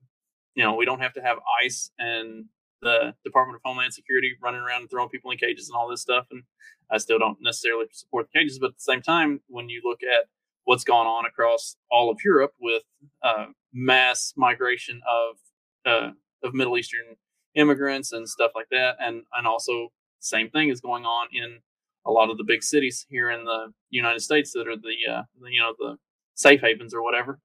you 0.55 0.63
know, 0.63 0.75
we 0.75 0.85
don't 0.85 0.99
have 0.99 1.13
to 1.13 1.21
have 1.21 1.37
ICE 1.63 1.91
and 1.99 2.45
the 2.81 3.13
Department 3.23 3.55
of 3.55 3.61
Homeland 3.63 3.93
Security 3.93 4.33
running 4.41 4.61
around 4.61 4.81
and 4.81 4.89
throwing 4.89 5.09
people 5.09 5.31
in 5.31 5.37
cages 5.37 5.69
and 5.69 5.77
all 5.77 5.87
this 5.87 6.01
stuff. 6.01 6.25
And 6.31 6.43
I 6.91 6.97
still 6.97 7.19
don't 7.19 7.37
necessarily 7.41 7.85
support 7.91 8.27
the 8.31 8.39
cages, 8.39 8.59
but 8.59 8.71
at 8.71 8.75
the 8.75 8.81
same 8.81 9.01
time, 9.01 9.41
when 9.47 9.69
you 9.69 9.81
look 9.85 9.99
at 10.03 10.25
what's 10.65 10.83
gone 10.83 11.07
on 11.07 11.25
across 11.25 11.75
all 11.91 12.09
of 12.09 12.17
Europe 12.25 12.53
with 12.59 12.83
uh, 13.23 13.45
mass 13.73 14.33
migration 14.35 15.01
of 15.07 15.37
uh, 15.85 16.11
of 16.43 16.53
Middle 16.53 16.77
Eastern 16.77 17.17
immigrants 17.55 18.11
and 18.11 18.27
stuff 18.27 18.51
like 18.55 18.67
that, 18.71 18.95
and 18.99 19.23
and 19.37 19.47
also 19.47 19.89
same 20.19 20.49
thing 20.49 20.69
is 20.69 20.81
going 20.81 21.05
on 21.05 21.27
in 21.31 21.59
a 22.05 22.11
lot 22.11 22.29
of 22.29 22.37
the 22.37 22.43
big 22.43 22.63
cities 22.63 23.05
here 23.09 23.29
in 23.29 23.45
the 23.45 23.67
United 23.89 24.21
States 24.21 24.51
that 24.53 24.67
are 24.67 24.75
the, 24.75 25.11
uh, 25.11 25.23
the 25.39 25.51
you 25.51 25.59
know 25.59 25.73
the 25.77 25.97
safe 26.35 26.61
havens 26.61 26.93
or 26.93 27.03
whatever. 27.03 27.39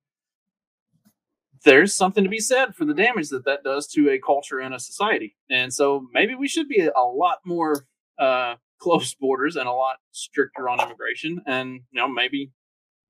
There's 1.64 1.94
something 1.94 2.24
to 2.24 2.30
be 2.30 2.38
said 2.38 2.74
for 2.74 2.84
the 2.84 2.94
damage 2.94 3.28
that 3.30 3.44
that 3.44 3.64
does 3.64 3.86
to 3.88 4.10
a 4.10 4.18
culture 4.18 4.58
and 4.58 4.74
a 4.74 4.78
society, 4.78 5.36
and 5.50 5.72
so 5.72 6.06
maybe 6.12 6.34
we 6.34 6.48
should 6.48 6.68
be 6.68 6.88
a 6.94 7.02
lot 7.02 7.38
more 7.44 7.86
uh, 8.18 8.56
close 8.78 9.14
borders 9.14 9.56
and 9.56 9.68
a 9.68 9.72
lot 9.72 9.96
stricter 10.12 10.68
on 10.68 10.80
immigration, 10.80 11.42
and 11.46 11.80
you 11.90 12.00
know 12.00 12.08
maybe 12.08 12.52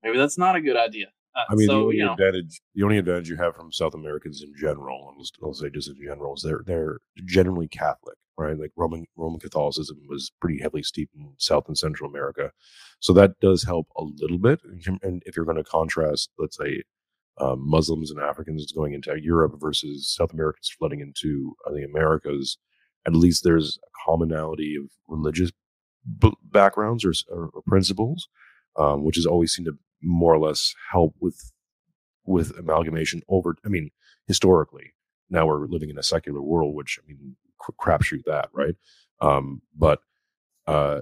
maybe 0.03 0.17
that's 0.17 0.37
not 0.37 0.55
a 0.55 0.61
good 0.61 0.77
idea. 0.77 1.07
Uh, 1.37 1.43
I 1.51 1.55
mean, 1.55 1.67
so, 1.67 1.73
the 1.73 1.79
only 1.79 1.95
you 1.97 2.05
know, 2.05 2.13
advantage 2.13 2.61
the 2.73 2.83
only 2.83 2.97
advantage 2.97 3.29
you 3.29 3.35
have 3.35 3.55
from 3.55 3.71
South 3.71 3.93
Americans 3.93 4.41
in 4.41 4.53
general, 4.59 5.13
I'll, 5.15 5.47
I'll 5.47 5.53
say 5.53 5.69
just 5.69 5.89
in 5.89 5.97
general, 6.01 6.33
is 6.33 6.41
they're 6.41 6.63
they're 6.65 6.97
generally 7.25 7.67
Catholic, 7.67 8.17
right? 8.37 8.57
Like 8.57 8.71
Roman 8.75 9.05
Roman 9.15 9.39
Catholicism 9.39 9.99
was 10.09 10.31
pretty 10.41 10.59
heavily 10.59 10.81
steeped 10.81 11.15
in 11.15 11.33
South 11.37 11.65
and 11.67 11.77
Central 11.77 12.09
America, 12.09 12.51
so 12.99 13.13
that 13.13 13.39
does 13.39 13.63
help 13.63 13.87
a 13.97 14.03
little 14.03 14.39
bit. 14.39 14.61
And 15.03 15.21
if 15.27 15.35
you're 15.35 15.45
going 15.45 15.57
to 15.57 15.63
contrast, 15.63 16.31
let's 16.39 16.57
say, 16.57 16.83
um, 17.39 17.69
Muslims 17.69 18.11
and 18.11 18.19
Africans 18.19 18.71
going 18.71 18.93
into 18.93 19.15
Europe 19.21 19.53
versus 19.59 20.13
South 20.15 20.33
Americans 20.33 20.71
flooding 20.77 21.01
into 21.01 21.55
uh, 21.65 21.73
the 21.73 21.83
Americas, 21.83 22.57
at 23.05 23.15
least 23.15 23.43
there's 23.43 23.77
a 23.83 23.89
commonality 24.05 24.75
of 24.75 24.89
religious 25.07 25.51
b- 26.19 26.33
backgrounds 26.43 27.05
or, 27.05 27.13
or, 27.29 27.49
or 27.53 27.61
principles, 27.67 28.27
um, 28.77 29.03
which 29.03 29.15
has 29.15 29.25
always 29.25 29.53
seemed 29.53 29.67
to 29.67 29.77
more 30.01 30.33
or 30.33 30.39
less 30.39 30.73
help 30.91 31.15
with 31.19 31.51
with 32.25 32.57
amalgamation 32.59 33.21
over. 33.29 33.55
I 33.65 33.69
mean, 33.69 33.89
historically, 34.27 34.93
now 35.29 35.45
we're 35.45 35.65
living 35.67 35.89
in 35.89 35.97
a 35.97 36.03
secular 36.03 36.41
world, 36.41 36.75
which 36.75 36.99
I 37.01 37.07
mean, 37.07 37.35
crapshoot 37.79 38.23
that, 38.25 38.49
right? 38.53 38.75
Um, 39.21 39.61
but 39.75 39.99
uh, 40.67 41.01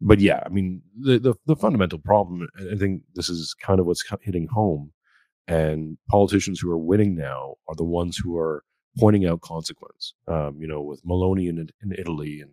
but 0.00 0.20
yeah, 0.20 0.42
I 0.44 0.48
mean, 0.48 0.82
the, 0.98 1.18
the, 1.18 1.34
the 1.46 1.56
fundamental 1.56 1.98
problem. 1.98 2.48
I 2.72 2.76
think 2.76 3.02
this 3.14 3.28
is 3.28 3.54
kind 3.60 3.80
of 3.80 3.86
what's 3.86 4.04
hitting 4.22 4.48
home, 4.48 4.92
and 5.46 5.98
politicians 6.08 6.60
who 6.60 6.70
are 6.70 6.78
winning 6.78 7.14
now 7.14 7.54
are 7.68 7.74
the 7.74 7.84
ones 7.84 8.16
who 8.16 8.36
are 8.38 8.64
pointing 8.98 9.26
out 9.26 9.40
consequence. 9.40 10.14
Um, 10.28 10.56
you 10.60 10.66
know, 10.66 10.80
with 10.80 11.04
Meloni 11.04 11.48
in, 11.48 11.58
in 11.58 11.92
Italy 11.98 12.40
and 12.40 12.52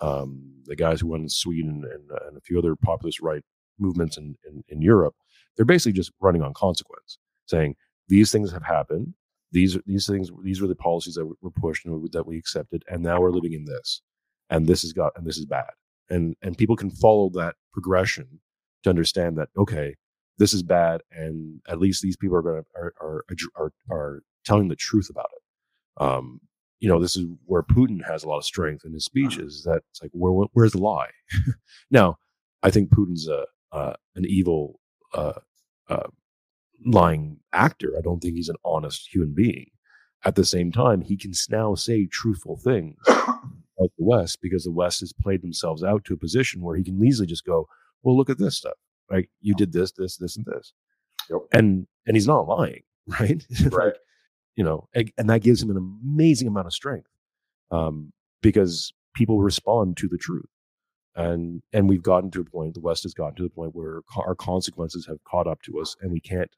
um, 0.00 0.62
the 0.66 0.76
guys 0.76 1.00
who 1.00 1.08
won 1.08 1.22
in 1.22 1.28
Sweden 1.28 1.84
and, 1.84 2.10
and 2.26 2.36
a 2.36 2.40
few 2.40 2.58
other 2.58 2.76
populist 2.76 3.20
right 3.20 3.42
movements 3.78 4.16
in, 4.16 4.36
in, 4.46 4.62
in 4.68 4.82
Europe, 4.82 5.14
they're 5.56 5.64
basically 5.64 5.92
just 5.92 6.12
running 6.20 6.42
on 6.42 6.54
consequence, 6.54 7.18
saying 7.46 7.74
these 8.08 8.30
things 8.30 8.52
have 8.52 8.64
happened. 8.64 9.14
These 9.50 9.78
these 9.86 10.06
things 10.06 10.30
these 10.44 10.60
were 10.60 10.68
the 10.68 10.76
policies 10.76 11.14
that 11.14 11.26
were 11.26 11.50
pushed 11.50 11.86
and 11.86 12.12
that 12.12 12.26
we 12.26 12.36
accepted, 12.36 12.84
and 12.86 13.02
now 13.02 13.18
we're 13.18 13.30
living 13.30 13.54
in 13.54 13.64
this, 13.64 14.02
and 14.50 14.66
this 14.66 14.84
is 14.84 14.92
got 14.92 15.12
and 15.16 15.26
this 15.26 15.38
is 15.38 15.46
bad, 15.46 15.70
and 16.10 16.36
and 16.42 16.58
people 16.58 16.76
can 16.76 16.90
follow 16.90 17.30
that 17.30 17.56
progression 17.72 18.40
to 18.82 18.90
understand 18.90 19.38
that 19.38 19.48
okay, 19.56 19.96
this 20.38 20.54
is 20.54 20.62
bad, 20.62 21.02
and 21.10 21.60
at 21.68 21.80
least 21.80 22.02
these 22.02 22.16
people 22.16 22.36
are 22.36 22.42
going 22.42 22.62
to 22.62 22.68
are, 22.76 22.94
are 23.00 23.24
are 23.56 23.72
are 23.90 24.22
telling 24.44 24.68
the 24.68 24.76
truth 24.76 25.10
about 25.10 25.30
it. 25.34 26.02
Um, 26.02 26.40
you 26.80 26.88
know, 26.88 27.00
this 27.00 27.16
is 27.16 27.26
where 27.44 27.62
Putin 27.62 28.06
has 28.06 28.22
a 28.22 28.28
lot 28.28 28.38
of 28.38 28.44
strength 28.44 28.84
in 28.84 28.92
his 28.92 29.04
speeches. 29.04 29.64
That 29.64 29.82
it's 29.90 30.00
like, 30.00 30.12
where, 30.12 30.46
where's 30.52 30.72
the 30.72 30.78
lie? 30.78 31.10
now, 31.90 32.18
I 32.62 32.70
think 32.70 32.90
Putin's 32.90 33.28
a 33.28 33.46
uh, 33.72 33.94
an 34.16 34.24
evil, 34.26 34.80
uh, 35.12 35.40
uh, 35.88 36.08
lying 36.86 37.38
actor. 37.52 37.94
I 37.98 38.00
don't 38.00 38.20
think 38.20 38.34
he's 38.34 38.48
an 38.48 38.56
honest 38.64 39.08
human 39.12 39.34
being. 39.34 39.70
At 40.24 40.36
the 40.36 40.44
same 40.44 40.72
time, 40.72 41.02
he 41.02 41.16
can 41.16 41.32
now 41.50 41.74
say 41.74 42.06
truthful 42.06 42.56
things 42.56 42.96
like 43.06 43.90
the 43.98 44.04
West 44.04 44.38
because 44.40 44.64
the 44.64 44.72
West 44.72 45.00
has 45.00 45.12
played 45.12 45.42
themselves 45.42 45.84
out 45.84 46.04
to 46.04 46.14
a 46.14 46.18
position 46.18 46.62
where 46.62 46.76
he 46.76 46.82
can 46.82 47.02
easily 47.04 47.26
just 47.26 47.44
go, 47.44 47.68
"Well, 48.02 48.16
look 48.16 48.30
at 48.30 48.38
this 48.38 48.56
stuff. 48.56 48.74
Right? 49.10 49.28
You 49.40 49.54
did 49.54 49.72
this, 49.72 49.92
this, 49.92 50.16
this, 50.16 50.36
and 50.36 50.46
this," 50.46 50.72
Yep. 51.30 51.40
and 51.52 51.86
and 52.06 52.16
he's 52.16 52.26
not 52.26 52.46
lying, 52.48 52.82
right? 53.06 53.44
Right. 53.70 53.86
like, 53.86 53.96
you 54.56 54.64
know, 54.64 54.88
and, 54.94 55.10
and 55.18 55.30
that 55.30 55.42
gives 55.42 55.62
him 55.62 55.70
an 55.70 55.76
amazing 55.76 56.48
amount 56.48 56.66
of 56.66 56.72
strength 56.72 57.08
um, 57.70 58.12
because 58.42 58.92
people 59.14 59.40
respond 59.40 59.96
to 59.98 60.08
the 60.08 60.18
truth. 60.18 60.48
And 61.16 61.62
and 61.72 61.88
we've 61.88 62.02
gotten 62.02 62.30
to 62.32 62.40
a 62.40 62.44
point. 62.44 62.74
The 62.74 62.80
West 62.80 63.02
has 63.02 63.14
gotten 63.14 63.34
to 63.36 63.42
the 63.42 63.50
point 63.50 63.74
where 63.74 64.02
co- 64.12 64.22
our 64.22 64.36
consequences 64.36 65.06
have 65.06 65.22
caught 65.24 65.48
up 65.48 65.62
to 65.62 65.80
us, 65.80 65.96
and 66.00 66.12
we 66.12 66.20
can't 66.20 66.50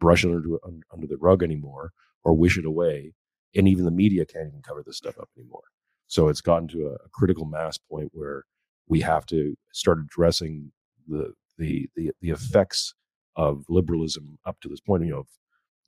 brush 0.00 0.24
it 0.24 0.28
under 0.30 0.56
under 0.92 1.06
the 1.06 1.18
rug 1.18 1.42
anymore 1.42 1.90
or 2.24 2.32
wish 2.34 2.56
it 2.56 2.64
away. 2.64 3.12
And 3.54 3.68
even 3.68 3.84
the 3.84 3.90
media 3.90 4.24
can't 4.24 4.48
even 4.48 4.62
cover 4.62 4.82
this 4.86 4.96
stuff 4.96 5.18
up 5.18 5.28
anymore. 5.36 5.64
So 6.06 6.28
it's 6.28 6.40
gotten 6.40 6.68
to 6.68 6.86
a, 6.88 6.92
a 6.94 7.08
critical 7.12 7.44
mass 7.44 7.76
point 7.78 8.10
where 8.12 8.44
we 8.88 9.00
have 9.00 9.26
to 9.26 9.56
start 9.72 9.98
addressing 9.98 10.72
the 11.06 11.32
the 11.58 11.88
the, 11.96 12.12
the 12.20 12.30
effects 12.30 12.94
of 13.36 13.64
liberalism 13.68 14.38
up 14.46 14.60
to 14.60 14.68
this 14.68 14.80
point. 14.80 15.04
You 15.04 15.10
know, 15.10 15.24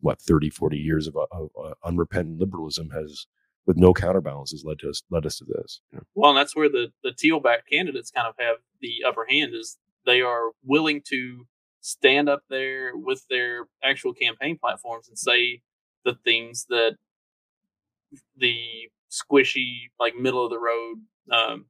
what 0.01 0.21
30 0.21 0.51
40 0.51 0.77
years 0.77 1.07
of, 1.07 1.17
of 1.31 1.51
uh, 1.63 1.75
unrepentant 1.85 2.39
liberalism 2.39 2.91
has 2.91 3.27
with 3.67 3.77
no 3.77 3.93
counterbalances 3.93 4.65
led 4.65 4.79
to 4.81 4.89
us 4.89 5.03
led 5.11 5.27
us 5.27 5.37
to 5.37 5.45
this 5.45 5.81
you 5.93 5.99
know? 5.99 6.05
well 6.15 6.31
and 6.31 6.39
that's 6.39 6.57
where 6.57 6.69
the 6.69 6.93
the 7.05 7.13
Thiel 7.13 7.41
back 7.41 7.69
candidates 7.71 8.11
kind 8.11 8.27
of 8.27 8.35
have 8.39 8.57
the 8.81 9.05
upper 9.07 9.27
hand 9.29 9.55
is 9.55 9.79
they 10.07 10.21
are 10.21 10.51
willing 10.65 11.03
to 11.09 11.47
stand 11.81 12.29
up 12.29 12.43
there 12.49 12.93
with 12.95 13.25
their 13.29 13.67
actual 13.83 14.13
campaign 14.13 14.59
platforms 14.59 15.09
and 15.09 15.19
say 15.19 15.61
the 16.05 16.15
things 16.25 16.67
that 16.69 16.97
the 18.37 18.89
squishy 19.11 19.91
like 19.99 20.17
middle 20.17 20.45
of 20.45 20.51
the 20.51 20.59
road 20.59 20.97
um, 21.33 21.67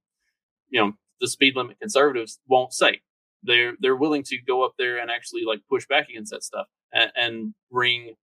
you 0.68 0.80
know 0.80 0.92
the 1.20 1.28
speed 1.28 1.56
limit 1.56 1.78
conservatives 1.80 2.38
won't 2.48 2.72
say 2.72 3.00
they're 3.42 3.74
they're 3.80 3.96
willing 3.96 4.22
to 4.24 4.38
go 4.46 4.64
up 4.64 4.74
there 4.78 4.98
and 4.98 5.10
actually 5.10 5.42
like 5.46 5.60
push 5.68 5.86
back 5.86 6.08
against 6.08 6.32
that 6.32 6.42
stuff 6.42 6.66
and, 6.92 7.10
and 7.16 7.54
bring 7.70 8.14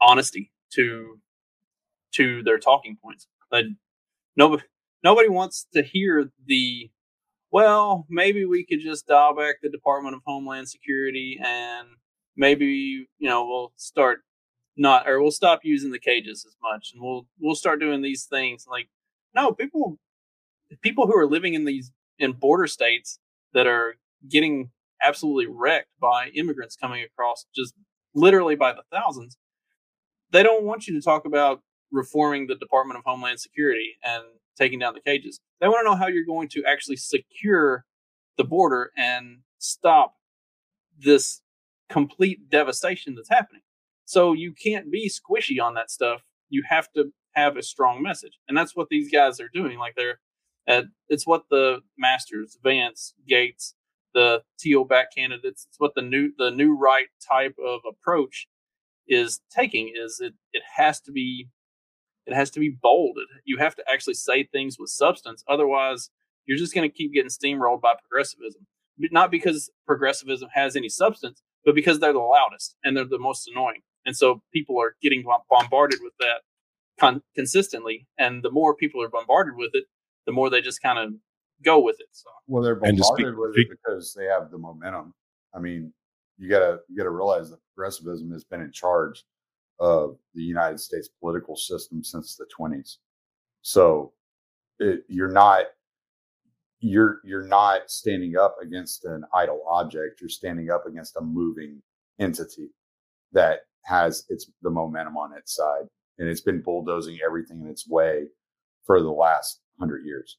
honesty 0.00 0.50
to 0.74 1.18
to 2.12 2.42
their 2.42 2.58
talking 2.58 2.96
points. 3.02 3.26
But 3.50 3.64
nobody 4.36 4.64
nobody 5.04 5.28
wants 5.28 5.66
to 5.74 5.82
hear 5.82 6.30
the 6.46 6.90
well, 7.50 8.06
maybe 8.10 8.44
we 8.44 8.66
could 8.66 8.80
just 8.80 9.06
dial 9.06 9.34
back 9.34 9.56
the 9.62 9.70
Department 9.70 10.14
of 10.14 10.22
Homeland 10.26 10.68
Security 10.68 11.40
and 11.42 11.88
maybe 12.36 13.06
you 13.18 13.28
know 13.28 13.46
we'll 13.46 13.72
start 13.76 14.20
not 14.76 15.08
or 15.08 15.20
we'll 15.20 15.30
stop 15.30 15.60
using 15.64 15.90
the 15.90 15.98
cages 15.98 16.44
as 16.46 16.56
much 16.62 16.92
and 16.92 17.02
we'll 17.02 17.26
we'll 17.40 17.54
start 17.54 17.80
doing 17.80 18.00
these 18.00 18.24
things 18.24 18.66
like 18.70 18.88
no 19.34 19.52
people 19.52 19.98
people 20.82 21.06
who 21.06 21.16
are 21.16 21.26
living 21.26 21.54
in 21.54 21.64
these 21.64 21.90
in 22.18 22.32
border 22.32 22.66
states 22.66 23.18
that 23.52 23.66
are 23.66 23.94
getting 24.28 24.70
absolutely 25.02 25.46
wrecked 25.46 25.90
by 26.00 26.28
immigrants 26.28 26.76
coming 26.76 27.04
across 27.04 27.46
just 27.54 27.74
literally 28.14 28.56
by 28.56 28.72
the 28.72 28.82
thousands 28.92 29.36
they 30.30 30.42
don't 30.42 30.64
want 30.64 30.86
you 30.86 30.94
to 30.94 31.02
talk 31.04 31.24
about 31.24 31.60
reforming 31.90 32.46
the 32.46 32.54
Department 32.54 32.98
of 32.98 33.04
Homeland 33.04 33.40
Security 33.40 33.96
and 34.04 34.22
taking 34.56 34.78
down 34.78 34.94
the 34.94 35.00
cages. 35.00 35.40
They 35.60 35.68
want 35.68 35.84
to 35.84 35.90
know 35.90 35.96
how 35.96 36.08
you're 36.08 36.24
going 36.24 36.48
to 36.50 36.64
actually 36.64 36.96
secure 36.96 37.84
the 38.36 38.44
border 38.44 38.90
and 38.96 39.38
stop 39.58 40.14
this 40.98 41.40
complete 41.88 42.50
devastation 42.50 43.14
that's 43.14 43.28
happening. 43.28 43.62
So 44.04 44.32
you 44.32 44.52
can't 44.52 44.90
be 44.90 45.10
squishy 45.10 45.62
on 45.62 45.74
that 45.74 45.90
stuff. 45.90 46.22
You 46.50 46.62
have 46.68 46.90
to 46.92 47.12
have 47.32 47.56
a 47.56 47.62
strong 47.62 48.02
message. 48.02 48.38
And 48.48 48.56
that's 48.56 48.76
what 48.76 48.88
these 48.90 49.10
guys 49.10 49.40
are 49.40 49.50
doing. 49.52 49.78
Like 49.78 49.94
they're 49.96 50.20
it's 51.08 51.26
what 51.26 51.44
the 51.50 51.80
masters, 51.96 52.58
Vance, 52.62 53.14
Gaetz, 53.30 53.74
the 54.14 54.42
Thiel 54.60 54.84
back 54.84 55.14
candidates, 55.14 55.66
it's 55.68 55.78
what 55.80 55.94
the 55.94 56.02
new 56.02 56.30
the 56.36 56.50
new 56.50 56.76
right 56.76 57.08
type 57.26 57.56
of 57.64 57.80
approach 57.88 58.48
is 59.06 59.40
taking 59.50 59.92
is 59.96 60.20
it 60.20 60.34
it 60.52 60.62
has 60.76 61.00
to 61.00 61.12
be 61.12 61.48
it 62.26 62.34
has 62.34 62.50
to 62.50 62.60
be 62.60 62.68
bolded. 62.68 63.26
You 63.44 63.56
have 63.58 63.74
to 63.76 63.84
actually 63.90 64.14
say 64.14 64.44
things 64.44 64.76
with 64.78 64.90
substance. 64.90 65.42
Otherwise, 65.48 66.10
you're 66.44 66.58
just 66.58 66.74
going 66.74 66.88
to 66.88 66.94
keep 66.94 67.14
getting 67.14 67.30
steamrolled 67.30 67.80
by 67.80 67.94
progressivism. 67.98 68.66
Not 68.98 69.30
because 69.30 69.70
progressivism 69.86 70.50
has 70.52 70.76
any 70.76 70.90
substance, 70.90 71.42
but 71.64 71.74
because 71.74 72.00
they're 72.00 72.12
the 72.12 72.18
loudest 72.18 72.76
and 72.84 72.96
they're 72.96 73.06
the 73.06 73.18
most 73.18 73.48
annoying. 73.48 73.80
And 74.04 74.16
so 74.16 74.42
people 74.52 74.78
are 74.80 74.96
getting 75.00 75.24
bombarded 75.48 76.00
with 76.02 76.12
that 76.20 76.40
con- 77.00 77.22
consistently. 77.34 78.06
And 78.18 78.42
the 78.42 78.50
more 78.50 78.74
people 78.74 79.02
are 79.02 79.08
bombarded 79.08 79.54
with 79.56 79.70
it, 79.74 79.84
the 80.28 80.32
more 80.32 80.50
they 80.50 80.60
just 80.60 80.82
kind 80.82 80.98
of 80.98 81.14
go 81.64 81.80
with 81.80 81.98
it. 82.00 82.08
So. 82.12 82.28
Well, 82.46 82.62
they're 82.62 82.74
bombarded 82.74 83.02
speak, 83.02 83.26
with 83.34 83.56
it 83.56 83.68
because 83.70 84.12
they 84.12 84.26
have 84.26 84.50
the 84.50 84.58
momentum. 84.58 85.14
I 85.54 85.58
mean, 85.58 85.90
you 86.36 86.50
gotta 86.50 86.80
you 86.86 86.98
gotta 86.98 87.10
realize 87.10 87.48
that 87.48 87.60
progressivism 87.74 88.30
has 88.32 88.44
been 88.44 88.60
in 88.60 88.70
charge 88.70 89.24
of 89.80 90.18
the 90.34 90.42
United 90.42 90.80
States 90.80 91.08
political 91.18 91.56
system 91.56 92.04
since 92.04 92.36
the 92.36 92.44
20s. 92.60 92.96
So 93.62 94.12
it, 94.78 95.04
you're 95.08 95.32
not 95.32 95.64
you're 96.80 97.20
you're 97.24 97.46
not 97.46 97.90
standing 97.90 98.36
up 98.36 98.56
against 98.62 99.06
an 99.06 99.24
idle 99.32 99.62
object. 99.66 100.20
You're 100.20 100.28
standing 100.28 100.68
up 100.70 100.84
against 100.86 101.16
a 101.16 101.22
moving 101.22 101.80
entity 102.20 102.68
that 103.32 103.60
has 103.84 104.26
its 104.28 104.50
the 104.60 104.68
momentum 104.68 105.16
on 105.16 105.34
its 105.38 105.56
side, 105.56 105.86
and 106.18 106.28
it's 106.28 106.42
been 106.42 106.60
bulldozing 106.60 107.16
everything 107.24 107.62
in 107.62 107.68
its 107.68 107.88
way 107.88 108.26
for 108.84 109.00
the 109.00 109.10
last 109.10 109.62
hundred 109.78 110.04
years. 110.04 110.36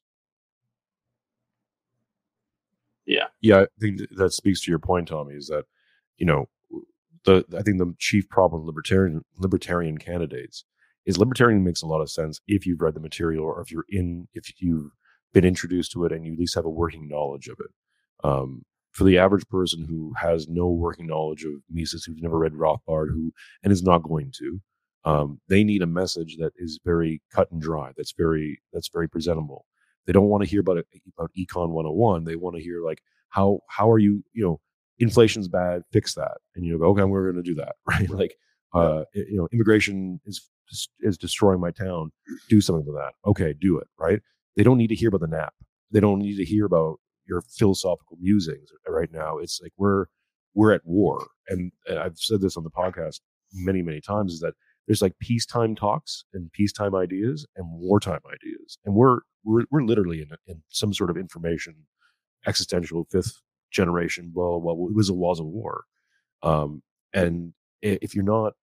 Yeah, 3.05 3.27
yeah, 3.41 3.61
I 3.61 3.67
think 3.79 4.01
that 4.11 4.33
speaks 4.33 4.61
to 4.61 4.71
your 4.71 4.79
point, 4.79 5.07
Tommy. 5.07 5.35
Is 5.35 5.47
that 5.47 5.65
you 6.17 6.25
know 6.25 6.49
the 7.25 7.45
I 7.57 7.61
think 7.61 7.79
the 7.79 7.93
chief 7.97 8.29
problem 8.29 8.65
libertarian 8.65 9.23
libertarian 9.37 9.97
candidates 9.97 10.65
is 11.05 11.17
libertarian 11.17 11.63
makes 11.63 11.81
a 11.81 11.87
lot 11.87 12.01
of 12.01 12.11
sense 12.11 12.39
if 12.47 12.65
you've 12.65 12.81
read 12.81 12.93
the 12.93 12.99
material 12.99 13.45
or 13.45 13.61
if 13.61 13.71
you're 13.71 13.85
in 13.89 14.27
if 14.33 14.61
you've 14.61 14.91
been 15.33 15.45
introduced 15.45 15.91
to 15.93 16.05
it 16.05 16.11
and 16.11 16.25
you 16.25 16.33
at 16.33 16.39
least 16.39 16.55
have 16.55 16.65
a 16.65 16.69
working 16.69 17.07
knowledge 17.07 17.47
of 17.47 17.57
it. 17.59 17.71
Um, 18.23 18.63
for 18.91 19.03
the 19.03 19.17
average 19.17 19.47
person 19.47 19.85
who 19.87 20.13
has 20.17 20.47
no 20.47 20.67
working 20.67 21.07
knowledge 21.07 21.43
of 21.43 21.53
Mises, 21.69 22.03
who's 22.03 22.21
never 22.21 22.37
read 22.39 22.53
Rothbard, 22.53 23.09
who 23.09 23.31
and 23.63 23.71
is 23.71 23.83
not 23.83 24.03
going 24.03 24.31
to, 24.39 24.59
um, 25.05 25.39
they 25.47 25.63
need 25.63 25.81
a 25.81 25.87
message 25.87 26.37
that 26.37 26.51
is 26.57 26.79
very 26.83 27.21
cut 27.33 27.51
and 27.51 27.61
dry. 27.61 27.91
That's 27.95 28.13
very 28.17 28.59
that's 28.73 28.89
very 28.89 29.07
presentable. 29.07 29.65
They 30.05 30.13
don't 30.13 30.27
want 30.27 30.43
to 30.43 30.49
hear 30.49 30.61
about 30.61 30.77
it, 30.77 30.87
about 31.17 31.31
Econ 31.37 31.69
101. 31.69 32.23
They 32.25 32.35
want 32.35 32.55
to 32.55 32.61
hear 32.61 32.83
like 32.83 33.01
how 33.29 33.61
how 33.67 33.89
are 33.89 33.99
you 33.99 34.23
you 34.33 34.43
know 34.43 34.59
inflation's 34.99 35.47
bad, 35.47 35.83
fix 35.91 36.13
that. 36.15 36.37
And 36.55 36.65
you 36.65 36.77
go, 36.77 36.87
okay, 36.87 37.03
we're 37.03 37.31
going 37.31 37.43
to 37.43 37.49
do 37.49 37.55
that, 37.55 37.75
right? 37.85 38.09
Like, 38.09 38.35
uh, 38.73 39.03
you 39.13 39.37
know, 39.37 39.47
immigration 39.51 40.19
is 40.25 40.47
is 40.99 41.17
destroying 41.17 41.59
my 41.59 41.71
town. 41.71 42.11
Do 42.47 42.61
something 42.61 42.85
with 42.85 42.95
that. 42.95 43.13
Okay, 43.25 43.55
do 43.59 43.79
it. 43.79 43.87
Right? 43.97 44.21
They 44.55 44.63
don't 44.63 44.77
need 44.77 44.89
to 44.89 44.95
hear 44.95 45.09
about 45.09 45.21
the 45.21 45.27
nap. 45.27 45.53
They 45.91 45.99
don't 45.99 46.19
need 46.19 46.37
to 46.37 46.45
hear 46.45 46.65
about 46.65 46.99
your 47.25 47.41
philosophical 47.41 48.17
musings 48.19 48.69
right 48.87 49.11
now. 49.11 49.39
It's 49.39 49.59
like 49.61 49.73
we're 49.77 50.05
we're 50.53 50.73
at 50.73 50.81
war, 50.85 51.25
and, 51.47 51.71
and 51.87 51.97
I've 51.97 52.17
said 52.17 52.41
this 52.41 52.57
on 52.57 52.63
the 52.63 52.69
podcast 52.69 53.21
many 53.51 53.81
many 53.81 54.01
times 54.01 54.33
is 54.33 54.39
that 54.41 54.53
there's 54.89 55.03
like 55.03 55.19
peacetime 55.19 55.75
talks 55.75 56.23
and 56.33 56.51
peacetime 56.51 56.95
ideas 56.95 57.45
and 57.55 57.67
wartime 57.69 58.21
ideas, 58.25 58.79
and 58.83 58.95
we're 58.95 59.19
we're 59.43 59.63
we're 59.69 59.83
literally 59.83 60.19
in, 60.23 60.29
in 60.47 60.63
some 60.69 60.93
sort 60.93 61.11
of 61.11 61.15
information 61.15 61.75
existential 62.47 63.05
fifth 63.11 63.39
generation. 63.69 64.31
Well, 64.33 64.59
well, 64.59 64.87
it 64.89 64.95
was 64.95 65.07
the 65.07 65.13
laws 65.13 65.39
of 65.39 65.45
war, 65.45 65.83
um, 66.41 66.81
and 67.13 67.53
if 67.83 68.15
you're 68.15 68.23
not 68.23 68.53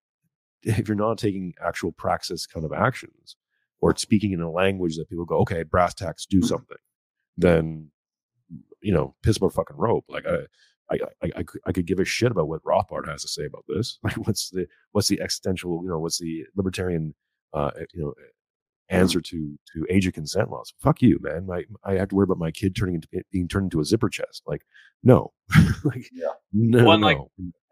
if 0.62 0.88
you're 0.88 0.96
not 0.96 1.16
taking 1.16 1.54
actual 1.64 1.92
praxis 1.92 2.44
kind 2.44 2.66
of 2.66 2.72
actions 2.72 3.36
or 3.80 3.94
speaking 3.96 4.32
in 4.32 4.40
a 4.40 4.50
language 4.50 4.96
that 4.96 5.08
people 5.08 5.26
go, 5.26 5.38
okay, 5.38 5.62
brass 5.62 5.94
tacks, 5.94 6.26
do 6.26 6.42
something, 6.42 6.78
then 7.36 7.92
you 8.82 8.92
know, 8.92 9.14
piss 9.22 9.36
about 9.36 9.52
fucking 9.52 9.76
rope. 9.76 10.06
Like 10.08 10.26
I, 10.26 10.38
I, 10.90 10.98
I, 11.22 11.30
I, 11.38 11.44
I 11.66 11.72
could 11.72 11.86
give 11.86 11.98
a 11.98 12.04
shit 12.04 12.30
about 12.30 12.48
what 12.48 12.62
Rothbard 12.62 13.08
has 13.08 13.22
to 13.22 13.28
say 13.28 13.44
about 13.44 13.64
this. 13.68 13.98
Like, 14.04 14.14
what's 14.26 14.50
the 14.50 14.66
what's 14.92 15.08
the 15.08 15.20
existential, 15.20 15.80
you 15.82 15.88
know, 15.88 15.98
what's 15.98 16.18
the 16.18 16.44
libertarian, 16.54 17.14
uh, 17.52 17.70
eh, 17.80 17.84
you 17.92 18.02
know, 18.02 18.10
eh, 18.10 18.22
hmm. 18.90 18.96
answer 19.02 19.20
to 19.20 19.58
to 19.74 19.86
age 19.90 20.06
of 20.06 20.14
consent 20.14 20.50
laws? 20.50 20.72
Fuck 20.80 21.02
you, 21.02 21.18
man. 21.20 21.46
My, 21.46 21.64
I 21.84 21.94
have 21.94 22.08
to 22.08 22.14
worry 22.14 22.24
about 22.24 22.38
my 22.38 22.50
kid 22.50 22.76
turning 22.76 22.96
into 22.96 23.08
eh, 23.14 23.20
being 23.32 23.48
turned 23.48 23.64
into 23.66 23.80
a 23.80 23.84
zipper 23.84 24.08
chest. 24.08 24.42
Like, 24.46 24.64
no, 25.02 25.32
like, 25.84 26.08
Yeah. 26.12 26.28
no, 26.52 26.84
Well, 26.84 26.98
no. 26.98 27.06
like- 27.06 27.18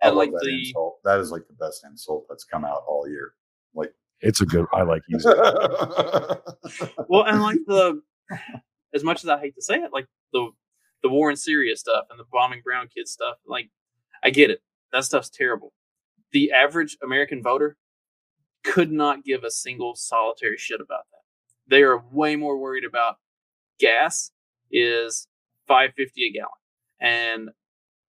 I 0.03 0.09
And 0.09 0.17
like 0.17 0.33
that 0.33 0.41
the 0.45 0.59
insult. 0.59 0.99
That 1.05 1.19
is 1.21 1.31
like 1.31 1.47
the 1.47 1.55
best 1.55 1.85
insult 1.85 2.27
that's 2.29 2.45
come 2.45 2.65
out 2.65 2.83
all 2.87 3.09
year. 3.09 3.33
Like, 3.75 3.93
it's 4.21 4.41
a 4.43 4.47
good. 4.47 4.67
I 4.73 4.83
like 4.83 5.03
using. 5.09 5.33
it. 5.35 6.91
well, 7.09 7.23
and 7.25 7.41
like 7.43 7.59
the 7.67 8.03
as 8.95 9.03
much 9.05 9.25
as 9.25 9.31
I 9.31 9.39
hate 9.41 9.55
to 9.55 9.63
say 9.63 9.77
it, 9.77 9.93
like 9.93 10.07
the 10.33 10.51
the 11.05 11.11
war 11.11 11.31
in 11.31 11.37
Syria 11.37 11.77
stuff 11.77 12.07
and 12.11 12.19
the 12.19 12.25
bombing 12.33 12.63
brown 12.65 12.89
kids 12.89 13.13
stuff, 13.13 13.37
like 13.47 13.69
I 14.25 14.31
get 14.31 14.51
it. 14.51 14.61
That 14.91 15.05
stuff's 15.05 15.29
terrible. 15.29 15.73
The 16.33 16.51
average 16.51 16.97
American 17.05 17.43
voter 17.43 17.77
could 18.65 18.91
not 18.91 19.23
give 19.23 19.45
a 19.45 19.51
single 19.51 19.95
solitary 19.95 20.57
shit 20.57 20.81
about 20.81 21.05
that. 21.13 21.21
They 21.69 21.83
are 21.83 22.03
way 22.11 22.37
more 22.37 22.59
worried 22.59 22.85
about 22.85 23.17
gas 23.79 24.31
is 24.73 25.29
five 25.69 25.91
fifty 25.95 26.27
a 26.27 26.33
gallon, 26.33 26.49
and 27.01 27.51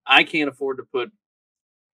I 0.08 0.24
can't 0.24 0.50
afford 0.50 0.78
to 0.78 0.84
put 0.84 1.10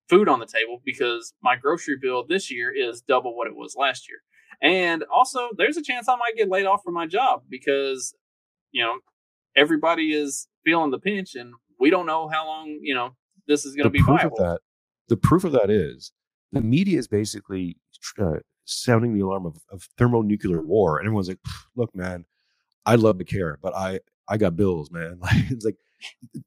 food 0.07 0.29
on 0.29 0.39
the 0.39 0.45
table 0.45 0.81
because 0.85 1.33
my 1.41 1.55
grocery 1.55 1.97
bill 1.99 2.25
this 2.27 2.51
year 2.51 2.71
is 2.71 3.01
double 3.01 3.35
what 3.35 3.47
it 3.47 3.55
was 3.55 3.75
last 3.75 4.07
year. 4.07 4.19
And 4.61 5.03
also, 5.11 5.49
there's 5.57 5.77
a 5.77 5.81
chance 5.81 6.07
I 6.07 6.15
might 6.15 6.37
get 6.37 6.49
laid 6.49 6.65
off 6.65 6.83
from 6.83 6.93
my 6.93 7.07
job 7.07 7.41
because, 7.49 8.13
you 8.71 8.83
know, 8.83 8.99
everybody 9.55 10.13
is 10.13 10.47
feeling 10.63 10.91
the 10.91 10.99
pinch 10.99 11.35
and 11.35 11.53
we 11.79 11.89
don't 11.89 12.05
know 12.05 12.27
how 12.27 12.45
long, 12.45 12.79
you 12.81 12.93
know, 12.93 13.15
this 13.47 13.65
is 13.65 13.75
going 13.75 13.83
to 13.85 13.89
the 13.89 13.99
be 13.99 14.03
proof 14.03 14.21
viable. 14.21 14.37
of 14.39 14.43
that 14.53 14.59
the 15.09 15.17
proof 15.17 15.43
of 15.43 15.51
that 15.51 15.69
is 15.69 16.13
the 16.53 16.61
media 16.61 16.97
is 16.97 17.07
basically 17.07 17.75
uh, 18.19 18.35
sounding 18.65 19.13
the 19.13 19.19
alarm 19.19 19.45
of, 19.45 19.57
of 19.71 19.83
thermonuclear 19.97 20.61
war 20.61 20.99
and 20.99 21.05
everyone's 21.05 21.27
like 21.27 21.39
look 21.75 21.93
man 21.95 22.23
i'd 22.85 22.99
love 22.99 23.17
to 23.17 23.25
care 23.25 23.57
but 23.61 23.75
i 23.75 23.99
i 24.29 24.37
got 24.37 24.55
bills 24.55 24.89
man 24.91 25.17
like 25.21 25.33
it's 25.49 25.65
like 25.65 25.75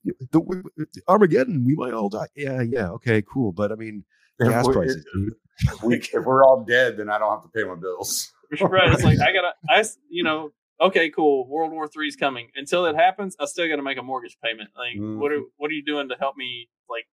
the, 0.04 0.14
the 0.32 1.02
armageddon 1.08 1.64
we 1.64 1.74
might 1.74 1.92
all 1.92 2.08
die 2.08 2.26
yeah 2.36 2.62
yeah 2.62 2.88
okay 2.88 3.20
cool 3.22 3.52
but 3.52 3.70
i 3.70 3.74
mean 3.74 4.02
if 4.38 4.48
gas 4.48 4.66
we- 4.66 4.72
prices 4.72 5.04
dude. 5.12 5.34
if, 5.60 5.82
we, 5.82 5.96
if 5.96 6.24
we're 6.24 6.44
all 6.44 6.64
dead, 6.64 6.96
then 6.96 7.08
I 7.08 7.18
don't 7.18 7.30
have 7.30 7.42
to 7.42 7.48
pay 7.48 7.62
my 7.62 7.76
bills. 7.76 8.32
right. 8.60 8.92
It's 8.92 9.04
like, 9.04 9.20
I 9.20 9.32
got 9.32 9.42
to, 9.42 9.52
I 9.68 9.84
you 10.08 10.24
know, 10.24 10.50
okay, 10.80 11.10
cool. 11.10 11.46
World 11.48 11.72
War 11.72 11.86
Three 11.88 12.08
is 12.08 12.16
coming. 12.16 12.48
Until 12.56 12.86
it 12.86 12.96
happens, 12.96 13.36
I 13.40 13.46
still 13.46 13.68
got 13.68 13.76
to 13.76 13.82
make 13.82 13.98
a 13.98 14.02
mortgage 14.02 14.36
payment. 14.42 14.70
Like, 14.76 14.96
what 14.98 15.32
are, 15.32 15.40
what 15.56 15.70
are 15.70 15.74
you 15.74 15.84
doing 15.84 16.08
to 16.08 16.16
help 16.18 16.36
me, 16.36 16.68
like, 16.88 17.06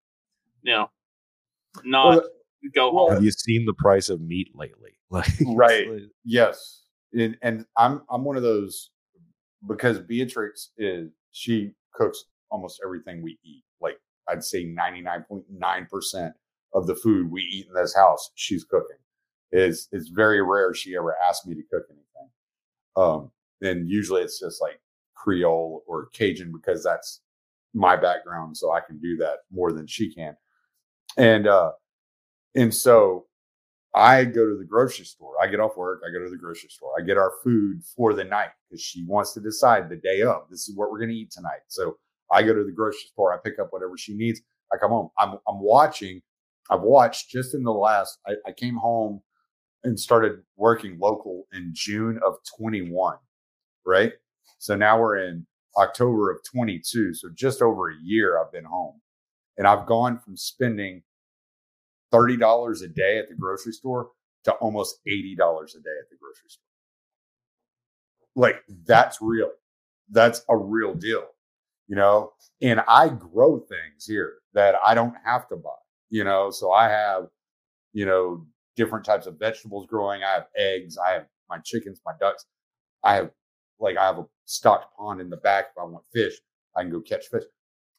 you 0.63 0.73
know, 0.73 0.89
not 1.83 2.09
Well, 2.09 2.21
go 2.75 2.93
well, 2.93 3.05
home? 3.05 3.13
have 3.15 3.23
you 3.23 3.31
seen 3.31 3.65
the 3.65 3.73
price 3.73 4.09
of 4.09 4.21
meat 4.21 4.49
lately 4.53 4.91
like 5.09 5.29
Right. 5.45 5.89
like- 5.89 6.01
Yes, 6.25 6.83
and, 7.13 7.37
and 7.41 7.65
I'm 7.77 8.01
I'm 8.09 8.23
one 8.23 8.37
of 8.37 8.43
those 8.43 8.91
because 9.67 9.99
Beatrix 9.99 10.71
is 10.77 11.09
she 11.31 11.71
cooks 11.93 12.25
almost 12.49 12.81
everything 12.83 13.21
we 13.21 13.37
eat. 13.43 13.63
Like 13.79 13.97
I'd 14.27 14.43
say 14.43 14.65
99.9 14.65 15.89
percent 15.89 16.33
of 16.73 16.87
the 16.87 16.95
food 16.95 17.29
we 17.31 17.41
eat 17.43 17.67
in 17.67 17.73
this 17.73 17.95
house, 17.95 18.31
she's 18.35 18.63
cooking. 18.63 18.97
Is 19.51 19.89
it's 19.91 20.07
very 20.09 20.41
rare 20.41 20.73
she 20.73 20.95
ever 20.95 21.15
asks 21.27 21.45
me 21.45 21.55
to 21.55 21.61
cook 21.63 21.83
anything. 21.89 22.29
Um, 22.95 23.31
and 23.61 23.89
usually 23.89 24.21
it's 24.21 24.39
just 24.39 24.61
like 24.61 24.79
Creole 25.15 25.83
or 25.87 26.07
Cajun 26.13 26.51
because 26.51 26.83
that's 26.83 27.21
my 27.73 27.95
background, 27.95 28.57
so 28.57 28.71
I 28.71 28.81
can 28.81 28.99
do 28.99 29.17
that 29.17 29.39
more 29.51 29.71
than 29.71 29.87
she 29.87 30.13
can. 30.13 30.35
And 31.17 31.47
uh, 31.47 31.71
and 32.55 32.73
so 32.73 33.27
I 33.93 34.23
go 34.23 34.47
to 34.47 34.57
the 34.57 34.65
grocery 34.65 35.05
store. 35.05 35.33
I 35.41 35.47
get 35.47 35.59
off 35.59 35.75
work. 35.75 36.01
I 36.07 36.11
go 36.11 36.23
to 36.23 36.29
the 36.29 36.37
grocery 36.37 36.69
store. 36.69 36.91
I 36.97 37.03
get 37.03 37.17
our 37.17 37.33
food 37.43 37.81
for 37.95 38.13
the 38.13 38.23
night 38.23 38.49
because 38.69 38.81
she 38.81 39.05
wants 39.05 39.33
to 39.33 39.41
decide 39.41 39.89
the 39.89 39.97
day 39.97 40.21
of. 40.21 40.43
This 40.49 40.69
is 40.69 40.75
what 40.75 40.91
we're 40.91 40.99
going 40.99 41.09
to 41.09 41.15
eat 41.15 41.31
tonight. 41.31 41.59
So 41.67 41.97
I 42.31 42.43
go 42.43 42.53
to 42.53 42.63
the 42.63 42.71
grocery 42.71 43.09
store. 43.11 43.33
I 43.33 43.37
pick 43.43 43.59
up 43.59 43.67
whatever 43.71 43.97
she 43.97 44.15
needs. 44.15 44.41
I 44.73 44.77
come 44.77 44.91
home. 44.91 45.09
I'm 45.19 45.31
I'm 45.47 45.59
watching. 45.59 46.21
I've 46.69 46.81
watched 46.81 47.29
just 47.29 47.53
in 47.53 47.63
the 47.63 47.73
last. 47.73 48.17
I, 48.25 48.35
I 48.47 48.51
came 48.53 48.75
home 48.75 49.21
and 49.83 49.99
started 49.99 50.39
working 50.55 50.97
local 50.99 51.47
in 51.51 51.71
June 51.73 52.19
of 52.25 52.35
21. 52.57 53.17
Right. 53.85 54.13
So 54.59 54.75
now 54.75 54.99
we're 54.99 55.17
in 55.17 55.45
October 55.77 56.31
of 56.31 56.39
22. 56.43 57.13
So 57.13 57.29
just 57.33 57.61
over 57.61 57.89
a 57.89 57.95
year 58.03 58.39
I've 58.39 58.51
been 58.51 58.65
home, 58.65 59.01
and 59.57 59.67
I've 59.67 59.85
gone 59.85 60.19
from 60.19 60.37
spending 60.37 61.03
thirty 62.11 62.37
dollars 62.37 62.81
a 62.81 62.87
day 62.87 63.17
at 63.19 63.29
the 63.29 63.35
grocery 63.35 63.73
store 63.73 64.09
to 64.45 64.53
almost 64.53 64.97
eighty 65.07 65.35
dollars 65.35 65.75
a 65.75 65.79
day 65.79 65.95
at 66.01 66.09
the 66.09 66.17
grocery 66.21 66.49
store. 66.49 66.63
Like 68.35 68.63
that's 68.85 69.21
real. 69.21 69.51
That's 70.09 70.43
a 70.49 70.57
real 70.57 70.93
deal, 70.93 71.25
you 71.87 71.95
know. 71.95 72.31
And 72.61 72.81
I 72.87 73.09
grow 73.09 73.59
things 73.59 74.05
here 74.07 74.35
that 74.53 74.75
I 74.85 74.93
don't 74.93 75.15
have 75.25 75.47
to 75.49 75.55
buy, 75.55 75.69
you 76.09 76.23
know. 76.23 76.51
So 76.51 76.71
I 76.71 76.89
have, 76.89 77.27
you 77.93 78.05
know, 78.05 78.45
different 78.75 79.05
types 79.05 79.27
of 79.27 79.39
vegetables 79.39 79.87
growing. 79.87 80.23
I 80.23 80.33
have 80.33 80.47
eggs. 80.57 80.97
I 80.97 81.11
have 81.13 81.25
my 81.49 81.59
chickens, 81.59 82.01
my 82.05 82.13
ducks. 82.19 82.45
I 83.03 83.15
have 83.15 83.31
like 83.81 83.97
I 83.97 84.05
have 84.05 84.19
a 84.19 84.25
stocked 84.45 84.95
pond 84.97 85.21
in 85.21 85.29
the 85.29 85.37
back. 85.37 85.67
If 85.71 85.81
I 85.81 85.85
want 85.85 86.05
fish, 86.13 86.33
I 86.75 86.81
can 86.81 86.91
go 86.91 87.01
catch 87.01 87.27
fish. 87.27 87.43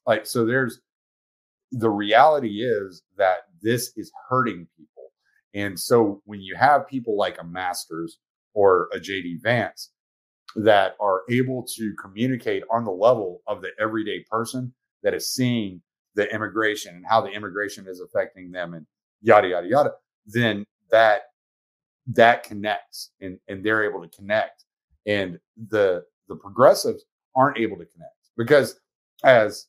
Like 0.06 0.26
so, 0.26 0.44
there's 0.44 0.80
the 1.72 1.90
reality 1.90 2.62
is 2.62 3.02
that 3.16 3.38
this 3.62 3.92
is 3.96 4.12
hurting 4.28 4.66
people. 4.76 5.12
And 5.54 5.78
so 5.78 6.22
when 6.24 6.40
you 6.40 6.54
have 6.56 6.86
people 6.86 7.16
like 7.16 7.40
a 7.40 7.44
Masters 7.44 8.18
or 8.54 8.88
a 8.92 8.98
JD 8.98 9.42
Vance 9.42 9.90
that 10.56 10.96
are 11.00 11.22
able 11.30 11.66
to 11.76 11.94
communicate 12.00 12.62
on 12.70 12.84
the 12.84 12.90
level 12.90 13.40
of 13.46 13.62
the 13.62 13.70
everyday 13.80 14.24
person 14.30 14.72
that 15.02 15.14
is 15.14 15.32
seeing 15.32 15.80
the 16.14 16.32
immigration 16.32 16.94
and 16.94 17.04
how 17.08 17.20
the 17.20 17.30
immigration 17.30 17.86
is 17.88 18.00
affecting 18.00 18.50
them 18.50 18.74
and 18.74 18.86
yada 19.22 19.48
yada 19.48 19.66
yada, 19.66 19.92
then 20.26 20.64
that 20.90 21.22
that 22.06 22.42
connects 22.42 23.12
and, 23.20 23.38
and 23.48 23.64
they're 23.64 23.88
able 23.88 24.02
to 24.02 24.14
connect. 24.16 24.64
And 25.07 25.38
the 25.68 26.05
the 26.28 26.36
progressives 26.36 27.05
aren't 27.34 27.59
able 27.59 27.76
to 27.76 27.86
connect 27.86 28.30
because 28.36 28.80
as 29.24 29.66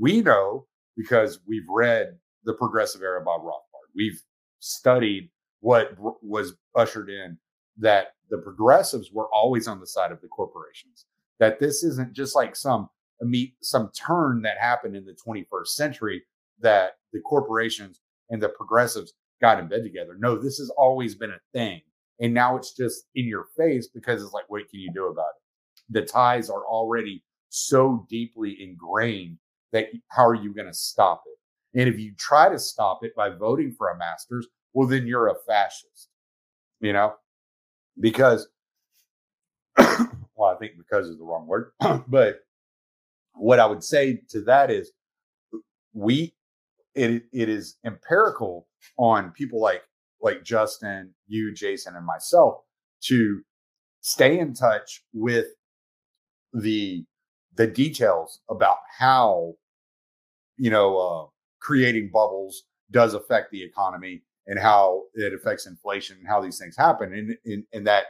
we 0.00 0.20
know 0.20 0.66
because 0.96 1.40
we've 1.46 1.68
read 1.68 2.18
the 2.44 2.54
progressive 2.54 3.02
era 3.02 3.22
Bob 3.22 3.42
Rothbard. 3.42 3.90
We've 3.94 4.20
studied 4.60 5.30
what 5.60 5.94
was 6.22 6.54
ushered 6.74 7.10
in 7.10 7.38
that 7.78 8.14
the 8.30 8.38
progressives 8.38 9.12
were 9.12 9.28
always 9.32 9.68
on 9.68 9.80
the 9.80 9.86
side 9.86 10.12
of 10.12 10.20
the 10.20 10.28
corporations. 10.28 11.06
That 11.38 11.58
this 11.58 11.84
isn't 11.84 12.14
just 12.14 12.34
like 12.34 12.56
some 12.56 12.88
meet 13.22 13.54
some 13.62 13.90
turn 13.92 14.42
that 14.42 14.58
happened 14.58 14.96
in 14.96 15.04
the 15.04 15.16
21st 15.26 15.68
century 15.68 16.22
that 16.60 16.92
the 17.12 17.20
corporations 17.20 18.00
and 18.30 18.42
the 18.42 18.48
progressives 18.48 19.14
got 19.40 19.58
in 19.58 19.68
bed 19.68 19.82
together. 19.82 20.16
No, 20.18 20.36
this 20.36 20.58
has 20.58 20.70
always 20.70 21.14
been 21.14 21.30
a 21.30 21.40
thing. 21.52 21.82
And 22.20 22.32
now 22.32 22.56
it's 22.56 22.72
just 22.72 23.06
in 23.14 23.26
your 23.26 23.46
face 23.56 23.88
because 23.88 24.22
it's 24.22 24.32
like, 24.32 24.48
what 24.48 24.68
can 24.70 24.80
you 24.80 24.90
do 24.92 25.06
about 25.06 25.30
it? 25.36 25.92
The 25.92 26.02
ties 26.02 26.48
are 26.50 26.64
already 26.64 27.22
so 27.50 28.06
deeply 28.08 28.56
ingrained 28.62 29.38
that 29.72 29.88
how 30.08 30.26
are 30.26 30.34
you 30.34 30.54
going 30.54 30.66
to 30.66 30.74
stop 30.74 31.22
it? 31.26 31.80
And 31.80 31.88
if 31.88 31.98
you 31.98 32.12
try 32.16 32.48
to 32.48 32.58
stop 32.58 33.04
it 33.04 33.14
by 33.14 33.28
voting 33.30 33.74
for 33.76 33.90
a 33.90 33.98
master's, 33.98 34.46
well, 34.72 34.88
then 34.88 35.06
you're 35.06 35.28
a 35.28 35.34
fascist, 35.46 36.08
you 36.80 36.92
know, 36.92 37.14
because, 38.00 38.48
well, 39.78 40.54
I 40.54 40.56
think 40.58 40.72
because 40.78 41.08
is 41.08 41.18
the 41.18 41.24
wrong 41.24 41.46
word, 41.46 41.72
but 42.08 42.40
what 43.34 43.60
I 43.60 43.66
would 43.66 43.84
say 43.84 44.22
to 44.30 44.40
that 44.42 44.70
is 44.70 44.92
we, 45.92 46.34
it, 46.94 47.24
it 47.32 47.48
is 47.48 47.76
empirical 47.84 48.66
on 48.96 49.30
people 49.32 49.60
like 49.60 49.82
like 50.20 50.44
Justin, 50.44 51.14
you, 51.26 51.52
Jason, 51.54 51.94
and 51.96 52.06
myself 52.06 52.56
to 53.02 53.42
stay 54.00 54.38
in 54.38 54.54
touch 54.54 55.02
with 55.12 55.46
the 56.52 57.04
the 57.56 57.66
details 57.66 58.40
about 58.50 58.76
how 58.98 59.54
you 60.56 60.70
know 60.70 60.96
uh, 60.98 61.26
creating 61.60 62.10
bubbles 62.12 62.64
does 62.90 63.14
affect 63.14 63.50
the 63.50 63.62
economy 63.62 64.22
and 64.46 64.58
how 64.58 65.02
it 65.14 65.32
affects 65.34 65.66
inflation 65.66 66.16
and 66.18 66.28
how 66.28 66.40
these 66.40 66.58
things 66.58 66.76
happen 66.76 67.36
and, 67.44 67.64
and, 67.72 67.86
that 67.86 68.04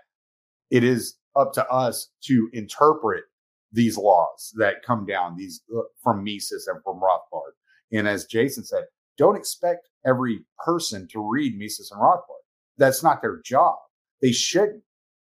it 0.70 0.84
is 0.84 1.16
up 1.34 1.52
to 1.54 1.66
us 1.68 2.10
to 2.22 2.50
interpret 2.52 3.24
these 3.72 3.96
laws 3.96 4.52
that 4.56 4.82
come 4.86 5.06
down 5.06 5.36
these 5.36 5.62
uh, 5.76 5.80
from 6.02 6.22
Mises 6.22 6.66
and 6.66 6.82
from 6.84 7.00
Rothbard. 7.00 7.52
And 7.92 8.06
as 8.06 8.26
Jason 8.26 8.64
said, 8.64 8.84
don't 9.16 9.36
expect 9.36 9.88
every 10.06 10.40
person 10.64 11.08
to 11.12 11.20
read 11.20 11.58
Mises 11.58 11.90
and 11.90 12.00
Rothbard. 12.00 12.44
That's 12.78 13.02
not 13.02 13.22
their 13.22 13.40
job. 13.44 13.76
They 14.22 14.32
shouldn't. 14.32 14.82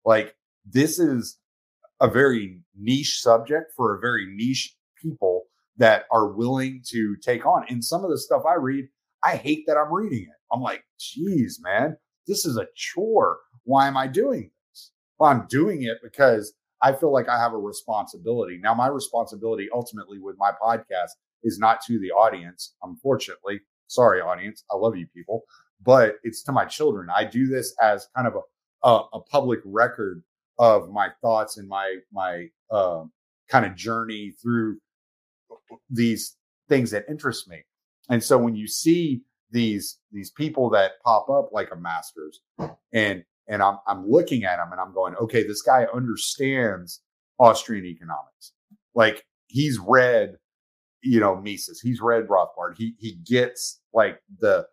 Like 0.05 0.35
this 0.65 0.99
is 0.99 1.39
a 2.01 2.09
very 2.09 2.61
niche 2.79 3.21
subject 3.21 3.73
for 3.77 3.95
a 3.95 4.01
very 4.01 4.27
niche 4.35 4.75
people 5.03 5.45
that 5.77 6.05
are 6.13 6.33
willing 6.33 6.83
to 6.89 7.17
take 7.23 7.47
on. 7.47 7.65
And 7.69 7.85
some 7.85 8.05
of 8.05 8.11
the 8.11 8.19
stuff 8.19 8.43
I 8.49 8.55
read, 8.55 8.87
I 9.25 9.37
hate 9.37 9.65
that 9.67 9.77
I'm 9.77 9.93
reading 9.93 10.23
it. 10.23 10.37
I'm 10.53 10.61
like, 10.61 10.85
geez, 10.99 11.61
man, 11.63 11.97
this 12.27 12.45
is 12.45 12.57
a 12.57 12.67
chore. 12.75 13.39
Why 13.65 13.87
am 13.87 13.97
I 13.97 14.07
doing 14.07 14.51
this? 14.71 14.93
Well, 15.19 15.31
I'm 15.31 15.47
doing 15.49 15.83
it 15.83 15.99
because 16.03 16.53
I 16.83 16.93
feel 16.93 17.13
like 17.13 17.29
I 17.29 17.39
have 17.39 17.53
a 17.53 17.59
responsibility. 17.59 18.59
Now, 18.63 18.75
my 18.75 18.89
responsibility 18.89 19.69
ultimately 19.75 20.19
with 20.19 20.37
my 20.39 20.53
podcast 20.63 21.11
is 21.43 21.59
not 21.59 21.81
to 21.87 21.99
the 21.99 22.11
audience, 22.11 22.75
unfortunately. 22.83 23.61
Sorry, 23.89 24.21
audience. 24.21 24.65
I 24.71 24.77
love 24.77 24.97
you 24.97 25.07
people, 25.15 25.43
but 25.83 26.17
it's 26.23 26.43
to 26.45 26.53
my 26.53 26.65
children. 26.65 27.09
I 27.15 27.25
do 27.25 27.47
this 27.47 27.75
as 27.83 28.09
kind 28.15 28.29
of 28.29 28.35
a, 28.37 28.89
a, 28.89 29.03
a 29.15 29.21
public 29.21 29.61
record 29.65 30.23
of 30.59 30.91
my 30.91 31.09
thoughts 31.21 31.59
and 31.59 31.69
my, 31.69 31.97
my, 32.13 32.47
uh, 32.71 33.05
kind 33.49 33.65
of 33.65 33.75
journey 33.75 34.35
through 34.43 34.79
these 35.91 36.37
things 36.69 36.91
that 36.91 37.05
interest 37.09 37.49
me. 37.49 37.65
And 38.11 38.23
so 38.23 38.39
when 38.39 38.55
you 38.55 38.67
see 38.67 39.23
these 39.51 39.99
these 40.13 40.31
people 40.31 40.69
that 40.71 40.93
pop 41.05 41.31
up 41.31 41.51
like 41.53 41.71
a 41.73 41.77
masters 41.77 42.41
and 42.93 43.25
and 43.49 43.63
I'm 43.63 43.79
I'm 43.87 44.09
looking 44.09 44.45
at 44.45 44.57
them 44.57 44.73
and 44.73 44.81
I'm 44.81 44.93
going, 44.93 45.15
okay, 45.17 45.47
this 45.47 45.63
guy 45.63 45.87
understands 45.93 47.03
Austrian 47.39 47.87
economics. 47.87 48.53
Like 48.95 49.25
he's 49.47 49.79
read, 49.79 50.37
you 51.03 51.21
know, 51.21 51.37
Mises, 51.37 51.81
he's 51.81 52.01
read 52.01 52.29
Rothbard. 52.29 52.77
He 52.77 52.95
he 52.99 53.13
gets 53.25 53.81
like 53.93 54.21
the 54.41 54.67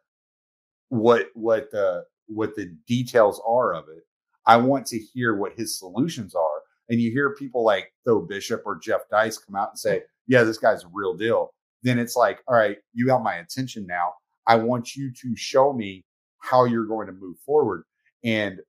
what 0.90 1.28
what 1.34 1.72
the 1.72 2.06
what 2.28 2.56
the 2.56 2.76
details 2.88 3.42
are 3.48 3.74
of 3.74 3.86
it. 3.90 4.04
I 4.46 4.58
want 4.58 4.86
to 4.88 5.00
hear 5.00 5.36
what 5.36 5.54
his 5.54 5.78
solutions 5.78 6.36
are. 6.36 6.62
And 6.90 7.02
you 7.02 7.12
hear 7.12 7.36
people 7.36 7.64
like 7.64 7.92
Tho 8.06 8.22
Bishop 8.22 8.62
or 8.66 8.78
Jeff 8.78 9.02
Deist 9.12 9.46
come 9.46 9.56
out 9.56 9.70
and 9.72 9.80
say, 9.80 9.98
mm-hmm. 9.98 10.34
yeah, 10.34 10.44
this 10.44 10.58
guy's 10.58 10.84
a 10.84 10.90
real 10.94 11.16
deal. 11.16 11.52
Then 11.84 12.00
it's 12.00 12.16
like, 12.16 12.42
all 12.48 12.56
right, 12.56 12.78
you 12.94 13.06
got 13.06 13.24
my 13.24 13.36
attention 13.36 13.86
now. 13.88 14.14
I 14.48 14.56
want 14.56 14.96
you 14.96 15.12
to 15.12 15.36
show 15.36 15.74
me 15.74 16.06
how 16.40 16.66
you're 16.66 16.86
going 16.86 17.08
to 17.08 17.14
move 17.14 17.38
forward. 17.46 17.84
And 18.24 18.60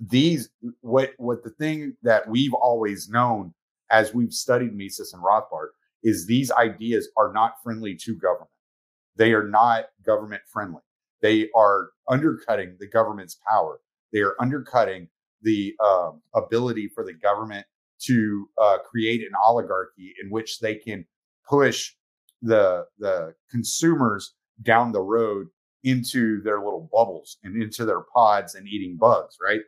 these, 0.00 0.50
what, 0.80 1.12
what 1.16 1.42
the 1.42 1.50
thing 1.50 1.96
that 2.02 2.28
we've 2.28 2.54
always 2.54 3.08
known 3.08 3.54
as 3.90 4.14
we've 4.14 4.32
studied 4.32 4.74
Mises 4.74 5.12
and 5.14 5.22
Rothbard 5.22 5.68
is 6.02 6.26
these 6.26 6.50
ideas 6.50 7.08
are 7.16 7.32
not 7.32 7.54
friendly 7.62 7.94
to 8.04 8.16
government. 8.16 8.50
They 9.16 9.32
are 9.32 9.46
not 9.46 9.86
government 10.04 10.42
friendly. 10.50 10.82
They 11.22 11.48
are 11.54 11.90
undercutting 12.08 12.76
the 12.78 12.88
government's 12.88 13.38
power. 13.48 13.80
They 14.12 14.20
are 14.20 14.34
undercutting 14.40 15.08
the 15.42 15.74
um, 15.84 16.22
ability 16.34 16.90
for 16.94 17.04
the 17.04 17.12
government 17.14 17.66
to 18.02 18.48
uh, 18.60 18.78
create 18.78 19.20
an 19.20 19.32
oligarchy 19.44 20.14
in 20.22 20.30
which 20.30 20.60
they 20.60 20.74
can 20.74 21.04
push 21.48 21.92
the 22.42 22.86
the 22.98 23.34
consumers 23.50 24.34
down 24.62 24.92
the 24.92 25.02
road 25.02 25.48
into 25.84 26.42
their 26.42 26.62
little 26.62 26.88
bubbles 26.92 27.38
and 27.42 27.62
into 27.62 27.84
their 27.84 28.02
pods 28.14 28.54
and 28.54 28.66
eating 28.68 28.96
bugs, 28.98 29.36
right? 29.42 29.60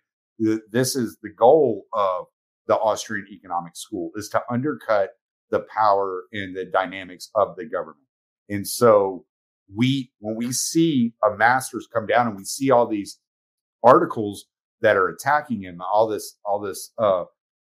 This 0.70 0.96
is 0.96 1.18
the 1.22 1.30
goal 1.30 1.84
of 1.92 2.26
the 2.66 2.76
Austrian 2.76 3.26
Economic 3.30 3.76
School 3.76 4.10
is 4.16 4.28
to 4.30 4.42
undercut 4.50 5.10
the 5.52 5.60
power 5.72 6.24
and 6.32 6.56
the 6.56 6.64
dynamics 6.64 7.30
of 7.36 7.54
the 7.56 7.64
government. 7.64 8.06
And 8.48 8.66
so 8.66 9.24
we, 9.72 10.10
when 10.18 10.34
we 10.34 10.50
see 10.50 11.12
a 11.22 11.36
master's 11.36 11.86
come 11.86 12.06
down 12.06 12.26
and 12.26 12.36
we 12.36 12.44
see 12.44 12.72
all 12.72 12.88
these 12.88 13.20
articles 13.84 14.46
that 14.80 14.96
are 14.96 15.08
attacking 15.08 15.62
him, 15.62 15.80
all 15.80 16.08
this, 16.08 16.38
all 16.44 16.58
this, 16.58 16.92
uh, 16.98 17.24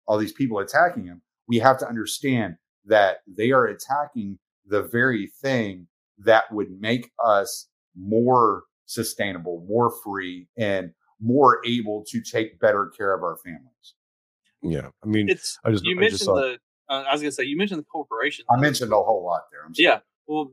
all 0.06 0.18
these 0.18 0.34
people 0.34 0.60
attacking 0.60 1.06
him, 1.06 1.22
we 1.48 1.58
have 1.58 1.80
to 1.80 1.88
understand 1.88 2.56
that 2.86 3.18
they 3.28 3.52
are 3.52 3.66
attacking 3.66 4.38
the 4.66 4.84
very 4.84 5.32
thing 5.42 5.88
that 6.20 6.44
would 6.52 6.70
make 6.80 7.12
us 7.26 7.70
more 7.96 8.64
sustainable, 8.86 9.66
more 9.68 9.92
free, 10.04 10.48
and 10.58 10.92
more 11.22 11.62
able 11.66 12.04
to 12.10 12.22
take 12.22 12.60
better 12.60 12.92
care 12.98 13.14
of 13.16 13.24
our 13.24 13.38
families. 13.38 13.96
Yeah, 14.62 14.90
I 15.04 15.08
mean, 15.08 15.30
it's 15.30 15.58
I 15.64 15.72
just 15.72 15.86
you 15.86 15.96
I 15.96 16.00
mentioned 16.02 16.12
just 16.12 16.26
saw, 16.26 16.36
the. 16.36 16.58
Uh, 16.90 17.04
I 17.08 17.12
was 17.14 17.22
gonna 17.22 17.32
say 17.32 17.44
you 17.44 17.58
mentioned 17.58 17.80
the 17.80 17.86
corporations. 17.86 18.48
I 18.52 18.60
mentioned 18.60 18.92
a 18.92 18.96
whole 18.96 19.24
lot 19.24 19.42
there. 19.52 19.62
I'm 19.66 19.74
sorry. 19.76 19.86
Yeah, 19.86 20.00
well, 20.28 20.52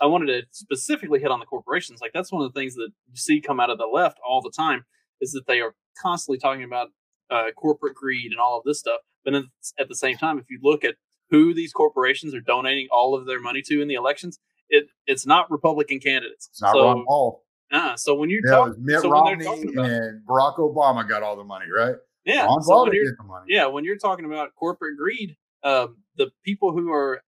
I 0.00 0.06
wanted 0.06 0.26
to 0.26 0.42
specifically 0.52 1.20
hit 1.20 1.30
on 1.30 1.40
the 1.40 1.46
corporations. 1.46 2.00
Like 2.00 2.12
that's 2.12 2.32
one 2.32 2.42
of 2.42 2.52
the 2.52 2.58
things 2.58 2.74
that 2.74 2.88
you 3.10 3.16
see 3.16 3.40
come 3.40 3.60
out 3.60 3.70
of 3.70 3.78
the 3.78 3.86
left 3.86 4.18
all 4.26 4.40
the 4.40 4.52
time 4.56 4.84
is 5.20 5.32
that 5.32 5.46
they 5.46 5.60
are 5.60 5.74
constantly 6.00 6.38
talking 6.38 6.64
about 6.64 6.88
uh, 7.30 7.44
corporate 7.56 7.94
greed 7.94 8.30
and 8.32 8.40
all 8.40 8.58
of 8.58 8.64
this 8.64 8.78
stuff. 8.78 9.00
But 9.24 9.34
at 9.34 9.88
the 9.88 9.94
same 9.94 10.16
time, 10.16 10.38
if 10.38 10.44
you 10.50 10.58
look 10.62 10.84
at 10.84 10.96
who 11.30 11.54
these 11.54 11.72
corporations 11.72 12.34
are 12.34 12.40
donating 12.40 12.88
all 12.92 13.14
of 13.14 13.26
their 13.26 13.40
money 13.40 13.62
to 13.66 13.80
in 13.80 13.88
the 13.88 13.94
elections, 13.94 14.38
it 14.68 14.86
it's 15.06 15.26
not 15.26 15.50
Republican 15.50 15.98
candidates. 16.00 16.48
It's 16.50 16.62
not 16.62 16.74
so, 16.74 16.84
Ron 16.84 17.04
Paul. 17.06 17.42
Uh, 17.72 17.96
so 17.96 18.14
when 18.14 18.30
you 18.30 18.40
Yeah, 18.46 18.52
it 18.52 18.56
talk, 18.56 18.68
was 18.68 18.76
Mitt 18.78 19.00
so 19.00 19.10
Romney 19.10 19.44
talking 19.44 19.70
about- 19.72 19.86
and 19.90 20.26
Barack 20.26 20.56
Obama 20.58 21.08
got 21.08 21.22
all 21.22 21.36
the 21.36 21.44
money, 21.44 21.66
right? 21.74 21.96
Yeah, 22.24 22.48
so 22.60 22.84
when 22.84 22.92
you're, 22.94 23.04
get 23.04 23.18
the 23.18 23.24
money. 23.24 23.46
yeah, 23.48 23.66
when 23.66 23.84
you're 23.84 23.98
talking 23.98 24.24
about 24.24 24.54
corporate 24.54 24.96
greed, 24.96 25.36
um, 25.62 25.98
the 26.16 26.30
people 26.44 26.72
who 26.72 26.90
are 26.92 27.22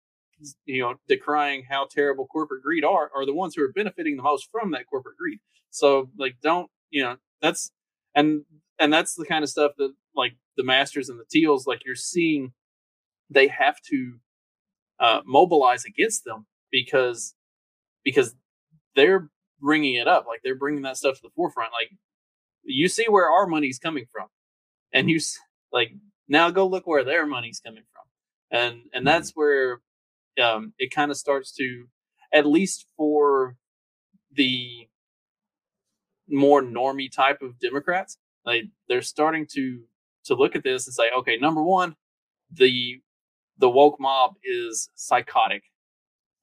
you 0.65 0.83
know 0.83 0.95
decrying 1.09 1.65
how 1.69 1.87
terrible 1.91 2.27
corporate 2.27 2.63
greed 2.63 2.85
are 2.85 3.11
are 3.15 3.25
the 3.27 3.35
ones 3.35 3.55
who 3.55 3.63
are 3.63 3.73
benefiting 3.73 4.17
the 4.17 4.23
most 4.23 4.49
from 4.51 4.71
that 4.73 4.87
corporate 4.89 5.17
greed. 5.17 5.39
So 5.71 6.11
like, 6.19 6.37
don't 6.43 6.71
you 6.91 7.03
know 7.03 7.17
that's 7.41 7.71
and 8.15 8.45
and 8.79 8.93
that's 8.93 9.15
the 9.15 9.27
kind 9.27 9.43
of 9.43 9.51
stuff 9.51 9.73
that 9.79 9.93
like 10.15 10.37
the 10.57 10.65
masters 10.65 11.09
and 11.09 11.21
the 11.21 11.25
Thiels 11.25 11.67
like 11.67 11.85
you're 11.85 11.95
seeing 11.95 12.53
they 13.31 13.49
have 13.49 13.77
to 13.91 14.19
uh, 14.99 15.21
mobilize 15.27 15.85
against 15.85 16.25
them 16.25 16.47
because 16.71 17.35
because 18.05 18.35
they're 18.95 19.29
bringing 19.61 19.95
it 19.95 20.09
up 20.09 20.27
like 20.27 20.41
they're 20.43 20.55
bringing 20.55 20.83
that 20.83 20.97
stuff 20.97 21.17
to 21.17 21.23
the 21.23 21.31
forefront 21.35 21.73
like 21.73 21.91
you 22.63 22.89
see 22.89 23.07
where 23.09 23.31
our 23.31 23.47
money's 23.47 23.79
coming 23.79 24.05
from 24.11 24.27
and 24.97 25.11
you 25.11 25.21
like 25.73 25.93
now 26.29 26.51
go 26.51 26.67
look 26.67 26.87
where 26.87 27.05
their 27.05 27.27
money's 27.27 27.61
coming 27.61 27.85
from. 27.93 28.05
And 28.59 28.83
and 28.93 29.07
that's 29.07 29.33
where 29.33 29.81
um 30.43 30.73
it 30.79 30.91
kind 30.95 31.11
of 31.11 31.17
starts 31.17 31.53
to 31.57 31.87
at 32.33 32.47
least 32.47 32.87
for 32.97 33.57
the 34.33 34.89
more 36.29 36.63
normie 36.63 37.11
type 37.13 37.43
of 37.43 37.59
democrats 37.61 38.19
like 38.45 38.65
they're 38.89 39.03
starting 39.03 39.47
to 39.49 39.83
to 40.25 40.35
look 40.35 40.57
at 40.57 40.65
this 40.65 40.87
and 40.87 40.95
say 40.95 41.05
okay 41.17 41.37
number 41.39 41.63
one 41.63 41.95
the 42.53 43.01
the 43.59 43.71
woke 43.71 43.99
mob 44.01 44.35
is 44.45 44.91
psychotic. 44.95 45.65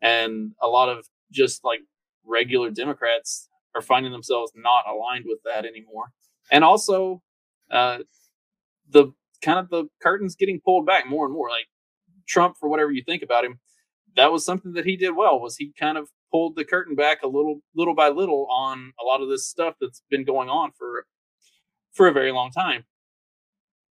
And 0.01 0.53
a 0.61 0.67
lot 0.67 0.89
of 0.89 1.07
just 1.31 1.63
like 1.63 1.81
regular 2.25 2.69
democrats 2.71 3.49
are 3.75 3.81
finding 3.81 4.11
themselves 4.11 4.51
not 4.55 4.85
aligned 4.89 5.25
with 5.27 5.39
that 5.45 5.65
anymore. 5.65 6.11
And 6.51 6.63
also 6.63 7.21
uh 7.71 7.99
the 8.93 9.11
kind 9.41 9.59
of 9.59 9.69
the 9.69 9.85
curtains 10.01 10.35
getting 10.35 10.61
pulled 10.63 10.85
back 10.85 11.07
more 11.07 11.25
and 11.25 11.33
more 11.33 11.49
like 11.49 11.67
trump 12.27 12.55
for 12.59 12.69
whatever 12.69 12.91
you 12.91 13.03
think 13.03 13.21
about 13.21 13.43
him 13.43 13.59
that 14.15 14.31
was 14.31 14.45
something 14.45 14.73
that 14.73 14.85
he 14.85 14.95
did 14.95 15.11
well 15.11 15.39
was 15.39 15.57
he 15.57 15.73
kind 15.77 15.97
of 15.97 16.09
pulled 16.31 16.55
the 16.55 16.65
curtain 16.65 16.95
back 16.95 17.21
a 17.23 17.27
little 17.27 17.61
little 17.75 17.95
by 17.95 18.09
little 18.09 18.47
on 18.49 18.91
a 18.99 19.03
lot 19.03 19.21
of 19.21 19.29
this 19.29 19.47
stuff 19.47 19.75
that's 19.79 20.01
been 20.09 20.23
going 20.23 20.49
on 20.49 20.71
for 20.77 21.05
for 21.93 22.07
a 22.07 22.11
very 22.11 22.31
long 22.31 22.51
time. 22.51 22.83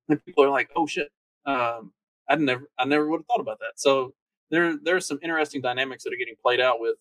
And 0.08 0.22
people 0.24 0.44
are 0.44 0.50
like 0.50 0.70
oh 0.76 0.86
shit 0.86 1.08
um 1.46 1.92
i 2.28 2.36
never 2.36 2.68
i 2.78 2.84
never 2.84 3.08
would 3.08 3.20
have 3.20 3.26
thought 3.26 3.40
about 3.40 3.60
that. 3.60 3.74
So 3.76 4.12
there 4.50 4.76
there's 4.82 5.06
some 5.06 5.20
interesting 5.22 5.60
dynamics 5.62 6.04
that 6.04 6.12
are 6.12 6.18
getting 6.18 6.36
played 6.42 6.60
out 6.60 6.80
with 6.80 6.96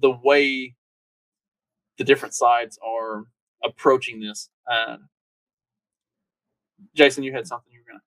the 0.00 0.10
way 0.10 0.74
the 1.98 2.04
different 2.04 2.34
sides 2.34 2.78
are 2.86 3.24
approaching 3.64 4.20
this 4.20 4.50
uh 4.70 4.96
jason 6.94 7.24
you 7.24 7.32
had 7.32 7.46
something 7.46 7.72
you 7.72 7.80
were 7.80 7.92
gonna 7.92 8.02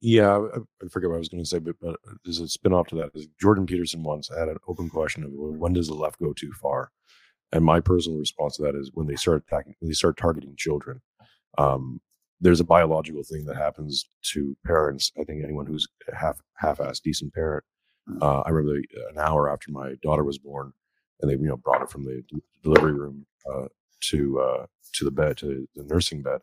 yeah, 0.00 0.38
I, 0.38 0.58
I 0.84 0.88
forget 0.88 1.10
what 1.10 1.16
I 1.16 1.18
was 1.18 1.28
going 1.28 1.42
to 1.42 1.48
say, 1.48 1.58
but, 1.58 1.76
but 1.80 1.96
there's 2.24 2.40
a 2.40 2.48
spin 2.48 2.72
off 2.72 2.88
to 2.88 2.94
that. 2.96 3.10
Jordan 3.40 3.66
Peterson 3.66 4.02
once 4.02 4.30
had 4.30 4.48
an 4.48 4.56
open 4.66 4.88
question 4.88 5.24
of 5.24 5.30
when 5.32 5.74
does 5.74 5.88
the 5.88 5.94
left 5.94 6.18
go 6.20 6.32
too 6.32 6.52
far, 6.52 6.90
And 7.52 7.64
my 7.64 7.80
personal 7.80 8.18
response 8.18 8.56
to 8.56 8.62
that 8.62 8.74
is 8.74 8.90
when 8.94 9.06
they 9.06 9.16
start 9.16 9.44
attacking, 9.46 9.74
when 9.80 9.90
they 9.90 9.94
start 9.94 10.16
targeting 10.16 10.54
children. 10.56 11.02
Um, 11.58 12.00
there's 12.40 12.60
a 12.60 12.64
biological 12.64 13.22
thing 13.22 13.44
that 13.46 13.56
happens 13.56 14.08
to 14.32 14.56
parents. 14.64 15.12
I 15.20 15.24
think 15.24 15.44
anyone 15.44 15.66
who's 15.66 15.86
half 16.18 16.40
half-assed 16.56 17.02
decent 17.02 17.34
parent. 17.34 17.64
Mm. 18.08 18.22
Uh, 18.22 18.40
I 18.46 18.50
remember 18.50 18.80
an 19.10 19.18
hour 19.18 19.50
after 19.50 19.70
my 19.70 19.94
daughter 20.02 20.24
was 20.24 20.38
born, 20.38 20.72
and 21.20 21.30
they 21.30 21.34
you 21.34 21.48
know 21.48 21.58
brought 21.58 21.80
her 21.82 21.86
from 21.86 22.04
the 22.04 22.22
delivery 22.62 22.94
room 22.94 23.26
uh, 23.52 23.66
to 24.10 24.40
uh, 24.40 24.66
to 24.94 25.04
the 25.04 25.10
bed 25.10 25.36
to 25.38 25.68
the 25.74 25.84
nursing 25.84 26.22
bed, 26.22 26.40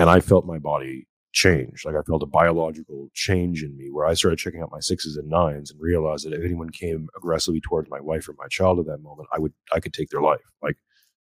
and 0.00 0.08
I 0.08 0.20
felt 0.20 0.46
my 0.46 0.58
body 0.58 1.06
change. 1.32 1.84
Like 1.84 1.94
I 1.94 2.02
felt 2.02 2.22
a 2.22 2.26
biological 2.26 3.08
change 3.12 3.62
in 3.62 3.76
me 3.76 3.90
where 3.90 4.06
I 4.06 4.14
started 4.14 4.38
checking 4.38 4.62
out 4.62 4.72
my 4.72 4.80
sixes 4.80 5.16
and 5.16 5.28
nines 5.28 5.70
and 5.70 5.80
realized 5.80 6.24
that 6.26 6.32
if 6.32 6.42
anyone 6.42 6.70
came 6.70 7.08
aggressively 7.16 7.60
towards 7.60 7.90
my 7.90 8.00
wife 8.00 8.26
or 8.28 8.34
my 8.38 8.48
child 8.48 8.80
at 8.80 8.86
that 8.86 9.02
moment, 9.02 9.28
I 9.32 9.38
would 9.38 9.52
I 9.72 9.78
could 9.78 9.92
take 9.92 10.08
their 10.08 10.22
life. 10.22 10.40
Like 10.62 10.76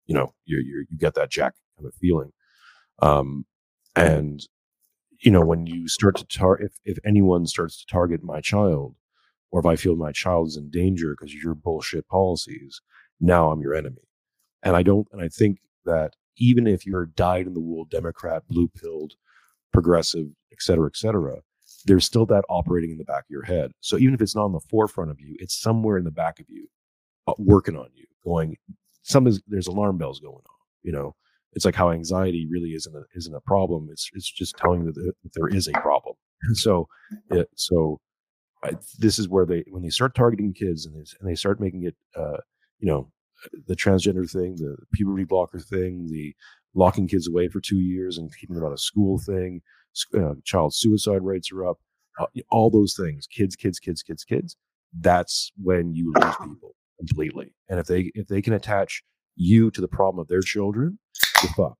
you 0.06 0.14
know 0.14 0.32
you 0.44 0.58
you 0.58 0.86
you 0.88 0.96
get 0.96 1.14
that 1.14 1.30
jack 1.30 1.54
kind 1.76 1.88
of 1.88 1.94
feeling. 2.00 2.30
Um, 3.00 3.46
and 3.96 4.40
you 5.20 5.30
know 5.32 5.44
when 5.44 5.66
you 5.66 5.88
start 5.88 6.16
to 6.16 6.26
tar 6.26 6.60
if, 6.60 6.72
if 6.84 6.98
anyone 7.04 7.46
starts 7.46 7.80
to 7.80 7.86
target 7.92 8.22
my 8.22 8.40
child 8.40 8.94
or 9.50 9.60
if 9.60 9.66
i 9.66 9.76
feel 9.76 9.96
my 9.96 10.12
child 10.12 10.48
is 10.48 10.56
in 10.56 10.70
danger 10.70 11.14
because 11.14 11.34
of 11.34 11.42
your 11.42 11.54
bullshit 11.54 12.06
policies 12.08 12.80
now 13.20 13.50
i'm 13.50 13.60
your 13.60 13.74
enemy 13.74 14.02
and 14.62 14.76
i 14.76 14.82
don't 14.82 15.08
and 15.12 15.20
i 15.20 15.28
think 15.28 15.58
that 15.84 16.14
even 16.38 16.66
if 16.66 16.86
you're 16.86 17.02
a 17.02 17.10
dyed 17.10 17.46
in 17.46 17.54
the 17.54 17.60
wool 17.60 17.84
democrat 17.90 18.42
blue 18.48 18.68
pilled 18.68 19.14
progressive 19.72 20.26
et 20.52 20.60
cetera 20.60 20.86
et 20.86 20.96
cetera 20.96 21.36
there's 21.84 22.04
still 22.04 22.26
that 22.26 22.44
operating 22.48 22.90
in 22.90 22.98
the 22.98 23.04
back 23.04 23.24
of 23.24 23.30
your 23.30 23.44
head 23.44 23.70
so 23.80 23.96
even 23.98 24.14
if 24.14 24.20
it's 24.20 24.34
not 24.34 24.44
on 24.44 24.52
the 24.52 24.60
forefront 24.70 25.10
of 25.10 25.20
you 25.20 25.36
it's 25.38 25.58
somewhere 25.58 25.98
in 25.98 26.04
the 26.04 26.10
back 26.10 26.40
of 26.40 26.46
you 26.48 26.66
uh, 27.26 27.34
working 27.38 27.76
on 27.76 27.88
you 27.94 28.06
going 28.24 28.56
something's 29.02 29.40
there's 29.46 29.66
alarm 29.66 29.98
bells 29.98 30.20
going 30.20 30.34
on 30.34 30.56
you 30.82 30.92
know 30.92 31.14
it's 31.52 31.64
like 31.64 31.74
how 31.74 31.90
anxiety 31.90 32.46
really 32.50 32.70
isn't 32.70 32.94
a, 32.94 33.02
isn't 33.16 33.34
a 33.34 33.40
problem. 33.40 33.88
It's 33.90 34.10
it's 34.14 34.30
just 34.30 34.56
telling 34.56 34.84
you 34.84 34.92
that 34.92 35.12
there 35.34 35.48
is 35.48 35.68
a 35.68 35.72
problem. 35.72 36.14
so, 36.52 36.88
it, 37.30 37.48
so 37.56 38.00
I, 38.62 38.72
this 38.98 39.18
is 39.18 39.28
where 39.28 39.46
they 39.46 39.64
when 39.70 39.82
they 39.82 39.90
start 39.90 40.14
targeting 40.14 40.52
kids 40.52 40.86
and 40.86 40.94
they, 40.94 41.04
and 41.20 41.28
they 41.28 41.34
start 41.34 41.60
making 41.60 41.84
it, 41.84 41.96
uh, 42.16 42.38
you 42.78 42.88
know, 42.88 43.10
the 43.66 43.76
transgender 43.76 44.30
thing, 44.30 44.56
the 44.56 44.76
puberty 44.92 45.24
blocker 45.24 45.58
thing, 45.58 46.08
the 46.10 46.34
locking 46.74 47.08
kids 47.08 47.28
away 47.28 47.48
for 47.48 47.60
two 47.60 47.78
years 47.78 48.18
and 48.18 48.34
keeping 48.36 48.56
them 48.56 48.64
out 48.64 48.72
of 48.72 48.80
school 48.80 49.18
thing, 49.18 49.60
uh, 50.16 50.34
child 50.44 50.74
suicide 50.74 51.22
rates 51.22 51.50
are 51.52 51.66
up, 51.66 51.78
uh, 52.20 52.26
all 52.50 52.70
those 52.70 52.94
things, 52.94 53.26
kids, 53.26 53.56
kids, 53.56 53.78
kids, 53.78 54.02
kids, 54.02 54.24
kids. 54.24 54.56
That's 54.98 55.52
when 55.62 55.94
you 55.94 56.12
lose 56.14 56.36
people 56.36 56.74
completely. 56.98 57.54
And 57.68 57.78
if 57.78 57.86
they 57.86 58.10
if 58.14 58.26
they 58.28 58.42
can 58.42 58.54
attach 58.54 59.02
you 59.36 59.70
to 59.70 59.80
the 59.80 59.88
problem 59.88 60.20
of 60.20 60.28
their 60.28 60.40
children, 60.40 60.98
you're 61.42 61.52
fucked 61.52 61.78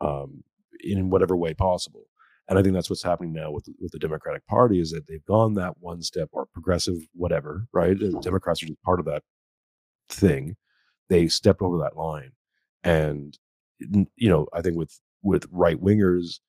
um, 0.00 0.44
in 0.80 1.10
whatever 1.10 1.36
way 1.36 1.54
possible. 1.54 2.04
And 2.48 2.58
I 2.58 2.62
think 2.62 2.74
that's 2.74 2.90
what's 2.90 3.02
happening 3.02 3.32
now 3.32 3.50
with 3.50 3.66
with 3.80 3.92
the 3.92 3.98
Democratic 3.98 4.46
Party 4.46 4.80
is 4.80 4.90
that 4.90 5.06
they've 5.06 5.24
gone 5.24 5.54
that 5.54 5.74
one 5.80 6.02
step 6.02 6.28
or 6.32 6.46
progressive 6.52 6.96
whatever, 7.14 7.66
right? 7.72 7.98
The 7.98 8.18
Democrats 8.20 8.62
are 8.62 8.66
just 8.66 8.82
part 8.82 9.00
of 9.00 9.06
that 9.06 9.22
thing. 10.08 10.56
They 11.12 11.28
stepped 11.28 11.60
over 11.60 11.76
that 11.78 11.94
line, 11.94 12.32
and 12.82 13.38
you 14.16 14.30
know, 14.30 14.46
I 14.54 14.62
think 14.62 14.78
with 14.78 14.98
with 15.22 15.46
right 15.52 15.78
wingers, 15.78 16.40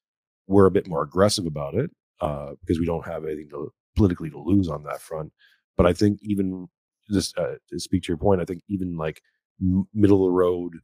we're 0.48 0.68
a 0.68 0.72
bit 0.72 0.88
more 0.88 1.04
aggressive 1.04 1.46
about 1.46 1.76
it 1.76 1.92
uh, 2.22 2.54
because 2.62 2.80
we 2.80 2.86
don't 2.86 3.06
have 3.06 3.26
anything 3.26 3.50
to 3.50 3.74
politically 3.98 4.30
to 4.30 4.40
lose 4.40 4.70
on 4.70 4.84
that 4.84 5.02
front. 5.02 5.34
But 5.76 5.86
I 5.86 5.92
think 5.92 6.20
even 6.22 6.70
just 7.12 7.38
uh, 7.38 7.56
to 7.72 7.80
speak 7.80 8.04
to 8.04 8.08
your 8.08 8.18
point, 8.18 8.40
I 8.40 8.46
think 8.46 8.62
even 8.70 8.96
like 8.96 9.22
middle 9.60 10.24
of 10.24 10.30
the 10.30 10.34
road 10.34 10.76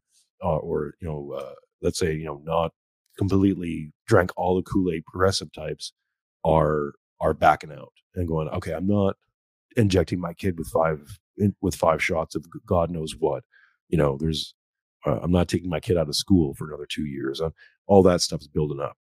uh, 0.44 0.58
or 0.58 0.96
you 1.00 1.08
know, 1.08 1.32
uh, 1.40 1.54
let's 1.82 2.00
say 2.00 2.14
you 2.14 2.26
know, 2.26 2.42
not 2.44 2.74
completely 3.18 3.94
drank 4.08 4.32
all 4.36 4.58
the 4.58 4.62
Kool 4.62 4.92
Aid 4.92 5.06
progressive 5.06 5.54
types 5.54 5.94
are 6.44 6.92
are 7.22 7.34
backing 7.34 7.72
out 7.72 7.94
and 8.16 8.28
going, 8.28 8.50
okay, 8.50 8.74
I'm 8.74 8.88
not 8.88 9.16
injecting 9.78 10.20
my 10.20 10.34
kid 10.34 10.58
with 10.58 10.68
five 10.68 11.20
with 11.62 11.76
five 11.76 12.04
shots 12.04 12.36
of 12.36 12.46
God 12.66 12.92
knows 12.92 13.16
what. 13.18 13.44
You 13.90 13.98
know, 13.98 14.18
there's 14.20 14.54
uh, 15.06 15.20
I'm 15.22 15.32
not 15.32 15.48
taking 15.48 15.70
my 15.70 15.80
kid 15.80 15.98
out 15.98 16.10
of 16.10 16.16
school 16.16 16.54
for 16.54 16.68
another 16.68 16.88
two 16.90 17.06
years. 17.06 17.42
Uh, 17.42 17.50
all 17.88 18.04
that 18.04 18.22
stuff 18.22 18.42
is 18.42 18.48
building 18.48 18.80
up, 18.80 18.98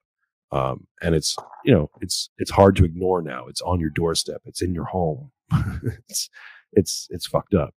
um, 0.53 0.87
and 1.03 1.15
it's 1.15 1.37
you 1.65 1.73
know 1.73 1.91
it's 2.01 2.31
it's 2.39 2.51
hard 2.51 2.77
to 2.77 2.85
ignore 2.85 3.23
now. 3.23 3.47
It's 3.47 3.61
on 3.63 3.81
your 3.81 3.91
doorstep. 3.91 4.43
It's 4.45 4.63
in 4.63 4.75
your 4.75 4.85
home. 4.85 5.31
it's 6.09 6.31
it's 6.73 7.09
it's 7.11 7.27
fucked 7.27 7.55
up, 7.55 7.75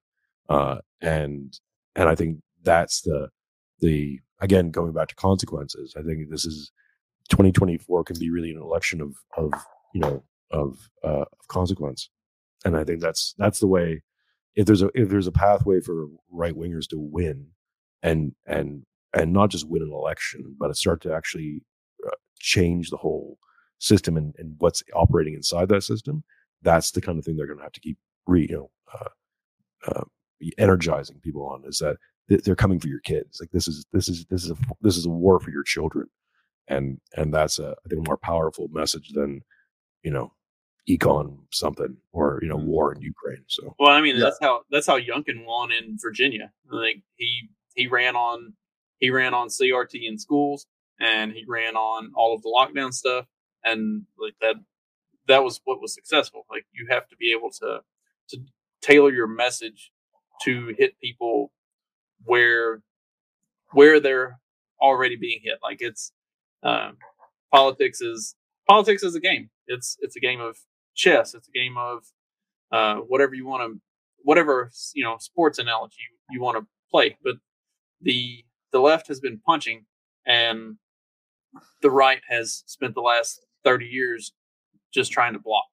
uh, 0.49 0.78
and 1.01 1.57
and 1.95 2.09
I 2.09 2.16
think 2.16 2.39
that's 2.64 3.01
the 3.01 3.30
the 3.80 4.20
again 4.39 4.72
going 4.72 4.93
back 4.93 5.09
to 5.09 5.16
consequences. 5.16 5.93
I 5.97 6.03
think 6.03 6.30
this 6.30 6.45
is 6.45 6.72
2024 7.30 8.03
can 8.03 8.20
be 8.20 8.30
really 8.30 8.51
an 8.51 8.62
election 8.62 9.01
of 9.01 9.16
of 9.38 9.53
you 9.93 10.01
know 10.01 10.24
of 10.51 10.78
uh, 11.03 11.22
of 11.22 11.47
consequence, 11.47 12.09
and 12.66 12.78
I 12.78 12.84
think 12.84 13.01
that's 13.01 13.34
that's 13.38 13.59
the 13.59 13.68
way. 13.68 14.03
If 14.55 14.65
there's 14.65 14.81
a 14.81 14.89
if 14.93 15.09
there's 15.09 15.27
a 15.27 15.31
pathway 15.31 15.81
for 15.81 16.07
right 16.29 16.53
wingers 16.55 16.87
to 16.89 16.99
win, 16.99 17.47
and 18.03 18.33
and 18.45 18.83
and 19.13 19.33
not 19.33 19.49
just 19.49 19.67
win 19.69 19.81
an 19.81 19.91
election, 19.91 20.55
but 20.59 20.75
start 20.75 21.01
to 21.01 21.13
actually 21.13 21.63
uh, 22.05 22.11
change 22.39 22.89
the 22.89 22.97
whole 22.97 23.37
system 23.79 24.15
and, 24.15 24.33
and 24.37 24.55
what's 24.59 24.83
operating 24.93 25.33
inside 25.33 25.69
that 25.69 25.83
system, 25.83 26.23
that's 26.61 26.91
the 26.91 27.01
kind 27.01 27.17
of 27.17 27.25
thing 27.25 27.35
they're 27.35 27.47
going 27.47 27.57
to 27.57 27.63
have 27.63 27.71
to 27.73 27.79
keep 27.79 27.97
re 28.27 28.47
you 28.49 28.55
know 28.55 28.71
uh, 28.93 29.91
uh, 29.91 30.03
energizing 30.57 31.19
people 31.21 31.45
on. 31.45 31.63
Is 31.65 31.79
that 31.79 31.97
they're 32.29 32.55
coming 32.55 32.79
for 32.79 32.87
your 32.87 32.99
kids. 33.01 33.39
Like 33.39 33.51
this 33.51 33.67
is 33.67 33.85
this 33.91 34.07
is 34.07 34.25
this 34.29 34.43
is 34.43 34.51
a 34.51 34.55
this 34.81 34.97
is 34.97 35.05
a 35.05 35.09
war 35.09 35.39
for 35.39 35.51
your 35.51 35.63
children, 35.63 36.07
and 36.67 36.99
and 37.15 37.33
that's 37.33 37.59
a 37.59 37.75
I 37.85 37.89
think 37.89 38.05
a 38.05 38.09
more 38.09 38.17
powerful 38.17 38.69
message 38.71 39.09
than 39.13 39.41
you 40.03 40.11
know 40.11 40.33
econ 40.89 41.38
something 41.51 41.97
or 42.11 42.39
you 42.41 42.49
know 42.49 42.57
Mm-hmm. 42.57 42.67
war 42.67 42.93
in 42.93 43.01
Ukraine. 43.01 43.43
So 43.47 43.75
Well, 43.79 43.91
I 43.91 44.01
mean, 44.01 44.15
Yeah. 44.17 44.23
that's 44.25 44.39
how 44.41 44.63
that's 44.71 44.88
how 44.88 44.99
Youngkin 44.99 45.45
won 45.45 45.71
in 45.71 45.97
Virginia. 46.01 46.51
Like 46.69 47.01
he 47.17 47.49
he 47.75 47.88
ran 47.88 48.15
on 48.15 48.53
he 48.99 49.09
ran 49.11 49.34
on 49.34 49.47
CRT 49.49 49.95
in 50.07 50.17
schools, 50.19 50.67
and 50.99 51.32
he 51.34 51.45
ran 51.47 51.75
on 51.75 52.11
all 52.15 52.36
of 52.36 52.41
the 52.43 52.49
lockdown 52.49 52.93
stuff, 52.93 53.25
and 53.63 54.03
like 54.19 54.36
that 54.41 54.55
that 55.27 55.43
was 55.43 55.61
what 55.65 55.82
was 55.82 55.93
successful. 55.93 56.45
Like 56.49 56.65
you 56.73 56.88
have 56.89 57.07
to 57.09 57.15
be 57.17 57.32
able 57.32 57.51
to 57.61 57.82
to 58.29 58.38
tailor 58.82 59.11
your 59.11 59.27
message 59.27 59.91
to 60.43 60.73
hit 60.77 60.99
people 60.99 61.51
where 62.25 62.82
where 63.73 63.99
they're 63.99 64.39
already 64.82 65.15
being 65.15 65.39
hit. 65.43 65.59
Like 65.63 65.77
it's 65.82 66.11
um, 66.63 66.97
politics 67.53 68.01
is 68.01 68.36
politics 68.67 69.03
is 69.03 69.15
a 69.15 69.19
game. 69.21 69.49
It's 69.67 69.97
it's 70.01 70.15
a 70.15 70.19
game 70.19 70.41
of 70.41 70.57
chess. 71.01 71.33
It's 71.33 71.47
a 71.47 71.51
game 71.51 71.77
of 71.77 72.03
uh, 72.71 72.95
whatever 73.07 73.33
you 73.33 73.45
want 73.45 73.63
to, 73.63 73.81
whatever 74.23 74.71
you 74.93 75.03
know, 75.03 75.17
sports 75.19 75.59
analogy 75.59 75.97
you, 75.99 76.35
you 76.37 76.41
want 76.41 76.57
to 76.57 76.67
play. 76.89 77.17
But 77.23 77.35
the 78.01 78.43
the 78.71 78.79
left 78.79 79.07
has 79.07 79.19
been 79.19 79.39
punching, 79.45 79.85
and 80.25 80.77
the 81.81 81.91
right 81.91 82.21
has 82.29 82.63
spent 82.67 82.93
the 82.95 83.01
last 83.01 83.45
thirty 83.63 83.85
years 83.85 84.33
just 84.93 85.11
trying 85.11 85.33
to 85.33 85.39
block. 85.39 85.65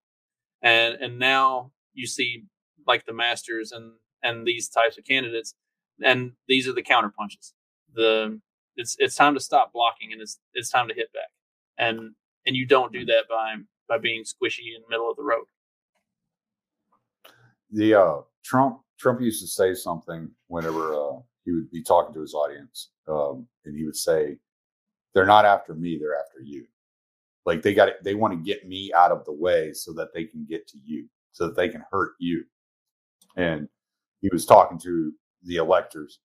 And 0.63 0.95
and 0.95 1.19
now 1.19 1.73
you 1.93 2.07
see 2.07 2.45
like 2.87 3.05
the 3.07 3.13
masters 3.13 3.73
and 3.73 3.93
and 4.23 4.47
these 4.47 4.69
types 4.69 4.99
of 4.99 5.05
candidates, 5.05 5.55
and 6.03 6.33
these 6.49 6.67
are 6.67 6.73
the 6.73 6.83
counter 6.83 7.13
punches. 7.17 7.55
The 7.95 8.41
it's 8.77 8.97
it's 8.99 9.15
time 9.15 9.35
to 9.35 9.41
stop 9.41 9.73
blocking, 9.73 10.13
and 10.13 10.23
it's 10.23 10.39
it's 10.55 10.71
time 10.71 10.89
to 10.89 10.95
hit 10.95 11.13
back. 11.13 11.31
And 11.77 12.15
and 12.47 12.57
you 12.57 12.67
don't 12.67 12.93
do 12.93 13.05
that 13.05 13.25
by 13.29 13.57
by 13.89 13.99
being 13.99 14.23
squishy 14.23 14.75
in 14.77 14.83
the 14.83 14.89
middle 14.89 15.11
of 15.11 15.17
the 15.17 15.23
road. 15.23 15.45
the 17.71 17.95
uh, 17.95 18.17
Trump 18.45 18.81
Trump 18.99 19.21
used 19.21 19.41
to 19.43 19.47
say 19.47 19.75
something 19.75 20.31
whenever 20.49 20.95
uh, 20.95 21.19
he 21.45 21.53
would 21.53 21.71
be 21.71 21.83
talking 21.83 22.15
to 22.15 22.21
his 22.21 22.35
audience, 22.35 22.91
um, 23.09 23.47
and 23.65 23.77
he 23.77 23.85
would 23.85 23.97
say, 23.97 24.39
"They're 25.15 25.27
not 25.27 25.45
after 25.45 25.75
me; 25.75 25.99
they're 25.99 26.19
after 26.19 26.41
you. 26.43 26.67
Like 27.47 27.63
they 27.63 27.75
got 27.75 27.91
they 28.03 28.15
want 28.15 28.33
to 28.35 28.45
get 28.45 28.69
me 28.69 28.93
out 28.97 29.13
of 29.13 29.25
the 29.25 29.33
way 29.33 29.73
so 29.73 29.93
that 29.95 30.13
they 30.15 30.25
can 30.25 30.47
get 30.49 30.67
to 30.69 30.79
you, 30.85 31.09
so 31.33 31.47
that 31.47 31.57
they 31.57 31.69
can 31.69 31.85
hurt 31.91 32.13
you." 32.19 32.45
And 33.37 33.69
he 34.21 34.29
was 34.33 34.47
talking 34.47 34.79
to 34.81 35.13
the 35.45 35.57
electors 35.57 36.21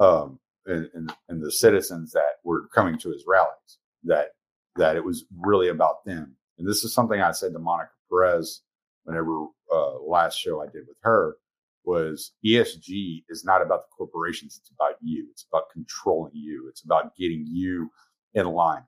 um, 0.00 0.38
and, 0.66 0.88
and 0.94 1.12
and 1.28 1.42
the 1.42 1.52
citizens 1.52 2.12
that 2.12 2.36
were 2.44 2.68
coming 2.68 2.98
to 2.98 3.10
his 3.10 3.24
rallies. 3.26 3.78
That 4.04 4.28
that 4.76 4.96
it 4.96 5.04
was 5.04 5.24
really 5.38 5.68
about 5.68 6.04
them. 6.04 6.36
And 6.60 6.68
this 6.68 6.84
is 6.84 6.92
something 6.92 7.20
I 7.20 7.32
said 7.32 7.54
to 7.54 7.58
Monica 7.58 7.90
Perez 8.10 8.60
whenever 9.04 9.46
uh, 9.72 9.98
last 10.06 10.38
show 10.38 10.60
I 10.60 10.66
did 10.66 10.86
with 10.86 10.98
her 11.00 11.36
was 11.84 12.32
ESG 12.44 13.24
is 13.30 13.44
not 13.44 13.62
about 13.62 13.80
the 13.80 13.88
corporations. 13.96 14.60
It's 14.60 14.70
about 14.70 14.96
you. 15.00 15.26
It's 15.30 15.46
about 15.50 15.70
controlling 15.72 16.32
you. 16.34 16.66
It's 16.68 16.84
about 16.84 17.16
getting 17.16 17.46
you 17.48 17.90
in 18.34 18.46
line. 18.46 18.84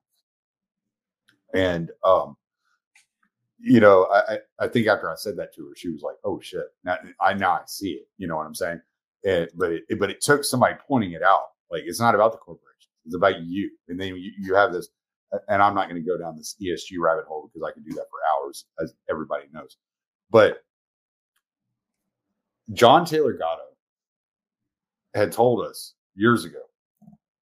And, 1.55 1.91
um, 2.05 2.37
you 3.59 3.81
know, 3.81 4.07
I, 4.13 4.39
I 4.59 4.69
think 4.69 4.87
after 4.87 5.11
I 5.11 5.15
said 5.15 5.37
that 5.39 5.55
to 5.55 5.69
her, 5.69 5.75
she 5.77 5.89
was 5.89 6.03
like, 6.03 6.17
"Oh 6.25 6.41
shit!" 6.41 6.67
Now 6.85 6.99
I 7.21 7.33
now 7.35 7.53
I 7.53 7.61
see 7.67 7.93
it. 7.93 8.09
You 8.19 8.27
know 8.27 8.37
what 8.37 8.47
I'm 8.47 8.57
saying? 8.57 8.81
And, 9.25 9.49
but 9.55 9.73
it, 9.73 9.85
but 10.01 10.11
it 10.11 10.21
took 10.21 10.43
somebody 10.43 10.75
pointing 10.89 11.13
it 11.13 11.23
out. 11.23 11.45
Like 11.71 11.83
it's 11.87 12.01
not 12.01 12.17
about 12.17 12.33
the 12.33 12.39
corporations. 12.39 12.89
it's 13.07 13.15
about 13.15 13.41
you. 13.41 13.71
And 13.89 14.01
then 14.01 14.17
you, 14.17 14.33
you 14.41 14.55
have 14.57 14.73
this. 14.73 14.89
And 15.49 15.63
I'm 15.63 15.75
not 15.75 15.89
going 15.89 16.03
to 16.03 16.09
go 16.09 16.19
down 16.19 16.37
this 16.37 16.57
ESG 16.63 16.99
rabbit 16.99 17.25
hole 17.27 17.51
because 17.53 17.67
I 17.69 17.73
can 17.73 17.83
do 17.83 17.93
that 17.93 18.07
for 18.11 18.19
hours, 18.33 18.67
as 18.83 18.95
everybody 19.11 19.45
knows. 19.53 19.77
But 20.31 20.65
John 22.73 23.05
Taylor 23.05 23.33
Gatto 23.33 23.63
had 25.15 25.33
told 25.33 25.67
us 25.67 25.95
years 26.15 26.45
ago 26.45 26.61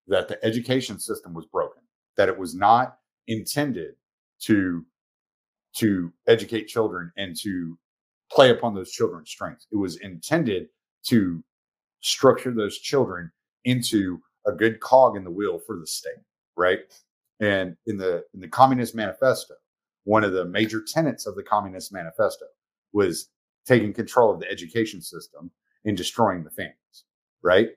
that 0.09 0.29
the 0.29 0.45
education 0.45 0.99
system 0.99 1.35
was 1.35 1.47
broken, 1.47 1.83
that 2.17 2.29
it 2.29 2.39
was 2.39 2.55
not 2.55 2.99
intended 3.27 3.95
to 4.41 4.85
to 5.77 6.11
educate 6.27 6.67
children 6.69 7.13
and 7.19 7.37
to 7.37 7.79
play 8.33 8.51
upon 8.51 8.75
those 8.75 8.91
children's 8.91 9.31
strengths. 9.31 9.67
It 9.71 9.77
was 9.77 9.97
intended 9.97 10.69
to 11.09 11.45
structure 12.01 12.53
those 12.53 12.79
children 12.79 13.31
into 13.65 14.21
a 14.47 14.53
good 14.53 14.81
cog 14.81 15.17
in 15.17 15.25
the 15.25 15.31
wheel 15.31 15.59
for 15.59 15.77
the 15.79 15.87
state, 15.87 16.15
right? 16.57 16.81
And 17.41 17.77
in 17.87 17.99
the 17.99 18.25
in 18.35 18.41
the 18.41 18.49
Communist 18.49 18.95
Manifesto, 18.95 19.55
one 20.05 20.25
of 20.25 20.33
the 20.33 20.45
major 20.45 20.83
tenets 20.87 21.27
of 21.27 21.35
the 21.35 21.43
Communist 21.43 21.93
Manifesto 21.93 22.47
was 22.93 23.29
taking 23.67 23.93
control 23.93 24.33
of 24.33 24.41
the 24.41 24.51
education 24.51 25.03
system 25.03 25.51
and 25.85 25.97
destroying 25.97 26.45
the 26.45 26.51
families, 26.51 27.05
right? 27.43 27.71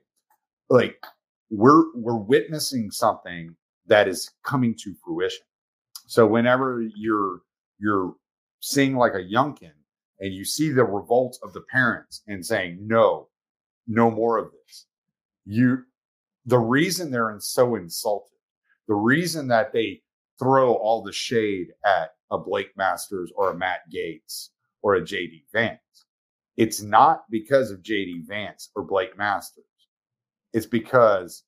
Like 0.68 1.04
we're 1.50 1.84
we're 1.94 2.16
witnessing 2.16 2.90
something 2.90 3.54
that 3.86 4.08
is 4.08 4.30
coming 4.44 4.74
to 4.82 4.94
fruition. 5.04 5.44
So 6.06 6.26
whenever 6.26 6.82
you're 6.96 7.40
you're 7.78 8.14
seeing 8.60 8.96
like 8.96 9.14
a 9.14 9.24
youngkin 9.24 9.72
and 10.20 10.32
you 10.34 10.44
see 10.44 10.70
the 10.70 10.84
revolt 10.84 11.38
of 11.42 11.52
the 11.52 11.62
parents 11.72 12.22
and 12.28 12.44
saying 12.44 12.78
no, 12.80 13.28
no 13.86 14.10
more 14.10 14.38
of 14.38 14.50
this, 14.52 14.86
you 15.44 15.84
the 16.46 16.58
reason 16.58 17.10
they're 17.10 17.36
so 17.40 17.74
insulted, 17.74 18.38
the 18.90 18.96
reason 18.96 19.46
that 19.46 19.72
they 19.72 20.02
throw 20.36 20.74
all 20.74 21.00
the 21.00 21.12
shade 21.12 21.68
at 21.86 22.10
a 22.32 22.36
Blake 22.36 22.76
Masters 22.76 23.32
or 23.36 23.52
a 23.52 23.56
Matt 23.56 23.82
Gaetz 23.94 24.48
or 24.82 24.96
a 24.96 25.00
JD 25.00 25.44
Vance, 25.52 25.78
it's 26.56 26.82
not 26.82 27.22
because 27.30 27.70
of 27.70 27.82
JD 27.82 28.26
Vance 28.26 28.70
or 28.74 28.82
Blake 28.82 29.16
Masters. 29.16 29.62
It's 30.52 30.66
because 30.66 31.44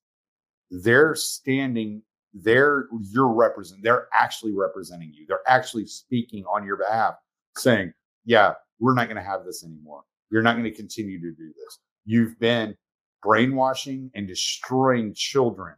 they're 0.71 1.15
standing 1.15 2.01
they're 2.33 2.87
you're 3.11 3.27
represent 3.27 3.83
they're 3.83 4.07
actually 4.13 4.53
representing 4.53 5.11
you. 5.13 5.25
They're 5.27 5.45
actually 5.45 5.85
speaking 5.85 6.45
on 6.45 6.65
your 6.65 6.77
behalf 6.77 7.15
saying 7.57 7.91
yeah 8.23 8.53
we're 8.79 8.95
not 8.95 9.07
going 9.07 9.21
to 9.21 9.29
have 9.29 9.43
this 9.43 9.65
anymore. 9.65 10.03
You're 10.31 10.41
not 10.43 10.53
going 10.53 10.63
to 10.63 10.71
continue 10.71 11.19
to 11.19 11.31
do 11.35 11.47
this. 11.47 11.79
You've 12.05 12.39
been 12.39 12.73
brainwashing 13.21 14.11
and 14.15 14.29
destroying 14.29 15.13
children 15.13 15.75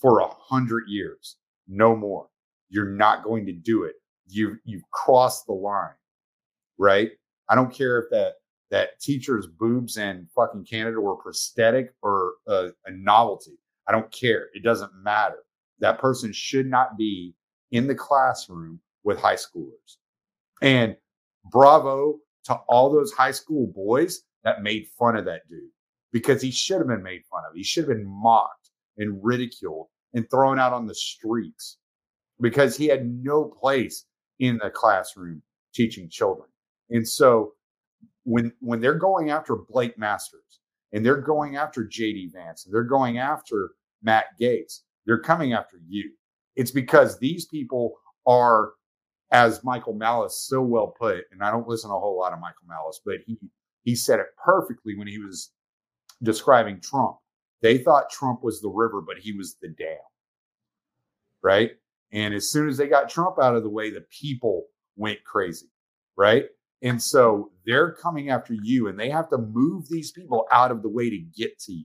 for 0.00 0.20
a 0.20 0.28
hundred 0.28 0.84
years 0.88 1.36
no 1.68 1.94
more 1.94 2.26
you're 2.68 2.90
not 2.90 3.24
going 3.24 3.46
to 3.46 3.52
do 3.52 3.84
it 3.84 3.94
you 4.26 4.56
you've 4.64 4.88
crossed 4.92 5.46
the 5.46 5.52
line 5.52 5.94
right 6.78 7.10
i 7.48 7.54
don't 7.54 7.72
care 7.72 7.98
if 7.98 8.10
that 8.10 8.34
that 8.70 9.00
teacher's 9.00 9.46
boobs 9.46 9.96
in 9.96 10.26
fucking 10.34 10.64
canada 10.64 11.00
were 11.00 11.16
prosthetic 11.16 11.92
or 12.02 12.34
a, 12.46 12.68
a 12.86 12.90
novelty 12.92 13.58
I 13.90 13.92
don't 13.92 14.12
care. 14.12 14.50
It 14.54 14.62
doesn't 14.62 14.92
matter. 15.02 15.42
That 15.80 15.98
person 15.98 16.32
should 16.32 16.66
not 16.66 16.96
be 16.96 17.34
in 17.72 17.88
the 17.88 17.94
classroom 17.94 18.78
with 19.02 19.18
high 19.18 19.34
schoolers. 19.34 19.96
And 20.62 20.94
bravo 21.50 22.18
to 22.44 22.54
all 22.68 22.92
those 22.92 23.12
high 23.12 23.32
school 23.32 23.66
boys 23.74 24.22
that 24.44 24.62
made 24.62 24.86
fun 24.96 25.16
of 25.16 25.24
that 25.24 25.48
dude 25.48 25.70
because 26.12 26.40
he 26.40 26.52
should 26.52 26.78
have 26.78 26.86
been 26.86 27.02
made 27.02 27.22
fun 27.28 27.42
of. 27.48 27.56
He 27.56 27.64
should 27.64 27.88
have 27.88 27.96
been 27.96 28.06
mocked 28.06 28.59
and 29.00 29.18
ridiculed 29.22 29.88
and 30.14 30.30
thrown 30.30 30.60
out 30.60 30.72
on 30.72 30.86
the 30.86 30.94
streets 30.94 31.78
because 32.40 32.76
he 32.76 32.86
had 32.86 33.06
no 33.06 33.44
place 33.60 34.06
in 34.38 34.58
the 34.62 34.70
classroom 34.70 35.42
teaching 35.74 36.08
children. 36.08 36.48
And 36.90 37.08
so 37.08 37.54
when 38.24 38.52
when 38.60 38.80
they're 38.80 38.98
going 38.98 39.30
after 39.30 39.56
Blake 39.56 39.98
Masters 39.98 40.60
and 40.92 41.04
they're 41.04 41.20
going 41.20 41.56
after 41.56 41.84
JD 41.84 42.32
Vance 42.32 42.64
and 42.64 42.74
they're 42.74 42.84
going 42.84 43.18
after 43.18 43.70
Matt 44.02 44.26
Gaetz, 44.40 44.80
They're 45.06 45.20
coming 45.20 45.52
after 45.52 45.78
you. 45.88 46.12
It's 46.56 46.70
because 46.70 47.18
these 47.18 47.46
people 47.46 47.94
are, 48.26 48.72
as 49.32 49.64
Michael 49.64 49.94
Malice 49.94 50.46
so 50.48 50.60
well 50.62 50.94
put, 50.98 51.24
and 51.32 51.42
I 51.42 51.50
don't 51.50 51.68
listen 51.68 51.90
a 51.90 51.98
whole 51.98 52.18
lot 52.18 52.32
of 52.32 52.40
Michael 52.40 52.66
Malice, 52.68 53.00
but 53.04 53.16
he 53.26 53.38
he 53.82 53.94
said 53.94 54.20
it 54.20 54.26
perfectly 54.44 54.96
when 54.96 55.06
he 55.08 55.18
was 55.18 55.52
describing 56.22 56.80
Trump. 56.80 57.16
They 57.62 57.78
thought 57.78 58.10
Trump 58.10 58.42
was 58.42 58.60
the 58.60 58.68
river, 58.68 59.00
but 59.00 59.18
he 59.18 59.32
was 59.32 59.56
the 59.60 59.68
dam. 59.68 59.98
Right? 61.42 61.72
And 62.12 62.34
as 62.34 62.50
soon 62.50 62.68
as 62.68 62.76
they 62.76 62.88
got 62.88 63.08
Trump 63.08 63.36
out 63.40 63.56
of 63.56 63.62
the 63.62 63.70
way, 63.70 63.90
the 63.90 64.04
people 64.10 64.66
went 64.96 65.24
crazy. 65.24 65.68
Right? 66.16 66.46
And 66.82 67.02
so 67.02 67.50
they're 67.66 67.92
coming 67.92 68.30
after 68.30 68.54
you, 68.54 68.88
and 68.88 68.98
they 68.98 69.10
have 69.10 69.28
to 69.30 69.38
move 69.38 69.88
these 69.88 70.12
people 70.12 70.46
out 70.50 70.70
of 70.70 70.82
the 70.82 70.88
way 70.88 71.10
to 71.10 71.18
get 71.18 71.58
to 71.60 71.72
you 71.72 71.84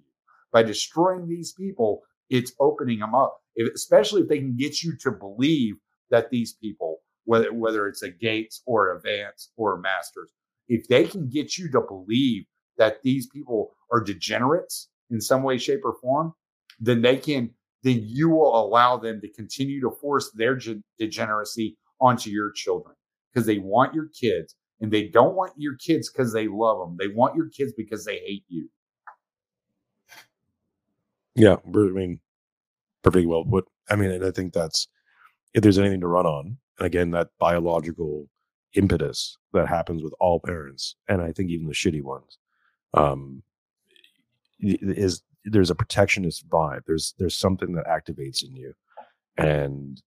by 0.55 0.63
destroying 0.63 1.27
these 1.27 1.51
people, 1.51 2.03
it's 2.29 2.53
opening 2.61 2.99
them 2.99 3.13
up, 3.13 3.41
if, 3.57 3.73
especially 3.73 4.21
if 4.21 4.29
they 4.29 4.39
can 4.39 4.55
get 4.55 4.81
you 4.81 4.95
to 5.01 5.11
believe 5.11 5.75
that 6.11 6.29
these 6.29 6.53
people, 6.53 6.99
whether, 7.25 7.53
whether 7.53 7.89
it's 7.89 8.03
a 8.03 8.09
Gaetz 8.09 8.61
or 8.65 8.89
a 8.95 9.01
Vance 9.01 9.51
or 9.57 9.75
a 9.75 9.81
Masters, 9.81 10.31
if 10.69 10.87
they 10.87 11.03
can 11.03 11.27
get 11.27 11.57
you 11.57 11.69
to 11.71 11.81
believe 11.81 12.45
that 12.77 13.01
these 13.03 13.27
people 13.27 13.73
are 13.91 13.99
degenerates 13.99 14.87
in 15.11 15.21
some 15.21 15.43
way, 15.43 15.57
shape, 15.57 15.81
or 15.83 15.95
form, 16.01 16.33
then 16.79 17.01
they 17.01 17.17
can, 17.17 17.51
then 17.83 18.01
you 18.03 18.29
will 18.29 18.59
allow 18.59 18.97
them 18.97 19.21
to 19.21 19.31
continue 19.31 19.81
to 19.81 19.91
force 20.01 20.31
their 20.35 20.55
ge- 20.55 20.81
degeneracy 20.97 21.77
onto 22.01 22.29
your 22.29 22.51
children 22.51 22.95
because 23.33 23.45
they 23.45 23.59
want 23.59 23.93
your 23.93 24.09
kids 24.19 24.55
and 24.81 24.91
they 24.91 25.07
don't 25.07 25.35
want 25.35 25.53
your 25.57 25.75
kids 25.75 26.09
because 26.09 26.33
they 26.33 26.47
love 26.47 26.79
them. 26.79 26.97
They 26.99 27.13
want 27.13 27.35
your 27.35 27.49
kids 27.49 27.73
because 27.77 28.05
they 28.05 28.17
hate 28.17 28.43
you. 28.47 28.69
Yeah, 31.35 31.57
I 31.65 31.69
mean, 31.69 32.19
perfectly 33.03 33.25
well 33.25 33.43
put. 33.43 33.65
I 33.89 33.95
mean, 33.95 34.11
and 34.11 34.25
I 34.25 34.31
think 34.31 34.53
that's 34.53 34.87
if 35.53 35.63
there's 35.63 35.77
anything 35.77 36.01
to 36.01 36.07
run 36.07 36.25
on, 36.25 36.57
and 36.79 36.85
again, 36.85 37.11
that 37.11 37.29
biological 37.39 38.27
impetus 38.73 39.37
that 39.53 39.67
happens 39.67 40.03
with 40.03 40.13
all 40.19 40.39
parents, 40.39 40.95
and 41.07 41.21
I 41.21 41.31
think 41.31 41.49
even 41.49 41.67
the 41.67 41.73
shitty 41.73 42.01
ones, 42.01 42.37
um, 42.93 43.43
is 44.59 45.21
there's 45.43 45.69
a 45.69 45.75
protectionist 45.75 46.47
vibe. 46.49 46.81
There's 46.85 47.13
there's 47.19 47.35
something 47.35 47.73
that 47.73 47.85
activates 47.85 48.43
in 48.43 48.55
you, 48.55 48.73
and 49.37 50.01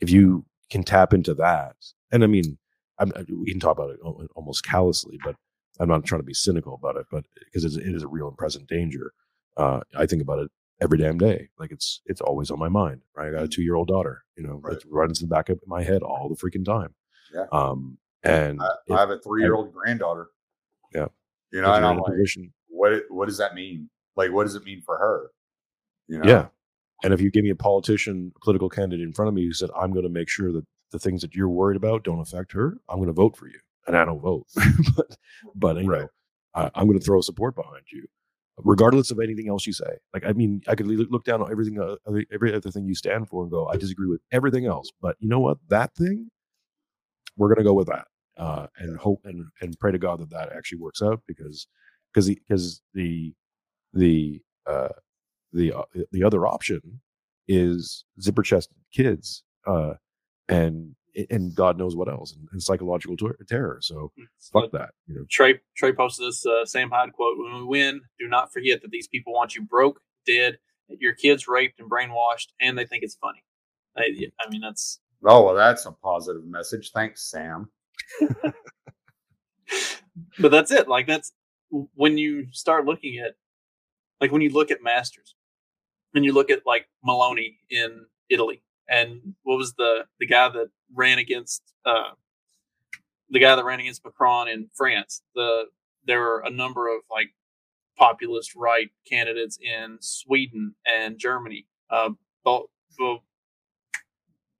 if 0.00 0.10
you 0.10 0.44
can 0.70 0.82
tap 0.82 1.12
into 1.12 1.34
that, 1.34 1.76
and 2.12 2.24
I 2.24 2.26
mean, 2.26 2.58
I'm, 2.98 3.12
we 3.28 3.50
can 3.50 3.60
talk 3.60 3.76
about 3.76 3.90
it 3.90 4.00
almost 4.34 4.64
callously, 4.64 5.18
but 5.24 5.36
I'm 5.78 5.88
not 5.88 6.04
trying 6.04 6.20
to 6.20 6.26
be 6.26 6.34
cynical 6.34 6.74
about 6.74 6.96
it, 6.96 7.06
but 7.10 7.24
because 7.44 7.64
it 7.76 7.82
is 7.82 8.02
a 8.02 8.08
real 8.08 8.28
and 8.28 8.36
present 8.36 8.68
danger. 8.68 9.12
Uh, 9.56 9.80
I 9.96 10.06
think 10.06 10.22
about 10.22 10.38
it 10.38 10.50
every 10.80 10.98
damn 10.98 11.18
day. 11.18 11.48
Like 11.58 11.70
it's 11.70 12.00
it's 12.06 12.20
always 12.20 12.50
on 12.50 12.58
my 12.58 12.68
mind. 12.68 13.02
Right? 13.16 13.28
I 13.28 13.30
got 13.30 13.38
a 13.38 13.42
mm-hmm. 13.42 13.50
two 13.50 13.62
year 13.62 13.74
old 13.74 13.88
daughter. 13.88 14.24
You 14.36 14.46
know, 14.46 14.60
right. 14.62 14.76
it 14.76 14.84
runs 14.90 15.20
in 15.20 15.28
the 15.28 15.34
back 15.34 15.48
of 15.48 15.60
my 15.66 15.82
head 15.82 16.02
all 16.02 16.28
the 16.28 16.36
freaking 16.36 16.64
time. 16.64 16.94
Yeah. 17.34 17.46
Um, 17.52 17.98
and 18.22 18.60
I, 18.60 18.94
I 18.94 19.00
have 19.00 19.10
a 19.10 19.18
three 19.18 19.42
year 19.42 19.54
old 19.54 19.72
granddaughter. 19.72 20.28
Yeah. 20.94 21.06
You 21.52 21.62
know, 21.62 21.72
and 21.72 21.84
I'm 21.84 21.98
like, 21.98 22.12
position, 22.12 22.52
what 22.80 23.02
what 23.10 23.28
does 23.28 23.36
that 23.38 23.54
mean? 23.54 23.90
Like, 24.16 24.32
what 24.32 24.44
does 24.44 24.54
it 24.54 24.64
mean 24.64 24.80
for 24.84 24.96
her? 24.96 25.30
You 26.08 26.18
know? 26.18 26.28
Yeah. 26.28 26.46
And 27.02 27.12
if 27.12 27.20
you 27.20 27.30
give 27.30 27.44
me 27.44 27.50
a 27.50 27.56
politician, 27.56 28.32
political 28.42 28.68
candidate 28.68 29.04
in 29.04 29.12
front 29.12 29.28
of 29.28 29.34
me 29.34 29.44
who 29.44 29.52
said, 29.52 29.68
"I'm 29.76 29.92
going 29.92 30.04
to 30.04 30.10
make 30.10 30.28
sure 30.28 30.50
that 30.52 30.64
the 30.90 30.98
things 30.98 31.20
that 31.20 31.34
you're 31.34 31.48
worried 31.48 31.76
about 31.76 32.04
don't 32.04 32.20
affect 32.20 32.52
her," 32.52 32.78
I'm 32.88 32.96
going 32.96 33.08
to 33.08 33.12
vote 33.12 33.36
for 33.36 33.46
you, 33.46 33.60
and 33.86 33.96
I 33.96 34.04
don't 34.06 34.20
vote, 34.20 34.46
but 34.96 35.16
but 35.54 35.76
you 35.76 35.90
right. 35.90 36.00
know, 36.02 36.08
I, 36.54 36.70
I'm 36.74 36.86
going 36.86 36.98
to 36.98 37.04
throw 37.04 37.20
support 37.20 37.54
behind 37.54 37.84
you 37.92 38.06
regardless 38.64 39.10
of 39.10 39.18
anything 39.20 39.48
else 39.48 39.66
you 39.66 39.72
say. 39.72 39.98
Like, 40.12 40.24
I 40.26 40.32
mean, 40.32 40.62
I 40.68 40.74
could 40.74 40.86
look 40.86 41.24
down 41.24 41.42
on 41.42 41.50
everything, 41.50 41.80
uh, 41.80 41.96
every 42.32 42.54
other 42.54 42.70
thing 42.70 42.86
you 42.86 42.94
stand 42.94 43.28
for, 43.28 43.42
and 43.42 43.50
go, 43.50 43.66
I 43.68 43.76
disagree 43.76 44.08
with 44.08 44.20
everything 44.32 44.66
else. 44.66 44.90
But 45.00 45.16
you 45.18 45.28
know 45.28 45.40
what? 45.40 45.58
That 45.68 45.94
thing, 45.94 46.30
we're 47.36 47.48
going 47.48 47.58
to 47.58 47.64
go 47.64 47.72
with 47.72 47.88
that, 47.88 48.06
uh, 48.36 48.66
and 48.78 48.98
hope 48.98 49.22
and 49.24 49.46
and 49.60 49.78
pray 49.78 49.92
to 49.92 49.98
God 49.98 50.20
that 50.20 50.30
that 50.30 50.52
actually 50.54 50.78
works 50.78 51.02
out 51.02 51.22
because 51.26 51.66
because 52.12 52.26
the 52.26 52.40
because 52.46 52.82
the 52.94 53.34
the 53.92 54.40
uh, 54.66 54.88
the 55.52 55.72
uh, 55.72 55.82
the 56.12 56.24
other 56.24 56.46
option 56.46 57.00
is 57.48 58.04
zipper 58.20 58.42
chested 58.42 58.76
kids, 58.92 59.42
uh, 59.66 59.94
and 60.48 60.94
and 61.30 61.54
God 61.54 61.78
knows 61.78 61.96
what 61.96 62.08
else, 62.08 62.32
and, 62.32 62.48
and 62.52 62.62
psychological 62.62 63.16
ter- 63.16 63.36
terror. 63.48 63.78
So 63.80 64.12
fuck 64.52 64.70
that. 64.72 64.90
You 65.06 65.16
know, 65.16 65.24
Trey 65.30 65.60
Trey 65.76 65.92
posted 65.92 66.28
this 66.28 66.44
uh, 66.46 66.64
Sam 66.64 66.90
Hyde 66.90 67.12
quote: 67.12 67.38
"When 67.38 67.54
we 67.54 67.64
win, 67.64 68.00
do 68.18 68.28
not 68.28 68.52
forget 68.52 68.82
that 68.82 68.90
these 68.90 69.08
people 69.08 69.32
want 69.32 69.54
you 69.54 69.62
broke, 69.62 70.00
dead, 70.26 70.58
your 70.88 71.14
kids 71.14 71.48
raped 71.48 71.80
and 71.80 71.90
brainwashed, 71.90 72.48
and 72.60 72.76
they 72.78 72.86
think 72.86 73.02
it's 73.02 73.16
funny." 73.16 73.42
I, 73.96 74.02
I 74.40 74.48
mean, 74.48 74.60
that's 74.60 75.00
oh 75.24 75.44
well, 75.44 75.54
that's 75.54 75.86
a 75.86 75.92
positive 75.92 76.44
message. 76.44 76.92
Thanks, 76.92 77.28
Sam. 77.30 77.70
but 80.38 80.50
that's 80.50 80.70
it. 80.70 80.88
Like 80.88 81.06
that's 81.06 81.32
when 81.70 82.18
you 82.18 82.46
start 82.52 82.84
looking 82.84 83.18
at 83.18 83.34
like 84.20 84.32
when 84.32 84.42
you 84.42 84.50
look 84.50 84.70
at 84.70 84.82
masters 84.82 85.34
and 86.14 86.24
you 86.24 86.32
look 86.32 86.50
at 86.50 86.62
like 86.66 86.86
Meloni 87.06 87.56
in 87.70 88.06
Italy 88.28 88.62
and 88.88 89.20
what 89.42 89.56
was 89.56 89.74
the 89.74 90.04
the 90.18 90.26
guy 90.26 90.48
that 90.48 90.68
ran 90.94 91.18
against 91.18 91.62
uh 91.86 92.10
the 93.30 93.38
guy 93.38 93.54
that 93.54 93.64
ran 93.64 93.80
against 93.80 94.04
Macron 94.04 94.48
in 94.48 94.68
France 94.74 95.22
the 95.34 95.64
there 96.04 96.20
were 96.20 96.42
a 96.44 96.50
number 96.50 96.88
of 96.88 97.02
like 97.10 97.28
populist 97.96 98.54
right 98.56 98.90
candidates 99.08 99.58
in 99.60 99.98
Sweden 100.00 100.74
and 100.86 101.18
Germany 101.18 101.66
uh 101.90 102.10
Bol- 102.44 102.70
Bol- 102.98 103.24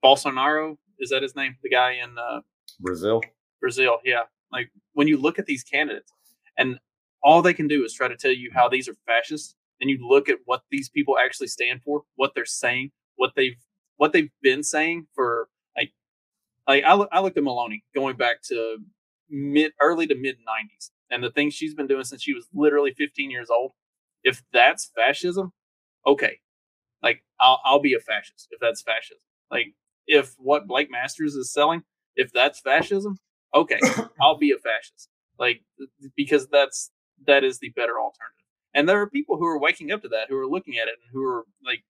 Bolsonaro 0.04 0.76
is 0.98 1.10
that 1.10 1.22
his 1.22 1.34
name 1.34 1.56
the 1.62 1.70
guy 1.70 1.92
in 1.92 2.16
uh 2.18 2.40
Brazil. 2.78 3.20
Brazil. 3.60 3.98
Yeah. 4.04 4.22
Like 4.52 4.70
when 4.94 5.08
you 5.08 5.16
look 5.18 5.38
at 5.38 5.46
these 5.46 5.62
candidates 5.62 6.12
and 6.56 6.78
all 7.22 7.42
they 7.42 7.54
can 7.54 7.68
do 7.68 7.84
is 7.84 7.92
try 7.92 8.08
to 8.08 8.16
tell 8.16 8.32
you 8.32 8.50
how 8.54 8.64
mm-hmm. 8.64 8.74
these 8.74 8.88
are 8.88 8.94
fascists 9.06 9.54
and 9.80 9.88
you 9.88 9.98
look 10.06 10.28
at 10.28 10.38
what 10.44 10.62
these 10.70 10.88
people 10.88 11.16
actually 11.18 11.46
stand 11.46 11.82
for, 11.82 12.02
what 12.16 12.32
they're 12.34 12.44
saying, 12.44 12.90
what 13.16 13.32
they've 13.36 13.56
what 13.96 14.12
they've 14.12 14.30
been 14.42 14.62
saying 14.62 15.06
for 15.14 15.48
like 15.76 15.92
like 16.66 16.84
I, 16.84 16.92
I 16.92 17.20
looked 17.20 17.36
at 17.36 17.44
Meloni 17.44 17.82
going 17.94 18.16
back 18.16 18.42
to 18.44 18.78
mid 19.28 19.72
early 19.80 20.06
to 20.06 20.14
mid 20.14 20.36
90s 20.36 20.90
and 21.10 21.22
the 21.22 21.30
things 21.30 21.54
she's 21.54 21.74
been 21.74 21.86
doing 21.86 22.04
since 22.04 22.22
she 22.22 22.34
was 22.34 22.46
literally 22.54 22.92
15 22.96 23.30
years 23.30 23.50
old. 23.50 23.72
If 24.22 24.42
that's 24.52 24.90
fascism, 24.94 25.52
okay. 26.06 26.38
Like 27.02 27.22
I'll 27.40 27.60
I'll 27.64 27.80
be 27.80 27.94
a 27.94 28.00
fascist 28.00 28.48
if 28.50 28.60
that's 28.60 28.82
fascism. 28.82 29.18
Like 29.50 29.74
if 30.06 30.34
what 30.38 30.66
Blake 30.66 30.90
Masters 30.90 31.34
is 31.34 31.52
selling, 31.52 31.82
if 32.16 32.32
that's 32.32 32.60
fascism, 32.60 33.18
okay, 33.54 33.78
I'll 34.20 34.38
be 34.38 34.52
a 34.52 34.58
fascist. 34.58 35.08
Like 35.38 35.62
because 36.16 36.48
that's 36.48 36.90
that 37.26 37.44
is 37.44 37.58
the 37.58 37.70
better 37.70 37.98
alternative. 37.98 38.46
And 38.74 38.88
there 38.88 39.00
are 39.00 39.10
people 39.10 39.36
who 39.36 39.46
are 39.46 39.58
waking 39.58 39.90
up 39.90 40.02
to 40.02 40.08
that, 40.08 40.28
who 40.28 40.38
are 40.38 40.46
looking 40.46 40.78
at 40.78 40.88
it, 40.88 40.94
and 41.02 41.10
who 41.12 41.24
are 41.26 41.44
like, 41.64 41.82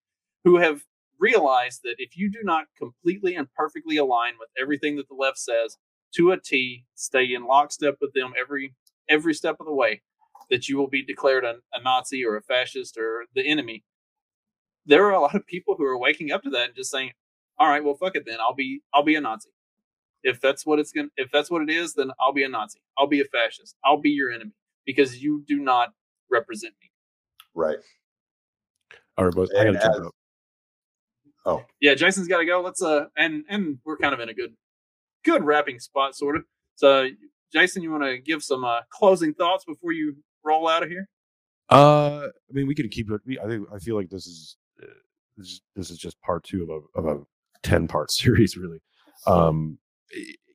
who 0.45 0.57
have 0.59 0.83
realized 1.19 1.81
that 1.85 1.97
if 1.99 2.17
you 2.17 2.31
do 2.31 2.41
not 2.43 2.67
completely 2.79 3.37
and 3.37 3.53
perfectly 3.55 3.99
align 3.99 4.35
with 4.39 4.49
everything 4.61 4.97
that 4.97 5.09
the 5.09 5.15
left 5.15 5.39
says 5.39 5.77
to 6.17 6.33
a 6.33 6.41
T, 6.41 6.85
stay 6.95 7.35
in 7.35 7.47
lockstep 7.47 7.97
with 8.01 8.13
them 8.15 8.33
every 8.39 8.75
every 9.09 9.35
step 9.35 9.57
of 9.61 9.67
the 9.67 9.75
way, 9.75 10.01
that 10.49 10.69
you 10.69 10.79
will 10.79 10.89
be 10.89 11.05
declared 11.05 11.45
a, 11.45 11.57
a 11.75 11.83
Nazi 11.83 12.25
or 12.25 12.37
a 12.37 12.43
fascist 12.43 12.97
or 12.97 13.25
the 13.35 13.47
enemy. 13.47 13.85
There 14.87 15.05
are 15.05 15.13
a 15.13 15.21
lot 15.21 15.35
of 15.35 15.47
people 15.47 15.75
who 15.77 15.85
are 15.85 15.99
waking 15.99 16.33
up 16.33 16.43
to 16.45 16.51
that 16.51 16.69
and 16.69 16.77
just 16.77 16.91
saying, 16.91 17.13
"All 17.59 17.69
right, 17.69 17.85
well, 17.85 17.95
fuck 17.95 18.17
it 18.17 18.25
then. 18.27 18.39
I'll 18.41 18.55
be 18.55 18.81
I'll 18.95 19.05
be 19.05 19.17
a 19.17 19.21
Nazi. 19.21 19.51
If 20.23 20.41
that's 20.41 20.65
what 20.65 20.79
it's 20.79 20.93
gonna 20.93 21.09
if 21.19 21.31
that's 21.31 21.51
what 21.51 21.63
it 21.63 21.71
is, 21.71 21.93
then 21.95 22.11
I'll 22.19 22.33
be 22.33 22.45
a 22.45 22.49
Nazi. 22.49 22.81
I'll 22.99 23.07
be 23.07 23.21
a 23.21 23.25
fascist. 23.25 23.77
I'll 23.85 24.01
be 24.01 24.11
your 24.11 24.31
enemy 24.31 24.53
because 24.87 25.23
you 25.23 25.45
do 25.47 25.59
not 25.59 25.91
represent 26.31 26.75
me." 26.83 26.91
Right. 27.55 27.79
All 29.19 29.25
right, 29.25 29.35
boys. 29.35 29.49
I 29.59 29.65
gotta 29.65 29.79
jump 29.79 29.95
as- 29.95 30.01
out. 30.01 30.15
Oh, 31.47 31.65
yeah, 31.81 31.95
Jason's 31.95 32.29
got 32.29 32.39
to 32.39 32.45
go. 32.45 32.61
Let's 32.61 32.83
uh, 32.83 33.07
and 33.17 33.45
and 33.49 33.79
we're 33.85 33.97
kind 33.97 34.13
of 34.13 34.21
in 34.21 34.29
a 34.29 34.35
good, 34.35 34.55
good 35.25 35.43
wrapping 35.43 35.79
spot, 35.81 36.15
sort 36.15 36.37
of. 36.37 36.45
So, 36.75 37.09
Jason, 37.53 37.83
you 37.83 37.91
want 37.91 38.05
to 38.05 38.19
give 38.19 38.43
some 38.43 38.63
uh, 38.65 38.81
closing 38.91 39.33
thoughts 39.33 39.65
before 39.65 39.93
you 39.93 40.17
roll 40.45 40.69
out 40.69 40.83
of 40.83 40.91
here? 40.91 41.09
Uh, 41.71 42.27
I 42.27 42.53
mean, 42.53 42.67
we 42.67 42.75
can 42.75 42.89
keep 42.91 43.11
it. 43.11 43.21
I 43.43 43.47
think 43.49 43.67
I 43.75 43.79
feel 43.79 43.97
like 43.97 44.11
this 44.11 44.27
is 44.27 44.57
uh, 44.83 44.87
this, 45.39 45.47
is- 45.49 45.63
this 45.77 45.91
is 45.91 45.99
just 45.99 46.21
part 46.21 46.45
two 46.45 46.63
of 46.63 46.69
a 46.69 46.99
of 47.09 47.21
a 47.21 47.23
ten 47.63 47.89
part 47.89 48.11
series, 48.13 48.57
really. 48.57 48.81
Um, 49.27 49.79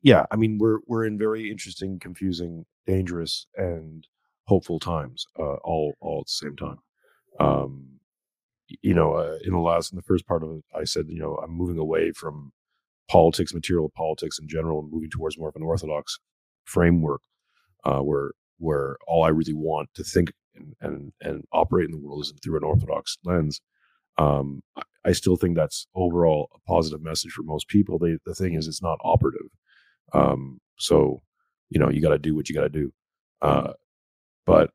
yeah, 0.04 0.26
I 0.30 0.36
mean, 0.36 0.60
we're 0.60 0.80
we're 0.86 1.06
in 1.06 1.18
very 1.18 1.50
interesting, 1.50 1.98
confusing, 2.00 2.66
dangerous, 2.86 3.48
and 3.56 4.06
hopeful 4.48 4.80
times, 4.80 5.26
uh, 5.40 5.56
all 5.64 5.94
all 6.00 6.22
at 6.22 6.28
the 6.28 6.32
same 6.32 6.56
time. 6.56 6.78
Um, 7.40 8.00
you 8.82 8.94
know, 8.94 9.14
uh, 9.14 9.38
in 9.44 9.54
the 9.54 9.60
last 9.60 9.92
in 9.92 9.96
the 9.96 10.04
first 10.04 10.26
part 10.28 10.44
of 10.44 10.52
it, 10.52 10.64
I 10.76 10.84
said, 10.86 11.06
you 11.10 11.20
know, 11.20 11.36
I'm 11.44 11.52
moving 11.52 11.78
away 11.78 12.12
from 12.12 12.52
politics, 13.10 13.54
material 13.54 13.92
politics 13.96 14.40
in 14.40 14.48
general, 14.48 14.80
and 14.80 14.92
moving 14.92 15.10
towards 15.10 15.38
more 15.38 15.50
of 15.50 15.56
an 15.56 15.64
orthodox 15.64 16.18
framework, 16.66 17.22
uh, 17.84 18.00
where 18.00 18.32
where 18.58 18.98
all 19.08 19.24
I 19.24 19.30
really 19.30 19.54
want 19.54 19.90
to 19.96 20.04
think 20.04 20.32
and 20.56 20.74
and, 20.82 21.14
and 21.22 21.44
operate 21.52 21.86
in 21.86 21.92
the 21.92 22.00
world 22.00 22.24
is 22.24 22.34
through 22.44 22.58
an 22.58 22.64
orthodox 22.64 23.18
lens. 23.24 23.62
Um, 24.18 24.62
I, 25.04 25.12
still 25.12 25.36
think 25.36 25.58
that's 25.58 25.88
overall 25.94 26.50
a 26.56 26.60
positive 26.72 27.02
message 27.02 27.32
for 27.34 27.44
most 27.44 27.68
people. 27.68 28.00
They, 28.00 28.18
the 28.26 28.34
thing 28.34 28.54
is, 28.54 28.66
it's 28.66 28.82
not 28.82 28.98
operative. 29.04 29.48
Um, 30.14 30.62
so, 30.80 31.20
you 31.70 31.82
know, 31.82 31.90
you 31.90 32.02
got 32.02 32.10
to 32.10 32.18
do 32.18 32.34
what 32.34 32.48
you 32.48 32.56
got 32.56 32.62
to 32.62 32.70
do. 32.70 32.94
Uh, 33.42 33.74
but 34.46 34.72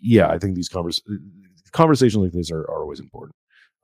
yeah, 0.00 0.28
I 0.28 0.38
think 0.38 0.54
these 0.54 0.68
convers- 0.68 1.02
conversations 1.72 2.22
like 2.22 2.32
this 2.32 2.50
are, 2.50 2.62
are 2.62 2.82
always 2.82 3.00
important. 3.00 3.34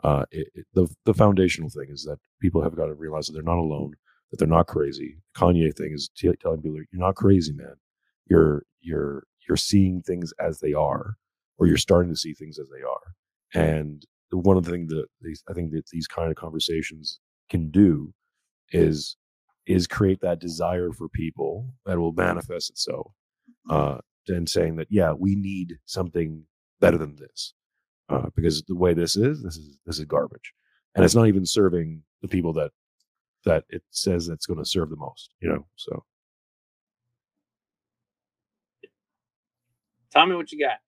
Uh, 0.04 0.24
it, 0.30 0.48
it- 0.54 0.66
the 0.74 0.88
the 1.04 1.14
foundational 1.14 1.70
thing 1.70 1.88
is 1.90 2.04
that 2.04 2.18
people 2.40 2.62
have 2.62 2.76
got 2.76 2.86
to 2.86 2.94
realize 2.94 3.26
that 3.26 3.32
they're 3.34 3.42
not 3.42 3.58
alone, 3.58 3.92
that 4.30 4.38
they're 4.38 4.48
not 4.48 4.66
crazy. 4.66 5.18
Kanye 5.36 5.74
thing 5.76 5.92
is 5.94 6.10
t- 6.16 6.30
telling 6.40 6.62
people 6.62 6.78
you're 6.78 6.86
not 7.06 7.16
crazy, 7.16 7.52
man. 7.52 7.74
You're 8.28 8.64
you're 8.80 9.24
you're 9.48 9.56
seeing 9.56 10.02
things 10.02 10.32
as 10.40 10.60
they 10.60 10.72
are, 10.74 11.16
or 11.58 11.66
you're 11.66 11.76
starting 11.76 12.12
to 12.12 12.18
see 12.18 12.34
things 12.34 12.58
as 12.58 12.68
they 12.68 12.82
are. 12.82 13.14
And 13.54 14.04
one 14.32 14.56
of 14.56 14.64
the 14.64 14.70
things 14.70 14.90
that 14.90 15.06
these, 15.22 15.42
I 15.50 15.54
think 15.54 15.72
that 15.72 15.86
these 15.92 16.06
kind 16.06 16.30
of 16.30 16.36
conversations 16.36 17.18
can 17.50 17.70
do 17.70 18.12
is 18.72 19.16
is 19.66 19.86
create 19.86 20.20
that 20.22 20.40
desire 20.40 20.90
for 20.92 21.08
people 21.08 21.68
that 21.86 21.98
will 21.98 22.12
manifest 22.12 22.70
itself 22.70 23.12
uh, 23.70 23.98
and 24.30 24.48
saying 24.48 24.76
that 24.76 24.88
yeah 24.90 25.12
we 25.12 25.36
need 25.36 25.78
something 25.86 26.44
better 26.80 26.98
than 26.98 27.16
this 27.16 27.54
uh, 28.10 28.28
because 28.36 28.62
the 28.64 28.76
way 28.76 28.94
this 28.94 29.16
is 29.16 29.42
this 29.42 29.56
is 29.56 29.78
this 29.86 29.98
is 29.98 30.06
garbage 30.06 30.54
and 30.96 31.04
it's 31.04 31.16
not 31.16 31.28
even 31.28 31.46
serving 31.46 32.02
the 32.22 32.28
people 32.28 32.52
that 32.54 32.72
that 33.44 33.64
it 33.70 33.82
says 33.90 34.28
it's 34.28 34.46
going 34.46 34.58
to 34.58 34.64
serve 34.64 34.90
the 34.90 34.96
most 34.96 35.34
you 35.40 35.48
know 35.48 35.66
so 35.76 36.04
Tell 40.12 40.26
me 40.26 40.36
what 40.36 40.52
you 40.52 40.60
got? 40.64 40.78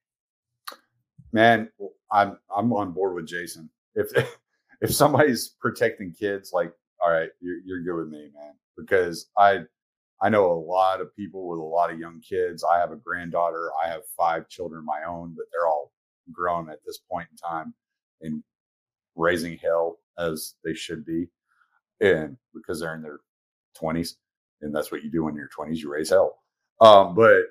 man, 1.32 1.70
I'm 2.12 2.38
I'm 2.56 2.72
on 2.74 2.92
board 2.92 3.14
with 3.14 3.26
Jason. 3.28 3.70
If 3.94 4.08
if 4.82 4.94
somebody's 4.94 5.56
protecting 5.60 6.14
kids, 6.18 6.52
like, 6.54 6.72
all 7.04 7.12
right, 7.12 7.30
you're 7.40 7.58
you're 7.64 7.82
good 7.82 7.96
with 8.04 8.08
me, 8.12 8.30
man, 8.34 8.54
because 8.76 9.30
I 9.38 9.60
I 10.22 10.28
know 10.28 10.52
a 10.52 10.54
lot 10.54 11.00
of 11.00 11.14
people 11.16 11.48
with 11.48 11.58
a 11.58 11.62
lot 11.62 11.90
of 11.92 11.98
young 11.98 12.20
kids. 12.20 12.64
I 12.64 12.78
have 12.78 12.92
a 12.92 12.96
granddaughter. 12.96 13.70
I 13.82 13.88
have 13.88 14.02
five 14.16 14.48
children 14.48 14.80
of 14.80 14.84
my 14.84 15.02
own, 15.06 15.34
but 15.36 15.46
they're 15.52 15.66
all 15.66 15.92
grown 16.30 16.70
at 16.70 16.78
this 16.86 17.00
point 17.10 17.28
in 17.30 17.36
time 17.36 17.74
and 18.20 18.42
raising 19.16 19.58
hell 19.58 19.98
as 20.18 20.54
they 20.64 20.74
should 20.74 21.04
be, 21.04 21.28
and 22.00 22.36
because 22.54 22.80
they're 22.80 22.94
in 22.94 23.02
their 23.02 23.20
twenties, 23.74 24.16
and 24.60 24.74
that's 24.74 24.92
what 24.92 25.02
you 25.02 25.10
do 25.10 25.24
when 25.24 25.34
you're 25.34 25.48
twenties, 25.48 25.82
you 25.82 25.90
raise 25.90 26.10
hell. 26.10 26.38
Um, 26.80 27.14
but 27.14 27.42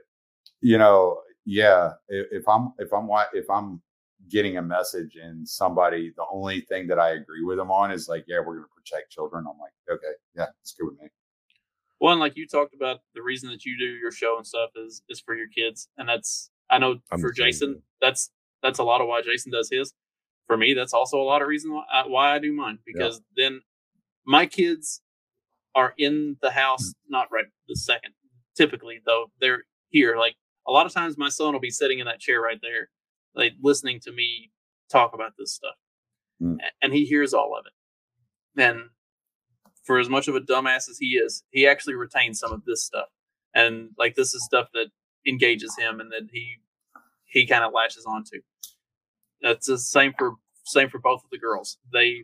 you 0.62 0.78
know, 0.78 1.20
yeah, 1.46 1.92
if, 2.08 2.28
if 2.32 2.48
I'm 2.48 2.74
if 2.80 2.94
I'm 2.94 3.10
if 3.34 3.50
I'm 3.50 3.82
getting 4.30 4.58
a 4.58 4.62
message 4.62 5.18
and 5.22 5.48
somebody, 5.48 6.14
the 6.16 6.26
only 6.32 6.62
thing 6.62 6.88
that 6.88 7.00
I 7.00 7.12
agree 7.12 7.44
with 7.44 7.58
them 7.58 7.72
on 7.72 7.92
is 7.92 8.08
like, 8.08 8.24
yeah, 8.28 8.40
we're 8.40 8.56
going 8.58 8.66
to 8.66 8.76
protect 8.76 9.12
children. 9.12 9.46
I'm 9.50 9.60
like, 9.60 9.74
okay, 9.92 10.14
yeah, 10.36 10.48
it's 10.62 10.74
good 10.74 10.88
with 10.88 11.02
me. 11.02 11.10
One, 12.02 12.18
like 12.18 12.36
you 12.36 12.48
talked 12.48 12.74
about, 12.74 13.02
the 13.14 13.22
reason 13.22 13.52
that 13.52 13.64
you 13.64 13.78
do 13.78 13.86
your 13.86 14.12
show 14.12 14.36
and 14.36 14.46
stuff 14.46 14.72
is 14.76 15.04
is 15.08 15.22
for 15.22 15.36
your 15.36 15.48
kids, 15.48 15.88
and 16.00 16.10
that's 16.10 16.50
I 16.68 16.80
know 16.80 16.98
I'm 17.12 17.22
for 17.22 17.32
Jason, 17.32 17.76
yeah. 17.76 18.08
that's 18.08 18.32
that's 18.64 18.80
a 18.80 18.84
lot 18.84 19.02
of 19.02 19.08
why 19.08 19.22
Jason 19.22 19.52
does 19.52 19.70
his. 19.72 19.94
For 20.48 20.58
me, 20.58 20.74
that's 20.74 20.94
also 20.94 21.22
a 21.22 21.24
lot 21.24 21.44
of 21.44 21.48
reason 21.48 21.72
why 21.72 21.84
I, 21.94 22.08
why 22.08 22.34
I 22.34 22.40
do 22.40 22.54
mine 22.54 22.80
because 22.88 23.22
then 23.38 23.62
my 24.26 24.48
kids 24.48 25.02
are 25.76 25.94
in 25.96 26.38
the 26.42 26.50
house, 26.50 26.92
not 27.08 27.28
right 27.32 27.46
the 27.68 27.76
second. 27.76 28.14
Typically, 28.58 29.00
though, 29.06 29.28
they're 29.40 29.66
here. 29.90 30.18
Like 30.18 30.38
a 30.68 30.72
lot 30.72 30.88
of 30.88 30.94
times, 30.94 31.20
my 31.20 31.30
son 31.30 31.54
will 31.54 31.60
be 31.60 31.70
sitting 31.70 32.00
in 32.00 32.08
that 32.08 32.20
chair 32.20 32.42
right 32.42 32.60
there, 32.64 32.90
like 33.36 33.54
listening 33.62 34.00
to 34.06 34.12
me 34.12 34.50
talk 34.90 35.14
about 35.14 35.34
this 35.38 35.54
stuff, 35.54 35.76
Mm. 36.42 36.58
And 36.82 36.94
he 36.94 37.06
hears 37.06 37.36
all 37.36 37.56
of 37.56 37.66
it. 37.68 38.60
And 38.60 38.90
for 39.84 40.00
as 40.00 40.10
much 40.10 40.28
of 40.28 40.36
a 40.36 40.42
dumbass 40.42 40.90
as 40.90 40.98
he 41.00 41.08
is, 41.18 41.44
he 41.52 41.68
actually 41.68 41.96
retains 41.96 42.40
some 42.40 42.52
of 42.52 42.64
this 42.66 42.84
stuff. 42.84 43.08
And 43.54 43.90
like 43.98 44.16
this 44.16 44.34
is 44.34 44.44
stuff 44.46 44.68
that 44.74 44.88
engages 45.28 45.76
him 45.78 46.00
and 46.00 46.12
that 46.12 46.30
he 46.32 46.58
he 47.26 47.46
kind 47.48 47.64
of 47.64 47.74
latches 47.74 48.06
onto. 48.06 48.42
That's 49.42 49.68
the 49.68 49.78
same 49.78 50.14
for 50.18 50.34
same 50.66 50.90
for 50.90 51.00
both 51.00 51.24
of 51.24 51.30
the 51.32 51.40
girls. 51.40 51.78
They 51.92 52.24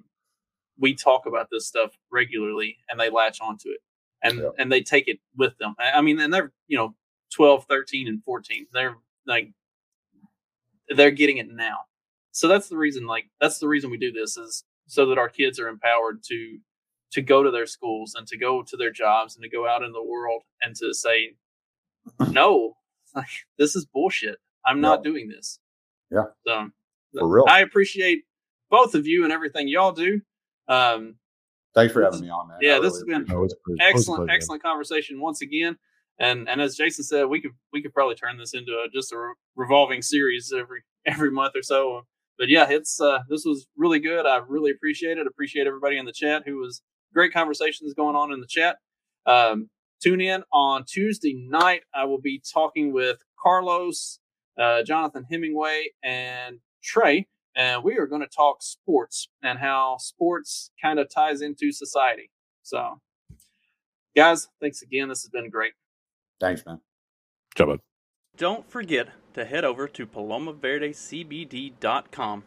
we 0.79 0.95
talk 0.95 1.25
about 1.25 1.47
this 1.51 1.67
stuff 1.67 1.91
regularly 2.11 2.77
and 2.89 2.99
they 2.99 3.09
latch 3.09 3.39
onto 3.41 3.69
it. 3.69 3.79
And 4.23 4.39
Yeah. 4.39 4.49
and 4.57 4.71
they 4.71 4.81
take 4.81 5.07
it 5.07 5.19
with 5.35 5.57
them. 5.57 5.75
I 5.79 5.91
I 5.99 6.01
mean, 6.01 6.19
and 6.19 6.33
they're, 6.33 6.53
you 6.67 6.77
know, 6.77 6.95
12, 7.35 7.65
13 7.67 8.07
and 8.07 8.23
14. 8.23 8.67
They're 8.73 8.95
like 9.25 9.51
they're 10.89 11.11
getting 11.11 11.37
it 11.37 11.49
now. 11.49 11.77
So 12.31 12.47
that's 12.47 12.69
the 12.69 12.77
reason 12.77 13.05
like 13.07 13.25
that's 13.41 13.59
the 13.59 13.67
reason 13.67 13.89
we 13.89 13.97
do 13.97 14.11
this 14.11 14.37
is 14.37 14.63
so 14.87 15.05
that 15.07 15.17
our 15.17 15.29
kids 15.29 15.59
are 15.59 15.67
empowered 15.67 16.23
to 16.23 16.59
to 17.11 17.21
go 17.21 17.41
to 17.43 17.51
their 17.51 17.65
schools 17.65 18.13
and 18.15 18.27
to 18.27 18.37
go 18.37 18.63
to 18.63 18.77
their 18.77 18.91
jobs 18.91 19.35
and 19.35 19.43
to 19.43 19.49
go 19.49 19.67
out 19.67 19.83
in 19.83 19.91
the 19.91 20.03
world 20.03 20.43
and 20.61 20.75
to 20.75 20.93
say 20.93 21.31
no 22.31 22.75
like 23.15 23.27
this 23.57 23.75
is 23.75 23.85
bullshit 23.85 24.37
i'm 24.65 24.81
not 24.81 25.03
doing 25.03 25.27
this 25.29 25.59
Yeah. 26.11 26.23
so 26.45 26.69
For 27.17 27.27
real. 27.27 27.45
I 27.47 27.61
appreciate 27.61 28.23
both 28.69 28.95
of 28.95 29.07
you 29.07 29.23
and 29.23 29.31
everything 29.31 29.67
y'all 29.69 29.93
do. 29.93 30.19
Um, 30.67 31.15
Thanks 31.73 31.93
for 31.93 32.01
having 32.03 32.19
me 32.21 32.29
on, 32.29 32.49
man. 32.49 32.57
Yeah, 32.61 32.75
I 32.77 32.79
this 32.81 33.01
really 33.07 33.13
has 33.13 33.23
been 33.25 33.33
No, 33.33 33.43
it. 33.43 33.45
it's 33.45 33.53
a 33.53 33.57
pleasure. 33.65 33.77
excellent, 33.81 34.19
Pleasure. 34.25 34.35
excellent 34.35 34.63
conversation 34.63 35.21
once 35.21 35.41
again. 35.41 35.77
And 36.19 36.49
and 36.49 36.59
as 36.59 36.75
Jason 36.75 37.03
said, 37.05 37.25
we 37.27 37.39
could 37.39 37.51
we 37.71 37.81
could 37.81 37.93
probably 37.93 38.15
turn 38.15 38.37
this 38.37 38.53
into 38.53 38.71
a, 38.73 38.89
just 38.93 39.13
a 39.13 39.17
re- 39.17 39.33
revolving 39.55 40.01
series 40.01 40.51
every 40.57 40.81
every 41.05 41.31
month 41.31 41.53
or 41.55 41.61
so. 41.61 42.01
But 42.37 42.49
yeah, 42.49 42.67
it's 42.69 42.99
uh, 42.99 43.19
this 43.29 43.45
was 43.45 43.67
really 43.77 43.99
good. 43.99 44.25
I 44.25 44.41
really 44.47 44.71
appreciate 44.71 45.17
it. 45.17 45.27
Appreciate 45.27 45.65
everybody 45.67 45.97
in 45.97 46.05
the 46.05 46.11
chat 46.11 46.43
who 46.45 46.57
was 46.57 46.81
great 47.13 47.33
conversations 47.33 47.93
going 47.93 48.15
on 48.15 48.31
in 48.31 48.39
the 48.39 48.47
chat. 48.47 48.77
Um, 49.25 49.69
tune 50.01 50.21
in 50.21 50.43
on 50.51 50.85
Tuesday 50.85 51.33
night. 51.33 51.81
I 51.93 52.05
will 52.05 52.21
be 52.21 52.41
talking 52.53 52.93
with 52.93 53.17
Carlos, 53.41 54.19
uh, 54.59 54.83
Jonathan 54.83 55.25
Hemingway, 55.29 55.87
and 56.03 56.59
Trey, 56.83 57.27
and 57.55 57.83
we 57.83 57.97
are 57.97 58.07
going 58.07 58.21
to 58.21 58.27
talk 58.27 58.61
sports 58.61 59.29
and 59.43 59.59
how 59.59 59.97
sports 59.99 60.71
kind 60.81 60.99
of 60.99 61.09
ties 61.09 61.41
into 61.41 61.71
society. 61.71 62.29
So, 62.63 63.01
guys, 64.15 64.47
thanks 64.61 64.81
again. 64.81 65.09
This 65.09 65.23
has 65.23 65.29
been 65.29 65.49
great. 65.49 65.73
Thanks, 66.39 66.65
man. 66.65 66.79
Job, 67.55 67.69
bud. 67.69 67.79
Don't 68.37 68.69
forget 68.69 69.09
to 69.33 69.45
head 69.45 69.65
over 69.65 69.87
to 69.87 70.05
palomaverdecbd.com 70.05 72.43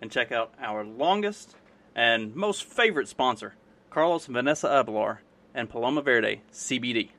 and 0.00 0.12
check 0.12 0.30
out 0.30 0.54
our 0.60 0.84
longest 0.84 1.56
and 1.94 2.36
most 2.36 2.64
favorite 2.64 3.08
sponsor, 3.08 3.54
Carlos 3.90 4.26
Vanessa 4.26 4.68
Abelar 4.68 5.18
and 5.54 5.70
Paloma 5.70 6.02
Verde 6.02 6.42
CBD. 6.52 7.10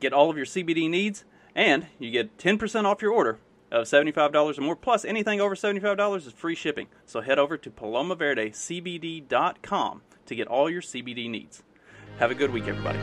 Get 0.00 0.12
all 0.12 0.30
of 0.30 0.36
your 0.36 0.46
CBD 0.46 0.90
needs, 0.90 1.24
and 1.54 1.86
you 1.98 2.10
get 2.10 2.36
10% 2.38 2.84
off 2.84 3.02
your 3.02 3.12
order 3.12 3.38
of 3.70 3.86
$75 3.86 4.58
or 4.58 4.60
more, 4.60 4.76
plus 4.76 5.04
anything 5.04 5.40
over 5.40 5.54
$75 5.54 6.26
is 6.26 6.32
free 6.32 6.54
shipping. 6.54 6.88
So 7.06 7.20
head 7.20 7.38
over 7.38 7.56
to 7.56 7.70
palomaverdecbd.com 7.70 10.02
to 10.26 10.34
get 10.34 10.48
all 10.48 10.70
your 10.70 10.82
CBD 10.82 11.28
needs. 11.28 11.62
Have 12.18 12.30
a 12.30 12.34
good 12.34 12.52
week, 12.52 12.68
everybody. 12.68 12.98